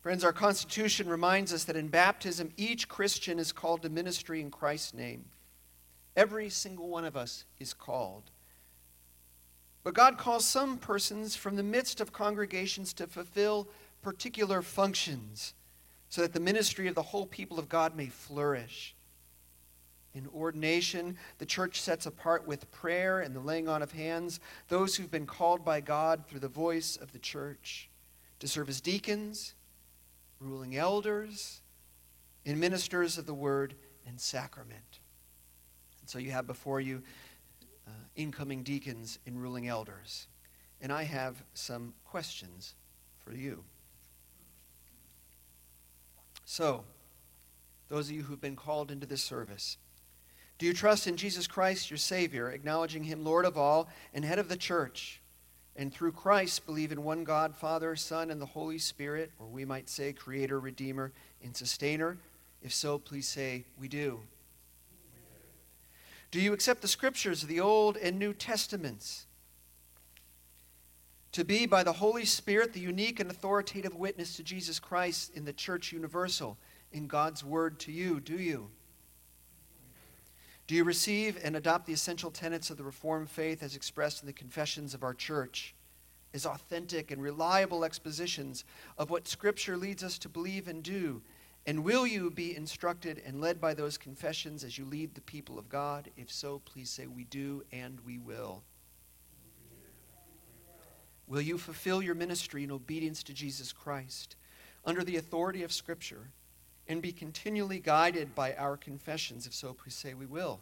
Friends, 0.02 0.24
our 0.24 0.34
Constitution 0.34 1.08
reminds 1.08 1.54
us 1.54 1.64
that 1.66 1.76
in 1.76 1.88
baptism, 1.88 2.52
each 2.58 2.88
Christian 2.88 3.38
is 3.38 3.52
called 3.52 3.84
to 3.84 3.90
ministry 3.90 4.42
in 4.42 4.50
Christ's 4.50 4.96
name. 4.96 5.26
Every 6.16 6.50
single 6.50 6.88
one 6.90 7.06
of 7.06 7.16
us 7.16 7.46
is 7.60 7.74
called. 7.74 8.24
But 9.84 9.94
God 9.94 10.18
calls 10.18 10.46
some 10.46 10.78
persons 10.78 11.36
from 11.36 11.56
the 11.56 11.64
midst 11.64 12.02
of 12.02 12.14
congregations 12.14 12.94
to 12.94 13.08
fulfill 13.08 13.68
particular 14.02 14.62
functions 14.62 15.54
so 16.10 16.22
that 16.22 16.34
the 16.34 16.40
ministry 16.40 16.88
of 16.88 16.96
the 16.96 17.02
whole 17.02 17.26
people 17.26 17.58
of 17.58 17.70
God 17.70 17.96
may 17.96 18.08
flourish. 18.08 18.96
In 20.14 20.28
ordination, 20.36 21.18
the 21.38 21.46
church 21.46 21.80
sets 21.80 22.06
apart 22.06 22.46
with 22.46 22.70
prayer 22.72 23.22
and 23.22 23.34
the 23.34 23.40
laying 23.40 23.70
on 23.70 23.82
of 23.82 23.94
hands 23.94 24.42
those 24.68 24.96
who've 24.96 25.10
been 25.10 25.26
called 25.26 25.64
by 25.64 25.80
God 25.80 26.28
through 26.28 26.42
the 26.42 26.50
voice 26.50 26.98
of 26.98 27.14
the 27.14 27.20
church 27.20 27.90
to 28.40 28.48
serve 28.48 28.68
as 28.68 28.82
deacons, 28.82 29.54
ruling 30.40 30.76
elders, 30.76 31.62
and 32.46 32.60
ministers 32.60 33.18
of 33.18 33.26
the 33.26 33.34
word 33.34 33.76
and 34.06 34.20
sacrament. 34.20 35.00
And 36.02 36.10
so 36.10 36.20
you 36.20 36.32
have 36.32 36.48
before 36.48 36.82
you 36.82 37.04
uh, 37.88 37.92
incoming 38.16 38.64
deacons 38.64 39.20
and 39.26 39.42
ruling 39.42 39.68
elders. 39.68 40.28
And 40.82 40.92
I 40.92 41.04
have 41.04 41.42
some 41.54 41.94
questions 42.04 42.76
for 43.24 43.34
you. 43.34 43.64
So, 46.52 46.84
those 47.88 48.10
of 48.10 48.16
you 48.18 48.24
who've 48.24 48.42
been 48.42 48.58
called 48.58 48.92
into 48.92 49.06
this 49.06 49.24
service, 49.24 49.78
do 50.58 50.66
you 50.66 50.74
trust 50.74 51.08
in 51.08 51.16
Jesus 51.16 51.48
Christ, 51.48 51.90
your 51.90 51.98
Savior, 51.98 52.52
acknowledging 52.52 53.06
Him 53.06 53.24
Lord 53.24 53.46
of 53.46 53.58
all 53.58 53.88
and 54.14 54.26
head 54.26 54.38
of 54.38 54.50
the 54.50 54.58
church? 54.58 55.22
And 55.78 55.94
through 55.94 56.12
Christ, 56.12 56.66
believe 56.66 56.92
in 56.92 57.06
one 57.06 57.24
God, 57.24 57.56
Father, 57.56 57.96
Son, 57.96 58.30
and 58.30 58.42
the 58.42 58.46
Holy 58.46 58.80
Spirit, 58.80 59.32
or 59.40 59.48
we 59.48 59.64
might 59.64 59.88
say 59.88 60.12
Creator, 60.12 60.60
Redeemer, 60.60 61.14
and 61.42 61.56
Sustainer? 61.56 62.18
If 62.62 62.74
so, 62.74 63.00
please 63.00 63.30
say, 63.30 63.64
We 63.80 63.88
do. 63.88 64.20
Do 66.32 66.42
you 66.42 66.52
accept 66.52 66.82
the 66.82 66.90
scriptures 66.90 67.44
of 67.44 67.48
the 67.48 67.62
Old 67.62 67.96
and 67.96 68.20
New 68.20 68.34
Testaments? 68.34 69.26
To 71.34 71.46
be, 71.46 71.66
by 71.66 71.84
the 71.84 71.94
Holy 71.94 72.26
Spirit, 72.26 72.74
the 72.74 72.82
unique 72.82 73.22
and 73.22 73.32
authoritative 73.32 73.96
witness 73.96 74.36
to 74.36 74.44
Jesus 74.44 74.80
Christ 74.80 75.32
in 75.34 75.46
the 75.46 75.54
church 75.54 75.94
universal, 75.94 76.58
in 76.92 77.08
God's 77.08 77.44
word 77.44 77.80
to 77.80 77.92
you, 77.92 78.20
do 78.20 78.36
you? 78.36 78.70
Do 80.68 80.76
you 80.76 80.84
receive 80.84 81.40
and 81.44 81.56
adopt 81.56 81.86
the 81.86 81.94
essential 81.94 82.32
tenets 82.32 82.70
of 82.70 82.78
the 82.78 82.84
Reformed 82.84 83.30
faith 83.30 83.64
as 83.64 83.76
expressed 83.76 84.22
in 84.22 84.28
the 84.28 84.34
confessions 84.34 84.94
of 84.94 85.04
our 85.04 85.14
church 85.14 85.74
as 86.34 86.46
authentic 86.46 87.12
and 87.12 87.22
reliable 87.22 87.84
expositions 87.84 88.64
of 88.98 89.10
what 89.10 89.28
Scripture 89.28 89.78
leads 89.78 90.04
us 90.04 90.18
to 90.20 90.30
believe 90.30 90.68
and 90.68 90.84
do? 90.84 91.22
And 91.66 91.84
will 91.84 92.08
you 92.08 92.32
be 92.32 92.56
instructed 92.56 93.22
and 93.26 93.40
led 93.40 93.62
by 93.62 93.74
those 93.74 93.98
confessions 93.98 94.64
as 94.64 94.78
you 94.78 94.86
lead 94.86 95.14
the 95.14 95.22
people 95.22 95.60
of 95.60 95.70
God? 95.70 96.10
If 96.18 96.32
so, 96.32 96.60
please 96.66 96.90
say, 96.90 97.08
We 97.08 97.26
do 97.26 97.64
and 97.72 98.00
we 98.06 98.18
will. 98.18 98.64
Will 101.32 101.42
you 101.42 101.58
fulfill 101.58 102.04
your 102.04 102.14
ministry 102.14 102.64
in 102.64 102.72
obedience 102.72 103.24
to 103.24 103.34
Jesus 103.34 103.72
Christ 103.72 104.36
under 104.86 105.04
the 105.04 105.18
authority 105.18 105.64
of 105.64 105.72
Scripture? 105.72 106.28
and 106.92 107.02
be 107.02 107.14
continually 107.14 107.80
guided 107.80 108.36
by 108.36 108.54
our 108.56 108.76
confessions? 108.76 109.48
If 109.48 109.54
so, 109.54 109.74
please 109.74 109.96
say 109.96 110.14
we 110.14 110.26
will. 110.26 110.60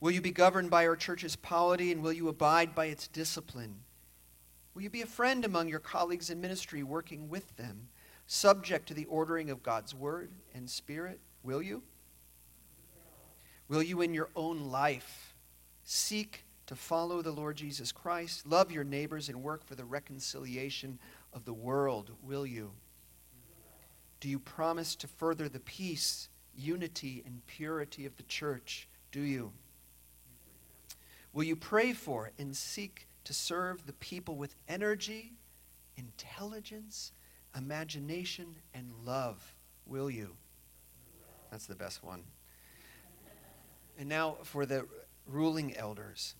Will 0.00 0.10
you 0.10 0.20
be 0.20 0.32
governed 0.32 0.68
by 0.68 0.86
our 0.86 0.96
church's 0.96 1.36
polity 1.36 1.92
and 1.92 2.02
will 2.02 2.12
you 2.12 2.28
abide 2.28 2.74
by 2.74 2.86
its 2.86 3.06
discipline? 3.06 3.76
Will 4.74 4.82
you 4.82 4.90
be 4.90 5.02
a 5.02 5.06
friend 5.06 5.44
among 5.44 5.68
your 5.68 5.78
colleagues 5.78 6.28
in 6.28 6.40
ministry, 6.40 6.82
working 6.82 7.28
with 7.28 7.56
them, 7.56 7.88
subject 8.26 8.88
to 8.88 8.94
the 8.94 9.06
ordering 9.06 9.48
of 9.48 9.62
God's 9.62 9.94
word 9.94 10.32
and 10.54 10.68
spirit? 10.68 11.20
Will 11.44 11.62
you? 11.62 11.84
Will 13.68 13.82
you, 13.82 14.00
in 14.00 14.12
your 14.12 14.28
own 14.34 14.70
life, 14.70 15.36
seek 15.84 16.45
to 16.66 16.74
follow 16.76 17.22
the 17.22 17.30
Lord 17.30 17.56
Jesus 17.56 17.92
Christ, 17.92 18.46
love 18.46 18.72
your 18.72 18.84
neighbors, 18.84 19.28
and 19.28 19.42
work 19.42 19.64
for 19.64 19.74
the 19.74 19.84
reconciliation 19.84 20.98
of 21.32 21.44
the 21.44 21.52
world? 21.52 22.10
Will 22.22 22.46
you? 22.46 22.72
Do 24.20 24.28
you 24.28 24.38
promise 24.38 24.96
to 24.96 25.06
further 25.06 25.48
the 25.48 25.60
peace, 25.60 26.28
unity, 26.54 27.22
and 27.26 27.46
purity 27.46 28.06
of 28.06 28.16
the 28.16 28.22
church? 28.24 28.88
Do 29.12 29.20
you? 29.20 29.52
Will 31.32 31.44
you 31.44 31.56
pray 31.56 31.92
for 31.92 32.32
and 32.38 32.56
seek 32.56 33.06
to 33.24 33.34
serve 33.34 33.86
the 33.86 33.92
people 33.94 34.36
with 34.36 34.54
energy, 34.68 35.32
intelligence, 35.96 37.12
imagination, 37.56 38.56
and 38.74 38.90
love? 39.04 39.54
Will 39.84 40.10
you? 40.10 40.34
That's 41.50 41.66
the 41.66 41.74
best 41.74 42.02
one. 42.02 42.24
And 43.98 44.08
now 44.08 44.38
for 44.42 44.66
the 44.66 44.86
ruling 45.26 45.76
elders. 45.76 46.34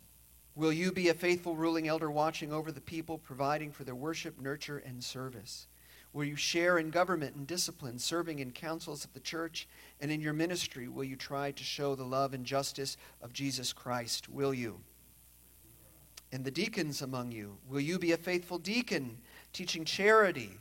Will 0.56 0.72
you 0.72 0.90
be 0.90 1.10
a 1.10 1.14
faithful 1.14 1.54
ruling 1.54 1.86
elder 1.86 2.10
watching 2.10 2.50
over 2.50 2.72
the 2.72 2.80
people, 2.80 3.18
providing 3.18 3.70
for 3.70 3.84
their 3.84 3.94
worship, 3.94 4.40
nurture, 4.40 4.78
and 4.78 5.04
service? 5.04 5.66
Will 6.14 6.24
you 6.24 6.34
share 6.34 6.78
in 6.78 6.88
government 6.88 7.36
and 7.36 7.46
discipline, 7.46 7.98
serving 7.98 8.38
in 8.38 8.52
councils 8.52 9.04
of 9.04 9.12
the 9.12 9.20
church, 9.20 9.68
and 10.00 10.10
in 10.10 10.22
your 10.22 10.32
ministry 10.32 10.88
will 10.88 11.04
you 11.04 11.14
try 11.14 11.50
to 11.50 11.62
show 11.62 11.94
the 11.94 12.06
love 12.06 12.32
and 12.32 12.46
justice 12.46 12.96
of 13.20 13.34
Jesus 13.34 13.74
Christ? 13.74 14.30
Will 14.30 14.54
you? 14.54 14.80
And 16.32 16.42
the 16.42 16.50
deacons 16.50 17.02
among 17.02 17.32
you, 17.32 17.58
will 17.68 17.80
you 17.80 17.98
be 17.98 18.12
a 18.12 18.16
faithful 18.16 18.56
deacon, 18.56 19.18
teaching 19.52 19.84
charity, 19.84 20.52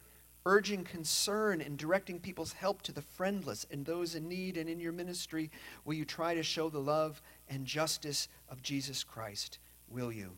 urging 0.45 0.83
concern, 0.83 1.61
and 1.61 1.77
directing 1.77 2.19
people's 2.19 2.51
help 2.51 2.81
to 2.81 2.91
the 2.91 3.01
friendless 3.01 3.65
and 3.71 3.85
those 3.85 4.13
in 4.13 4.27
need? 4.27 4.57
And 4.57 4.67
in 4.67 4.81
your 4.81 4.91
ministry, 4.91 5.49
will 5.85 5.93
you 5.93 6.03
try 6.03 6.35
to 6.35 6.43
show 6.43 6.69
the 6.69 6.79
love 6.79 7.21
and 7.47 7.65
justice 7.65 8.27
of 8.49 8.61
Jesus 8.61 9.01
Christ? 9.01 9.59
Will 9.89 10.11
you? 10.11 10.31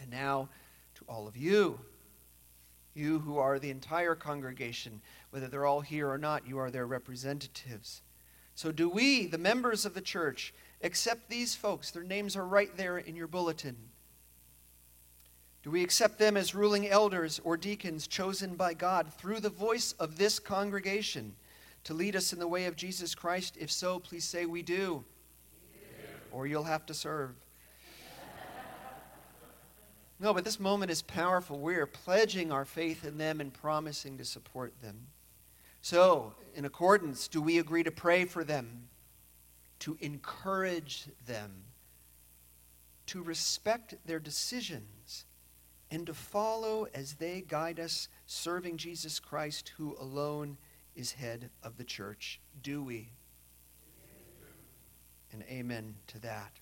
And 0.00 0.10
now 0.10 0.48
to 0.94 1.04
all 1.08 1.26
of 1.26 1.36
you 1.36 1.78
you 2.98 3.20
who 3.20 3.38
are 3.38 3.58
the 3.58 3.70
entire 3.70 4.14
congregation, 4.14 5.00
whether 5.30 5.46
they're 5.46 5.66
all 5.66 5.80
here 5.80 6.10
or 6.10 6.18
not, 6.18 6.46
you 6.46 6.58
are 6.58 6.70
their 6.70 6.86
representatives. 6.86 8.02
So, 8.54 8.72
do 8.72 8.88
we, 8.88 9.26
the 9.26 9.38
members 9.38 9.86
of 9.86 9.94
the 9.94 10.00
church, 10.00 10.52
accept 10.82 11.30
these 11.30 11.54
folks? 11.54 11.92
Their 11.92 12.02
names 12.02 12.36
are 12.36 12.44
right 12.44 12.76
there 12.76 12.98
in 12.98 13.14
your 13.14 13.28
bulletin. 13.28 13.76
Do 15.62 15.70
we 15.70 15.84
accept 15.84 16.18
them 16.18 16.36
as 16.36 16.54
ruling 16.54 16.88
elders 16.88 17.40
or 17.44 17.56
deacons 17.56 18.06
chosen 18.06 18.56
by 18.56 18.74
God 18.74 19.12
through 19.14 19.40
the 19.40 19.48
voice 19.48 19.92
of 19.92 20.18
this 20.18 20.38
congregation 20.38 21.34
to 21.84 21.94
lead 21.94 22.16
us 22.16 22.32
in 22.32 22.38
the 22.38 22.48
way 22.48 22.64
of 22.64 22.74
Jesus 22.74 23.14
Christ? 23.14 23.56
If 23.60 23.70
so, 23.70 23.98
please 24.00 24.24
say 24.24 24.44
we 24.44 24.62
do. 24.62 25.04
We 25.72 25.80
do. 25.80 25.84
Or 26.32 26.46
you'll 26.46 26.64
have 26.64 26.86
to 26.86 26.94
serve. 26.94 27.34
No, 30.20 30.34
but 30.34 30.44
this 30.44 30.58
moment 30.58 30.90
is 30.90 31.02
powerful. 31.02 31.60
We 31.60 31.76
are 31.76 31.86
pledging 31.86 32.50
our 32.50 32.64
faith 32.64 33.04
in 33.04 33.18
them 33.18 33.40
and 33.40 33.52
promising 33.52 34.18
to 34.18 34.24
support 34.24 34.80
them. 34.82 35.06
So, 35.80 36.34
in 36.54 36.64
accordance, 36.64 37.28
do 37.28 37.40
we 37.40 37.58
agree 37.58 37.84
to 37.84 37.92
pray 37.92 38.24
for 38.24 38.42
them, 38.42 38.88
to 39.80 39.96
encourage 40.00 41.06
them, 41.26 41.62
to 43.06 43.22
respect 43.22 43.94
their 44.04 44.18
decisions, 44.18 45.24
and 45.90 46.04
to 46.06 46.14
follow 46.14 46.88
as 46.92 47.14
they 47.14 47.42
guide 47.46 47.78
us, 47.78 48.08
serving 48.26 48.76
Jesus 48.76 49.20
Christ, 49.20 49.72
who 49.76 49.96
alone 50.00 50.58
is 50.96 51.12
head 51.12 51.48
of 51.62 51.78
the 51.78 51.84
church? 51.84 52.40
Do 52.60 52.82
we? 52.82 53.08
And 55.32 55.44
amen 55.48 55.94
to 56.08 56.18
that. 56.20 56.58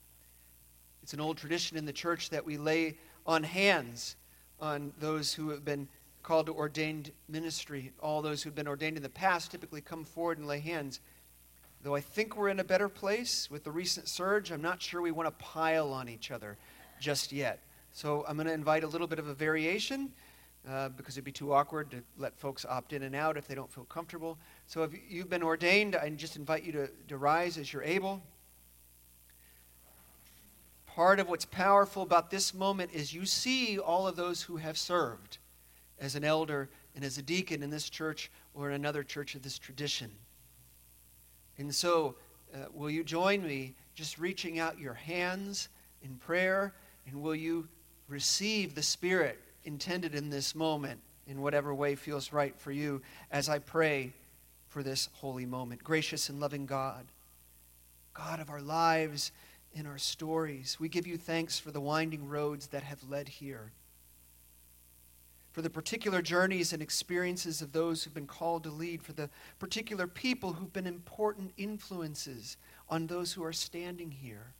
It's 1.02 1.14
an 1.14 1.20
old 1.20 1.38
tradition 1.38 1.76
in 1.76 1.86
the 1.86 1.92
church 1.92 2.30
that 2.30 2.44
we 2.44 2.58
lay 2.58 2.98
on 3.26 3.42
hands 3.42 4.16
on 4.60 4.92
those 4.98 5.32
who 5.32 5.50
have 5.50 5.64
been 5.64 5.88
called 6.22 6.46
to 6.46 6.52
ordained 6.52 7.12
ministry. 7.28 7.92
All 8.00 8.22
those 8.22 8.42
who've 8.42 8.54
been 8.54 8.68
ordained 8.68 8.96
in 8.96 9.02
the 9.02 9.08
past 9.08 9.50
typically 9.50 9.80
come 9.80 10.04
forward 10.04 10.38
and 10.38 10.46
lay 10.46 10.60
hands. 10.60 11.00
Though 11.82 11.94
I 11.94 12.00
think 12.00 12.36
we're 12.36 12.48
in 12.48 12.58
a 12.58 12.64
better 12.64 12.88
place 12.88 13.48
with 13.50 13.64
the 13.64 13.70
recent 13.70 14.08
surge, 14.08 14.50
I'm 14.50 14.62
not 14.62 14.82
sure 14.82 15.00
we 15.00 15.12
want 15.12 15.26
to 15.26 15.44
pile 15.44 15.92
on 15.92 16.08
each 16.08 16.30
other 16.30 16.56
just 16.98 17.32
yet. 17.32 17.60
So 17.92 18.24
I'm 18.26 18.36
going 18.36 18.46
to 18.48 18.52
invite 18.52 18.82
a 18.82 18.88
little 18.88 19.06
bit 19.06 19.18
of 19.18 19.28
a 19.28 19.34
variation 19.34 20.10
uh, 20.68 20.88
because 20.90 21.14
it'd 21.14 21.24
be 21.24 21.32
too 21.32 21.52
awkward 21.52 21.90
to 21.92 22.02
let 22.18 22.36
folks 22.36 22.64
opt 22.64 22.92
in 22.92 23.04
and 23.04 23.14
out 23.14 23.36
if 23.36 23.46
they 23.46 23.54
don't 23.54 23.70
feel 23.70 23.84
comfortable. 23.84 24.36
So 24.66 24.82
if 24.82 24.90
you've 25.08 25.30
been 25.30 25.42
ordained, 25.42 25.94
I 25.94 26.08
just 26.10 26.36
invite 26.36 26.64
you 26.64 26.72
to, 26.72 26.90
to 27.08 27.16
rise 27.18 27.56
as 27.56 27.72
you're 27.72 27.84
able. 27.84 28.20
Part 30.96 31.20
of 31.20 31.28
what's 31.28 31.44
powerful 31.44 32.02
about 32.02 32.30
this 32.30 32.54
moment 32.54 32.90
is 32.94 33.12
you 33.12 33.26
see 33.26 33.78
all 33.78 34.06
of 34.06 34.16
those 34.16 34.40
who 34.40 34.56
have 34.56 34.78
served 34.78 35.36
as 35.98 36.14
an 36.14 36.24
elder 36.24 36.70
and 36.94 37.04
as 37.04 37.18
a 37.18 37.22
deacon 37.22 37.62
in 37.62 37.68
this 37.68 37.90
church 37.90 38.30
or 38.54 38.70
in 38.70 38.76
another 38.76 39.02
church 39.02 39.34
of 39.34 39.42
this 39.42 39.58
tradition. 39.58 40.10
And 41.58 41.74
so, 41.74 42.14
uh, 42.54 42.68
will 42.72 42.88
you 42.88 43.04
join 43.04 43.42
me 43.42 43.74
just 43.94 44.18
reaching 44.18 44.58
out 44.58 44.78
your 44.78 44.94
hands 44.94 45.68
in 46.00 46.14
prayer? 46.14 46.72
And 47.06 47.20
will 47.20 47.36
you 47.36 47.68
receive 48.08 48.74
the 48.74 48.82
Spirit 48.82 49.38
intended 49.64 50.14
in 50.14 50.30
this 50.30 50.54
moment 50.54 50.98
in 51.26 51.42
whatever 51.42 51.74
way 51.74 51.94
feels 51.94 52.32
right 52.32 52.58
for 52.58 52.72
you 52.72 53.02
as 53.30 53.50
I 53.50 53.58
pray 53.58 54.14
for 54.68 54.82
this 54.82 55.10
holy 55.12 55.44
moment? 55.44 55.84
Gracious 55.84 56.30
and 56.30 56.40
loving 56.40 56.64
God, 56.64 57.04
God 58.14 58.40
of 58.40 58.48
our 58.48 58.62
lives 58.62 59.30
and 59.76 59.86
our 59.86 59.98
stories, 59.98 60.78
we 60.80 60.88
give 60.88 61.06
you 61.06 61.16
thanks 61.16 61.58
for 61.58 61.70
the 61.70 61.80
winding 61.80 62.28
roads 62.28 62.68
that 62.68 62.82
have 62.82 63.04
led 63.08 63.28
here 63.28 63.72
for 65.56 65.62
the 65.62 65.70
particular 65.70 66.20
journeys 66.20 66.74
and 66.74 66.82
experiences 66.82 67.62
of 67.62 67.72
those 67.72 68.04
who've 68.04 68.12
been 68.12 68.26
called 68.26 68.62
to 68.62 68.68
lead, 68.68 69.02
for 69.02 69.14
the 69.14 69.30
particular 69.58 70.06
people 70.06 70.52
who've 70.52 70.74
been 70.74 70.86
important 70.86 71.50
influences 71.56 72.58
on 72.90 73.06
those 73.06 73.32
who 73.32 73.42
are 73.42 73.54
standing 73.54 74.10
here 74.10 74.52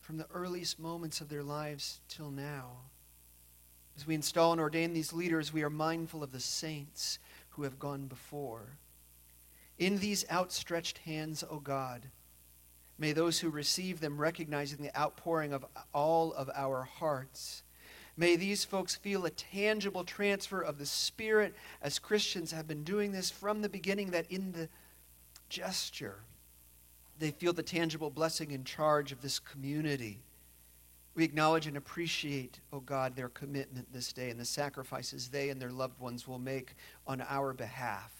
from 0.00 0.16
the 0.16 0.26
earliest 0.32 0.78
moments 0.78 1.20
of 1.20 1.28
their 1.28 1.42
lives 1.42 2.00
till 2.08 2.30
now. 2.30 2.70
As 3.94 4.06
we 4.06 4.14
install 4.14 4.52
and 4.52 4.62
ordain 4.62 4.94
these 4.94 5.12
leaders, 5.12 5.52
we 5.52 5.62
are 5.62 5.68
mindful 5.68 6.22
of 6.22 6.32
the 6.32 6.40
saints 6.40 7.18
who 7.50 7.64
have 7.64 7.78
gone 7.78 8.06
before. 8.06 8.78
In 9.78 9.98
these 9.98 10.24
outstretched 10.32 10.96
hands, 11.04 11.44
O 11.50 11.58
God, 11.58 12.06
may 12.98 13.12
those 13.12 13.40
who 13.40 13.50
receive 13.50 14.00
them 14.00 14.18
recognizing 14.18 14.82
the 14.82 14.98
outpouring 14.98 15.52
of 15.52 15.64
all 15.92 16.32
of 16.32 16.50
our 16.54 16.82
hearts 16.82 17.62
May 18.16 18.36
these 18.36 18.64
folks 18.64 18.94
feel 18.94 19.24
a 19.24 19.30
tangible 19.30 20.04
transfer 20.04 20.60
of 20.60 20.78
the 20.78 20.86
Spirit 20.86 21.54
as 21.80 21.98
Christians 21.98 22.52
have 22.52 22.68
been 22.68 22.84
doing 22.84 23.12
this 23.12 23.30
from 23.30 23.62
the 23.62 23.68
beginning, 23.68 24.10
that 24.10 24.30
in 24.30 24.52
the 24.52 24.68
gesture, 25.48 26.18
they 27.18 27.30
feel 27.30 27.52
the 27.52 27.62
tangible 27.62 28.10
blessing 28.10 28.52
and 28.52 28.66
charge 28.66 29.12
of 29.12 29.22
this 29.22 29.38
community. 29.38 30.20
We 31.14 31.24
acknowledge 31.24 31.66
and 31.66 31.76
appreciate, 31.76 32.60
oh 32.72 32.80
God, 32.80 33.16
their 33.16 33.28
commitment 33.28 33.92
this 33.92 34.12
day 34.12 34.30
and 34.30 34.40
the 34.40 34.44
sacrifices 34.44 35.28
they 35.28 35.48
and 35.48 35.60
their 35.60 35.70
loved 35.70 35.98
ones 35.98 36.26
will 36.26 36.38
make 36.38 36.74
on 37.06 37.22
our 37.22 37.52
behalf. 37.52 38.12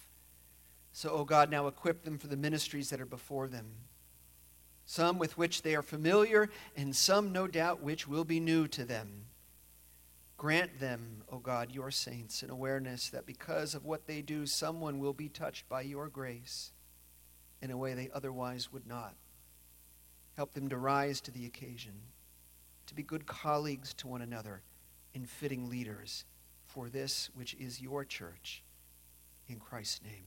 So, 0.92 1.10
oh 1.10 1.24
God, 1.24 1.50
now 1.50 1.66
equip 1.66 2.04
them 2.04 2.18
for 2.18 2.26
the 2.26 2.36
ministries 2.36 2.90
that 2.90 3.00
are 3.00 3.06
before 3.06 3.48
them. 3.48 3.66
Some 4.92 5.18
with 5.18 5.38
which 5.38 5.62
they 5.62 5.74
are 5.74 5.80
familiar, 5.80 6.50
and 6.76 6.94
some, 6.94 7.32
no 7.32 7.46
doubt, 7.46 7.82
which 7.82 8.06
will 8.06 8.24
be 8.24 8.40
new 8.40 8.68
to 8.68 8.84
them. 8.84 9.24
Grant 10.36 10.80
them, 10.80 11.22
O 11.32 11.38
God, 11.38 11.70
your 11.72 11.90
saints, 11.90 12.42
an 12.42 12.50
awareness 12.50 13.08
that 13.08 13.24
because 13.24 13.74
of 13.74 13.86
what 13.86 14.06
they 14.06 14.20
do, 14.20 14.44
someone 14.44 14.98
will 14.98 15.14
be 15.14 15.30
touched 15.30 15.66
by 15.66 15.80
your 15.80 16.08
grace 16.08 16.72
in 17.62 17.70
a 17.70 17.76
way 17.78 17.94
they 17.94 18.10
otherwise 18.12 18.70
would 18.70 18.86
not. 18.86 19.14
Help 20.36 20.52
them 20.52 20.68
to 20.68 20.76
rise 20.76 21.22
to 21.22 21.30
the 21.30 21.46
occasion, 21.46 21.94
to 22.84 22.94
be 22.94 23.02
good 23.02 23.24
colleagues 23.24 23.94
to 23.94 24.08
one 24.08 24.20
another, 24.20 24.60
and 25.14 25.26
fitting 25.26 25.70
leaders 25.70 26.26
for 26.66 26.90
this 26.90 27.30
which 27.32 27.54
is 27.54 27.80
your 27.80 28.04
church. 28.04 28.62
In 29.48 29.56
Christ's 29.56 30.02
name, 30.02 30.26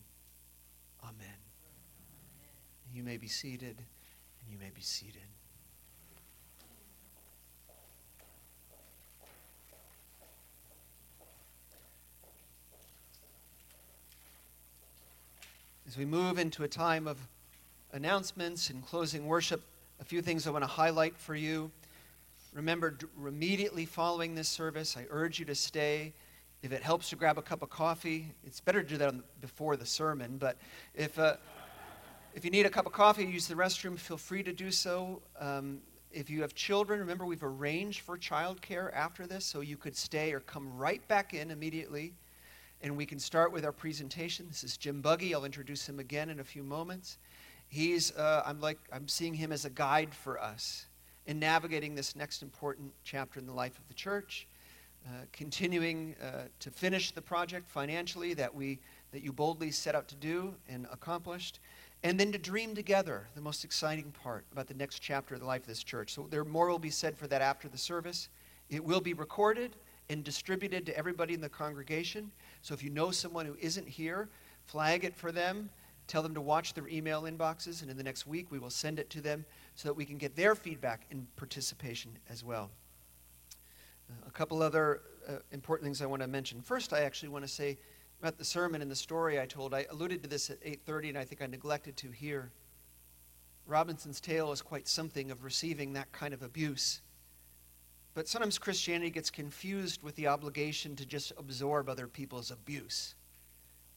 amen. 1.04 1.38
You 2.92 3.04
may 3.04 3.18
be 3.18 3.28
seated, 3.28 3.84
you 4.50 4.58
may 4.58 4.70
be 4.74 4.82
seated. 4.82 5.22
As 15.88 15.98
we 15.98 16.06
move 16.06 16.40
into 16.40 16.64
a 16.64 16.68
time 16.68 17.08
of 17.08 17.18
announcements 17.94 18.70
and 18.70 18.86
closing 18.86 19.28
worship, 19.28 19.62
a 20.02 20.04
few 20.04 20.22
things 20.22 20.48
I 20.48 20.50
want 20.50 20.64
to 20.64 20.68
highlight 20.68 21.16
for 21.18 21.36
you. 21.36 21.72
Remember, 22.54 22.98
immediately 23.26 23.86
following 23.86 24.36
this 24.36 24.50
service, 24.50 24.98
I 24.98 25.06
urge 25.10 25.40
you 25.40 25.46
to 25.46 25.56
stay. 25.56 26.14
If 26.64 26.72
it 26.72 26.82
helps 26.82 27.10
to 27.10 27.16
grab 27.16 27.38
a 27.38 27.42
cup 27.42 27.62
of 27.62 27.70
coffee, 27.70 28.34
it's 28.46 28.60
better 28.60 28.82
to 28.82 28.90
do 28.90 28.98
that 28.98 29.14
before 29.42 29.78
the 29.78 29.86
sermon. 29.86 30.38
But 30.38 30.58
if, 30.96 31.20
uh, 31.20 31.36
if 32.36 32.44
you 32.44 32.52
need 32.52 32.66
a 32.66 32.70
cup 32.70 32.86
of 32.86 32.92
coffee, 32.92 33.24
use 33.24 33.48
the 33.48 33.56
restroom, 33.56 33.98
feel 33.98 34.18
free 34.18 34.44
to 34.44 34.52
do 34.52 34.70
so. 34.70 35.22
Um, 35.40 35.80
if 36.12 36.30
you 36.30 36.42
have 36.42 36.54
children, 36.54 37.00
remember 37.00 37.26
we've 37.26 37.44
arranged 37.44 38.02
for 38.02 38.18
childcare 38.18 38.94
after 38.94 39.26
this, 39.26 39.46
so 39.46 39.62
you 39.62 39.78
could 39.78 39.96
stay 39.96 40.34
or 40.34 40.42
come 40.42 40.76
right 40.78 41.06
back 41.08 41.34
in 41.34 41.50
immediately 41.50 42.14
and 42.82 42.96
we 42.98 43.06
can 43.06 43.20
start 43.20 43.54
with 43.54 43.64
our 43.64 43.72
presentation. 43.72 44.48
This 44.50 44.66
is 44.66 44.76
Jim 44.76 45.02
Buggy. 45.02 45.34
I'll 45.34 45.46
introduce 45.46 45.88
him 45.88 46.00
again 46.00 46.30
in 46.30 46.42
a 46.42 46.44
few 46.44 46.62
moments. 46.62 47.18
He's, 47.70 48.12
uh, 48.16 48.44
I'm 48.46 48.60
like, 48.60 48.80
I'm 48.92 49.08
seeing 49.08 49.34
him 49.34 49.54
as 49.54 49.64
a 49.64 49.70
guide 49.70 50.14
for 50.14 50.40
us 50.40 50.88
in 51.26 51.40
navigating 51.40 51.96
this 51.96 52.18
next 52.18 52.44
important 52.44 52.92
chapter 53.04 53.40
in 53.40 53.46
the 53.46 53.54
life 53.54 53.80
of 53.80 53.88
the 53.88 53.94
church, 53.94 54.46
uh, 55.08 55.22
continuing 55.32 56.16
uh, 56.22 56.44
to 56.60 56.70
finish 56.70 57.12
the 57.12 57.22
project 57.22 57.70
financially 57.70 58.34
that 58.34 58.54
we, 58.54 58.78
that 59.14 59.24
you 59.24 59.32
boldly 59.32 59.72
set 59.72 59.96
out 59.96 60.08
to 60.10 60.16
do 60.16 60.54
and 60.68 60.86
accomplished, 60.92 61.62
and 62.04 62.20
then 62.20 62.32
to 62.32 62.38
dream 62.38 62.76
together, 62.76 63.28
the 63.36 63.42
most 63.42 63.64
exciting 63.64 64.12
part 64.12 64.46
about 64.52 64.68
the 64.68 64.74
next 64.74 65.00
chapter 65.00 65.36
of 65.36 65.42
the 65.42 65.48
life 65.48 65.62
of 65.62 65.68
this 65.68 65.84
church. 65.84 66.14
So 66.14 66.28
there 66.30 66.44
more 66.44 66.70
will 66.70 66.80
be 66.80 66.90
said 66.92 67.18
for 67.18 67.28
that 67.28 67.42
after 67.42 67.68
the 67.68 67.78
service. 67.78 68.30
It 68.70 68.84
will 68.84 69.02
be 69.02 69.14
recorded 69.14 69.76
and 70.10 70.24
distributed 70.24 70.86
to 70.86 70.98
everybody 70.98 71.34
in 71.34 71.42
the 71.42 71.50
congregation. 71.50 72.32
So 72.62 72.74
if 72.74 72.84
you 72.84 72.90
know 72.90 73.12
someone 73.12 73.46
who 73.46 73.58
isn't 73.60 73.88
here, 73.88 74.30
flag 74.66 75.04
it 75.04 75.16
for 75.16 75.32
them. 75.32 75.70
Tell 76.08 76.22
them 76.22 76.36
to 76.36 76.42
watch 76.42 76.76
their 76.76 76.88
email 76.88 77.24
inboxes, 77.24 77.82
and 77.82 77.90
in 77.90 77.98
the 77.98 78.04
next 78.04 78.28
week 78.28 78.52
we 78.52 78.60
will 78.60 78.70
send 78.70 79.00
it 79.00 79.10
to 79.10 79.22
them 79.22 79.44
so 79.74 79.90
that 79.90 79.94
we 79.96 80.06
can 80.06 80.18
get 80.18 80.36
their 80.36 80.54
feedback 80.54 81.08
and 81.10 81.26
participation 81.36 82.12
as 82.30 82.44
well. 82.44 82.70
Uh, 84.10 84.28
a 84.28 84.32
couple 84.32 84.62
other 84.62 85.02
uh, 85.28 85.38
important 85.52 85.86
things 85.86 86.04
I 86.04 86.06
want 86.06 86.22
to 86.22 86.28
mention. 86.28 86.62
First, 86.62 86.94
I 86.94 87.02
actually 87.02 87.30
want 87.30 87.44
to 87.44 87.52
say 87.52 87.80
about 88.26 88.40
the 88.40 88.44
sermon 88.44 88.82
and 88.82 88.90
the 88.90 88.96
story 88.96 89.40
I 89.40 89.46
told. 89.46 89.72
I 89.72 89.86
alluded 89.92 90.24
to 90.24 90.28
this 90.28 90.50
at 90.50 90.60
8:30, 90.64 91.10
and 91.10 91.18
I 91.18 91.26
think 91.26 91.44
I 91.44 91.46
neglected 91.46 91.96
to 91.98 92.10
here. 92.10 92.52
Robinson's 93.68 94.20
tale 94.20 94.52
is 94.52 94.64
quite 94.64 94.88
something 94.88 95.30
of 95.30 95.44
receiving 95.44 95.94
that 95.94 96.12
kind 96.12 96.34
of 96.34 96.42
abuse. 96.42 97.04
But 98.16 98.28
sometimes 98.28 98.58
Christianity 98.58 99.12
gets 99.12 99.30
confused 99.30 100.02
with 100.02 100.16
the 100.16 100.26
obligation 100.26 100.96
to 100.96 101.06
just 101.06 101.34
absorb 101.38 101.88
other 101.88 102.08
people's 102.08 102.50
abuse, 102.50 103.14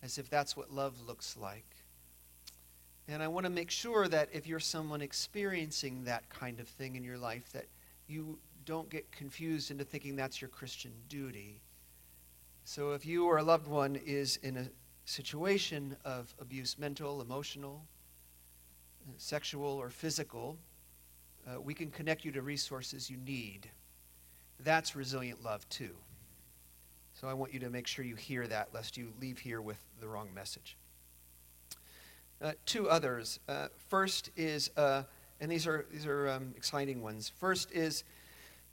as 0.02 0.18
if 0.18 0.28
that's 0.28 0.54
what 0.54 0.70
love 0.70 1.00
looks 1.00 1.34
like. 1.34 1.76
And 3.06 3.22
I 3.22 3.28
want 3.28 3.44
to 3.44 3.50
make 3.50 3.70
sure 3.70 4.08
that 4.08 4.28
if 4.30 4.46
you're 4.46 4.60
someone 4.60 5.00
experiencing 5.00 6.04
that 6.04 6.28
kind 6.28 6.60
of 6.60 6.68
thing 6.68 6.96
in 6.96 7.02
your 7.02 7.16
life, 7.16 7.50
that 7.52 7.68
you 8.06 8.38
don't 8.66 8.90
get 8.90 9.10
confused 9.10 9.70
into 9.70 9.84
thinking 9.84 10.16
that's 10.16 10.42
your 10.42 10.50
Christian 10.50 10.92
duty. 11.08 11.62
So 12.68 12.92
if 12.92 13.06
you 13.06 13.24
or 13.24 13.38
a 13.38 13.42
loved 13.42 13.66
one 13.66 13.96
is 13.96 14.36
in 14.42 14.58
a 14.58 14.66
situation 15.06 15.96
of 16.04 16.34
abuse, 16.38 16.78
mental, 16.78 17.22
emotional, 17.22 17.82
sexual, 19.16 19.70
or 19.70 19.88
physical, 19.88 20.58
uh, 21.46 21.58
we 21.62 21.72
can 21.72 21.90
connect 21.90 22.26
you 22.26 22.32
to 22.32 22.42
resources 22.42 23.08
you 23.08 23.16
need. 23.16 23.70
That's 24.60 24.94
resilient 24.94 25.42
love, 25.42 25.66
too. 25.70 25.96
So 27.14 27.26
I 27.26 27.32
want 27.32 27.54
you 27.54 27.60
to 27.60 27.70
make 27.70 27.86
sure 27.86 28.04
you 28.04 28.16
hear 28.16 28.46
that, 28.46 28.68
lest 28.74 28.98
you 28.98 29.14
leave 29.18 29.38
here 29.38 29.62
with 29.62 29.82
the 29.98 30.06
wrong 30.06 30.28
message. 30.34 30.76
Uh, 32.42 32.52
two 32.66 32.90
others. 32.90 33.40
Uh, 33.48 33.68
first 33.88 34.30
is, 34.36 34.70
uh, 34.76 35.04
and 35.40 35.50
these 35.50 35.66
are, 35.66 35.86
these 35.90 36.04
are 36.04 36.28
um, 36.28 36.52
exciting 36.54 37.00
ones. 37.00 37.32
First 37.34 37.72
is, 37.72 38.04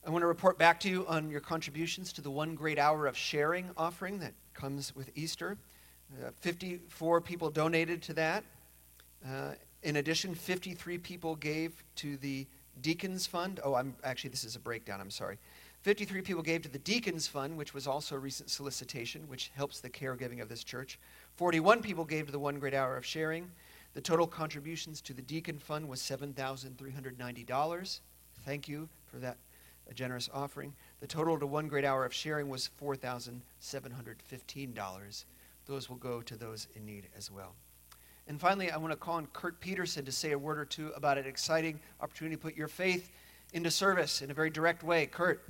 I 0.05 0.11
want 0.11 0.21
to 0.21 0.27
report 0.27 0.59
back 0.59 0.79
to 0.81 0.89
you 0.89 1.07
on 1.07 1.31
your 1.31 1.39
contributions 1.39 2.13
to 2.13 2.21
the 2.21 2.29
one 2.29 2.53
great 2.53 2.77
hour 2.77 3.07
of 3.07 3.17
sharing 3.17 3.71
offering 3.75 4.19
that 4.19 4.33
comes 4.53 4.95
with 4.95 5.09
Easter. 5.15 5.57
Uh, 6.23 6.29
54 6.41 7.21
people 7.21 7.49
donated 7.49 8.03
to 8.03 8.13
that. 8.13 8.43
Uh, 9.27 9.53
in 9.81 9.95
addition, 9.95 10.35
53 10.35 10.99
people 10.99 11.35
gave 11.35 11.83
to 11.95 12.17
the 12.17 12.45
Deacons 12.81 13.25
Fund. 13.25 13.59
Oh, 13.63 13.73
I'm 13.73 13.95
actually, 14.03 14.29
this 14.29 14.43
is 14.43 14.55
a 14.55 14.59
breakdown, 14.59 15.01
I'm 15.01 15.09
sorry. 15.09 15.39
53 15.81 16.21
people 16.21 16.43
gave 16.43 16.61
to 16.61 16.69
the 16.69 16.77
Deacons 16.77 17.27
Fund, 17.27 17.57
which 17.57 17.73
was 17.73 17.87
also 17.87 18.15
a 18.15 18.19
recent 18.19 18.51
solicitation, 18.51 19.27
which 19.27 19.51
helps 19.55 19.79
the 19.79 19.89
caregiving 19.89 20.39
of 20.39 20.49
this 20.49 20.63
church. 20.63 20.99
41 21.35 21.81
people 21.81 22.05
gave 22.05 22.27
to 22.27 22.31
the 22.31 22.37
One 22.37 22.59
Great 22.59 22.75
Hour 22.75 22.95
of 22.95 23.07
Sharing. 23.07 23.49
The 23.95 24.01
total 24.01 24.27
contributions 24.27 25.01
to 25.01 25.13
the 25.13 25.23
Deacon 25.23 25.57
Fund 25.57 25.89
was 25.89 25.99
$7,390. 26.01 27.99
Thank 28.45 28.67
you 28.67 28.87
for 29.07 29.17
that 29.17 29.37
generous 29.93 30.29
offering. 30.33 30.73
The 30.99 31.07
total 31.07 31.39
to 31.39 31.47
One 31.47 31.67
Great 31.67 31.85
Hour 31.85 32.05
of 32.05 32.13
Sharing 32.13 32.49
was 32.49 32.69
$4,715. 32.81 35.25
Those 35.65 35.89
will 35.89 35.97
go 35.97 36.21
to 36.21 36.35
those 36.35 36.67
in 36.75 36.85
need 36.85 37.07
as 37.17 37.31
well. 37.31 37.55
And 38.27 38.41
finally, 38.41 38.71
I 38.71 38.77
want 38.77 38.91
to 38.91 38.97
call 38.97 39.15
on 39.15 39.27
Kurt 39.27 39.59
Peterson 39.59 40.05
to 40.05 40.11
say 40.11 40.31
a 40.31 40.39
word 40.39 40.57
or 40.57 40.65
two 40.65 40.91
about 40.95 41.17
an 41.17 41.25
exciting 41.25 41.79
opportunity 42.01 42.35
to 42.35 42.41
put 42.41 42.55
your 42.55 42.67
faith 42.67 43.11
into 43.53 43.69
service 43.69 44.21
in 44.21 44.31
a 44.31 44.33
very 44.33 44.49
direct 44.49 44.83
way. 44.83 45.05
Kurt. 45.05 45.43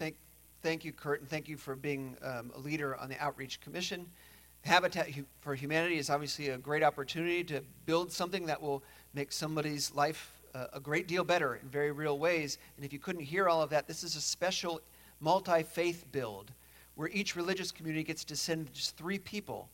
Thank, 0.00 0.16
thank 0.62 0.82
you, 0.82 0.92
Kurt, 0.92 1.20
and 1.20 1.28
thank 1.28 1.46
you 1.46 1.58
for 1.58 1.76
being 1.76 2.16
um, 2.22 2.52
a 2.56 2.58
leader 2.58 2.96
on 2.96 3.10
the 3.10 3.18
Outreach 3.22 3.60
Commission. 3.60 4.06
Habitat 4.64 5.08
for 5.40 5.54
Humanity 5.54 5.98
is 5.98 6.08
obviously 6.08 6.48
a 6.48 6.56
great 6.56 6.82
opportunity 6.82 7.44
to 7.44 7.62
build 7.84 8.10
something 8.10 8.46
that 8.46 8.62
will 8.62 8.82
make 9.12 9.30
somebody's 9.30 9.94
life 9.94 10.40
uh, 10.54 10.68
a 10.72 10.80
great 10.80 11.06
deal 11.06 11.22
better 11.22 11.56
in 11.56 11.68
very 11.68 11.92
real 11.92 12.18
ways. 12.18 12.56
And 12.76 12.86
if 12.86 12.94
you 12.94 12.98
couldn't 12.98 13.24
hear 13.24 13.46
all 13.46 13.60
of 13.60 13.68
that, 13.70 13.86
this 13.86 14.02
is 14.02 14.16
a 14.16 14.22
special 14.22 14.80
multi 15.20 15.62
faith 15.62 16.06
build 16.12 16.50
where 16.94 17.10
each 17.12 17.36
religious 17.36 17.70
community 17.70 18.02
gets 18.02 18.24
to 18.24 18.36
send 18.36 18.72
just 18.72 18.96
three 18.96 19.18
people. 19.18 19.68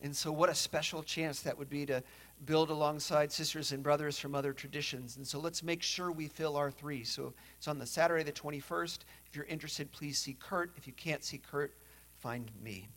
And 0.00 0.14
so, 0.14 0.30
what 0.30 0.48
a 0.48 0.54
special 0.54 1.02
chance 1.02 1.40
that 1.40 1.58
would 1.58 1.68
be 1.68 1.86
to 1.86 2.04
build 2.44 2.70
alongside 2.70 3.30
sisters 3.30 3.72
and 3.72 3.82
brothers 3.82 4.18
from 4.18 4.34
other 4.34 4.52
traditions. 4.52 5.16
And 5.16 5.26
so 5.26 5.38
let's 5.38 5.62
make 5.62 5.82
sure 5.82 6.10
we 6.10 6.28
fill 6.28 6.56
our 6.56 6.70
three. 6.70 7.04
So 7.04 7.34
it's 7.56 7.68
on 7.68 7.78
the 7.78 7.86
Saturday, 7.86 8.24
the 8.24 8.32
21st. 8.32 8.98
If 9.26 9.36
you're 9.36 9.44
interested, 9.44 9.92
please 9.92 10.18
see 10.18 10.36
Kurt. 10.38 10.72
If 10.76 10.86
you 10.86 10.92
can't 10.92 11.22
see 11.22 11.38
Kurt, 11.38 11.72
find 12.18 12.50
me. 12.62 12.88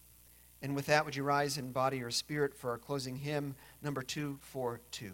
And 0.61 0.75
with 0.75 0.87
that, 0.87 1.05
would 1.05 1.15
you 1.15 1.23
rise 1.23 1.57
in 1.57 1.71
body 1.71 2.01
or 2.01 2.09
spirit 2.09 2.55
for 2.55 2.71
our 2.71 2.77
closing 2.77 3.17
hymn, 3.17 3.55
number 3.83 4.01
242? 4.01 5.11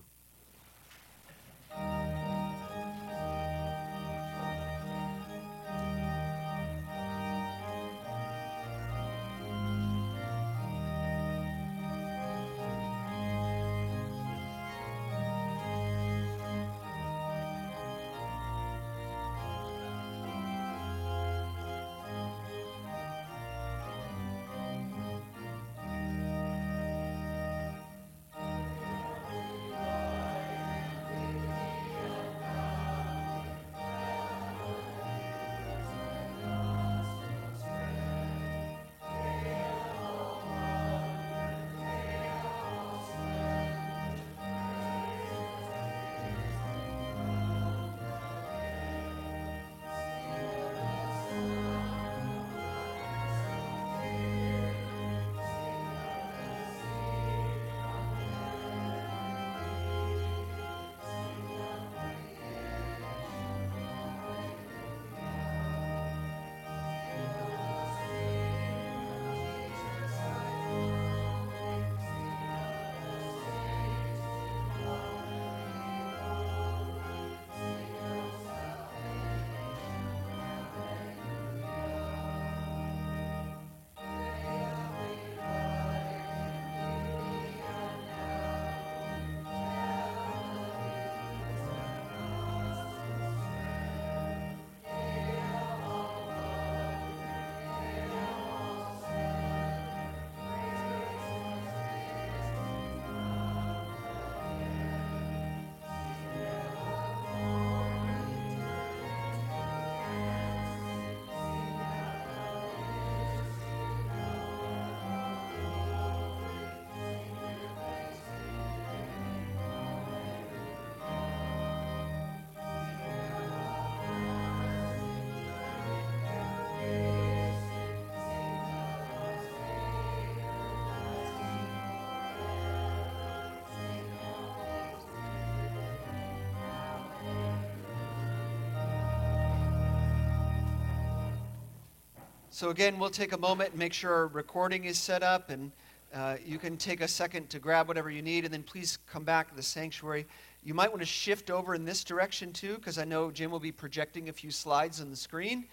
So, 142.62 142.70
again, 142.70 143.00
we'll 143.00 143.10
take 143.10 143.34
a 143.34 143.40
moment 143.40 143.72
and 143.72 143.80
make 143.80 143.92
sure 143.92 144.14
our 144.14 144.28
recording 144.28 144.84
is 144.84 145.00
set 145.00 145.24
up, 145.24 145.50
and 145.50 145.72
uh, 146.14 146.36
you 146.46 146.60
can 146.60 146.78
take 146.78 147.02
a 147.02 147.08
second 147.08 147.50
to 147.50 147.58
grab 147.58 147.88
whatever 147.88 148.12
you 148.12 148.22
need, 148.22 148.46
and 148.46 148.54
then 148.54 148.62
please 148.62 149.00
come 149.12 149.24
back 149.24 149.50
to 149.50 149.56
the 149.56 149.64
sanctuary. 149.64 150.28
You 150.64 150.76
might 150.76 150.90
want 150.90 151.02
to 151.02 151.08
shift 151.08 151.50
over 151.50 151.74
in 151.74 151.86
this 151.86 152.04
direction 152.04 152.54
too, 152.54 152.76
because 152.76 153.00
I 153.00 153.04
know 153.04 153.32
Jim 153.32 153.50
will 153.50 153.60
be 153.60 153.72
projecting 153.72 154.30
a 154.30 154.32
few 154.32 154.52
slides 154.52 155.02
on 155.02 155.10
the 155.10 155.16
screen 155.16 155.66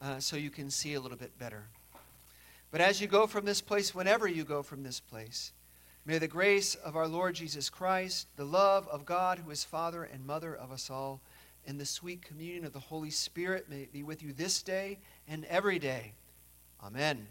uh, 0.00 0.20
so 0.20 0.36
you 0.36 0.50
can 0.50 0.70
see 0.70 0.94
a 0.94 1.00
little 1.00 1.18
bit 1.18 1.36
better. 1.36 1.64
But 2.70 2.80
as 2.80 3.00
you 3.00 3.08
go 3.08 3.26
from 3.26 3.44
this 3.44 3.60
place, 3.60 3.92
whenever 3.92 4.28
you 4.28 4.44
go 4.44 4.62
from 4.62 4.84
this 4.84 5.00
place, 5.00 5.50
may 6.04 6.18
the 6.18 6.28
grace 6.28 6.76
of 6.76 6.94
our 6.94 7.08
Lord 7.08 7.34
Jesus 7.34 7.68
Christ, 7.68 8.28
the 8.36 8.44
love 8.44 8.86
of 8.86 9.04
God, 9.04 9.40
who 9.40 9.50
is 9.50 9.64
Father 9.64 10.04
and 10.04 10.24
Mother 10.24 10.54
of 10.54 10.70
us 10.70 10.90
all, 10.90 11.20
and 11.66 11.80
the 11.80 11.84
sweet 11.84 12.22
communion 12.22 12.64
of 12.64 12.72
the 12.72 12.78
Holy 12.78 13.10
Spirit 13.10 13.68
may 13.68 13.88
be 13.92 14.04
with 14.04 14.22
you 14.22 14.32
this 14.32 14.62
day 14.62 15.00
and 15.26 15.44
every 15.46 15.80
day. 15.80 16.12
Amen. 16.80 17.26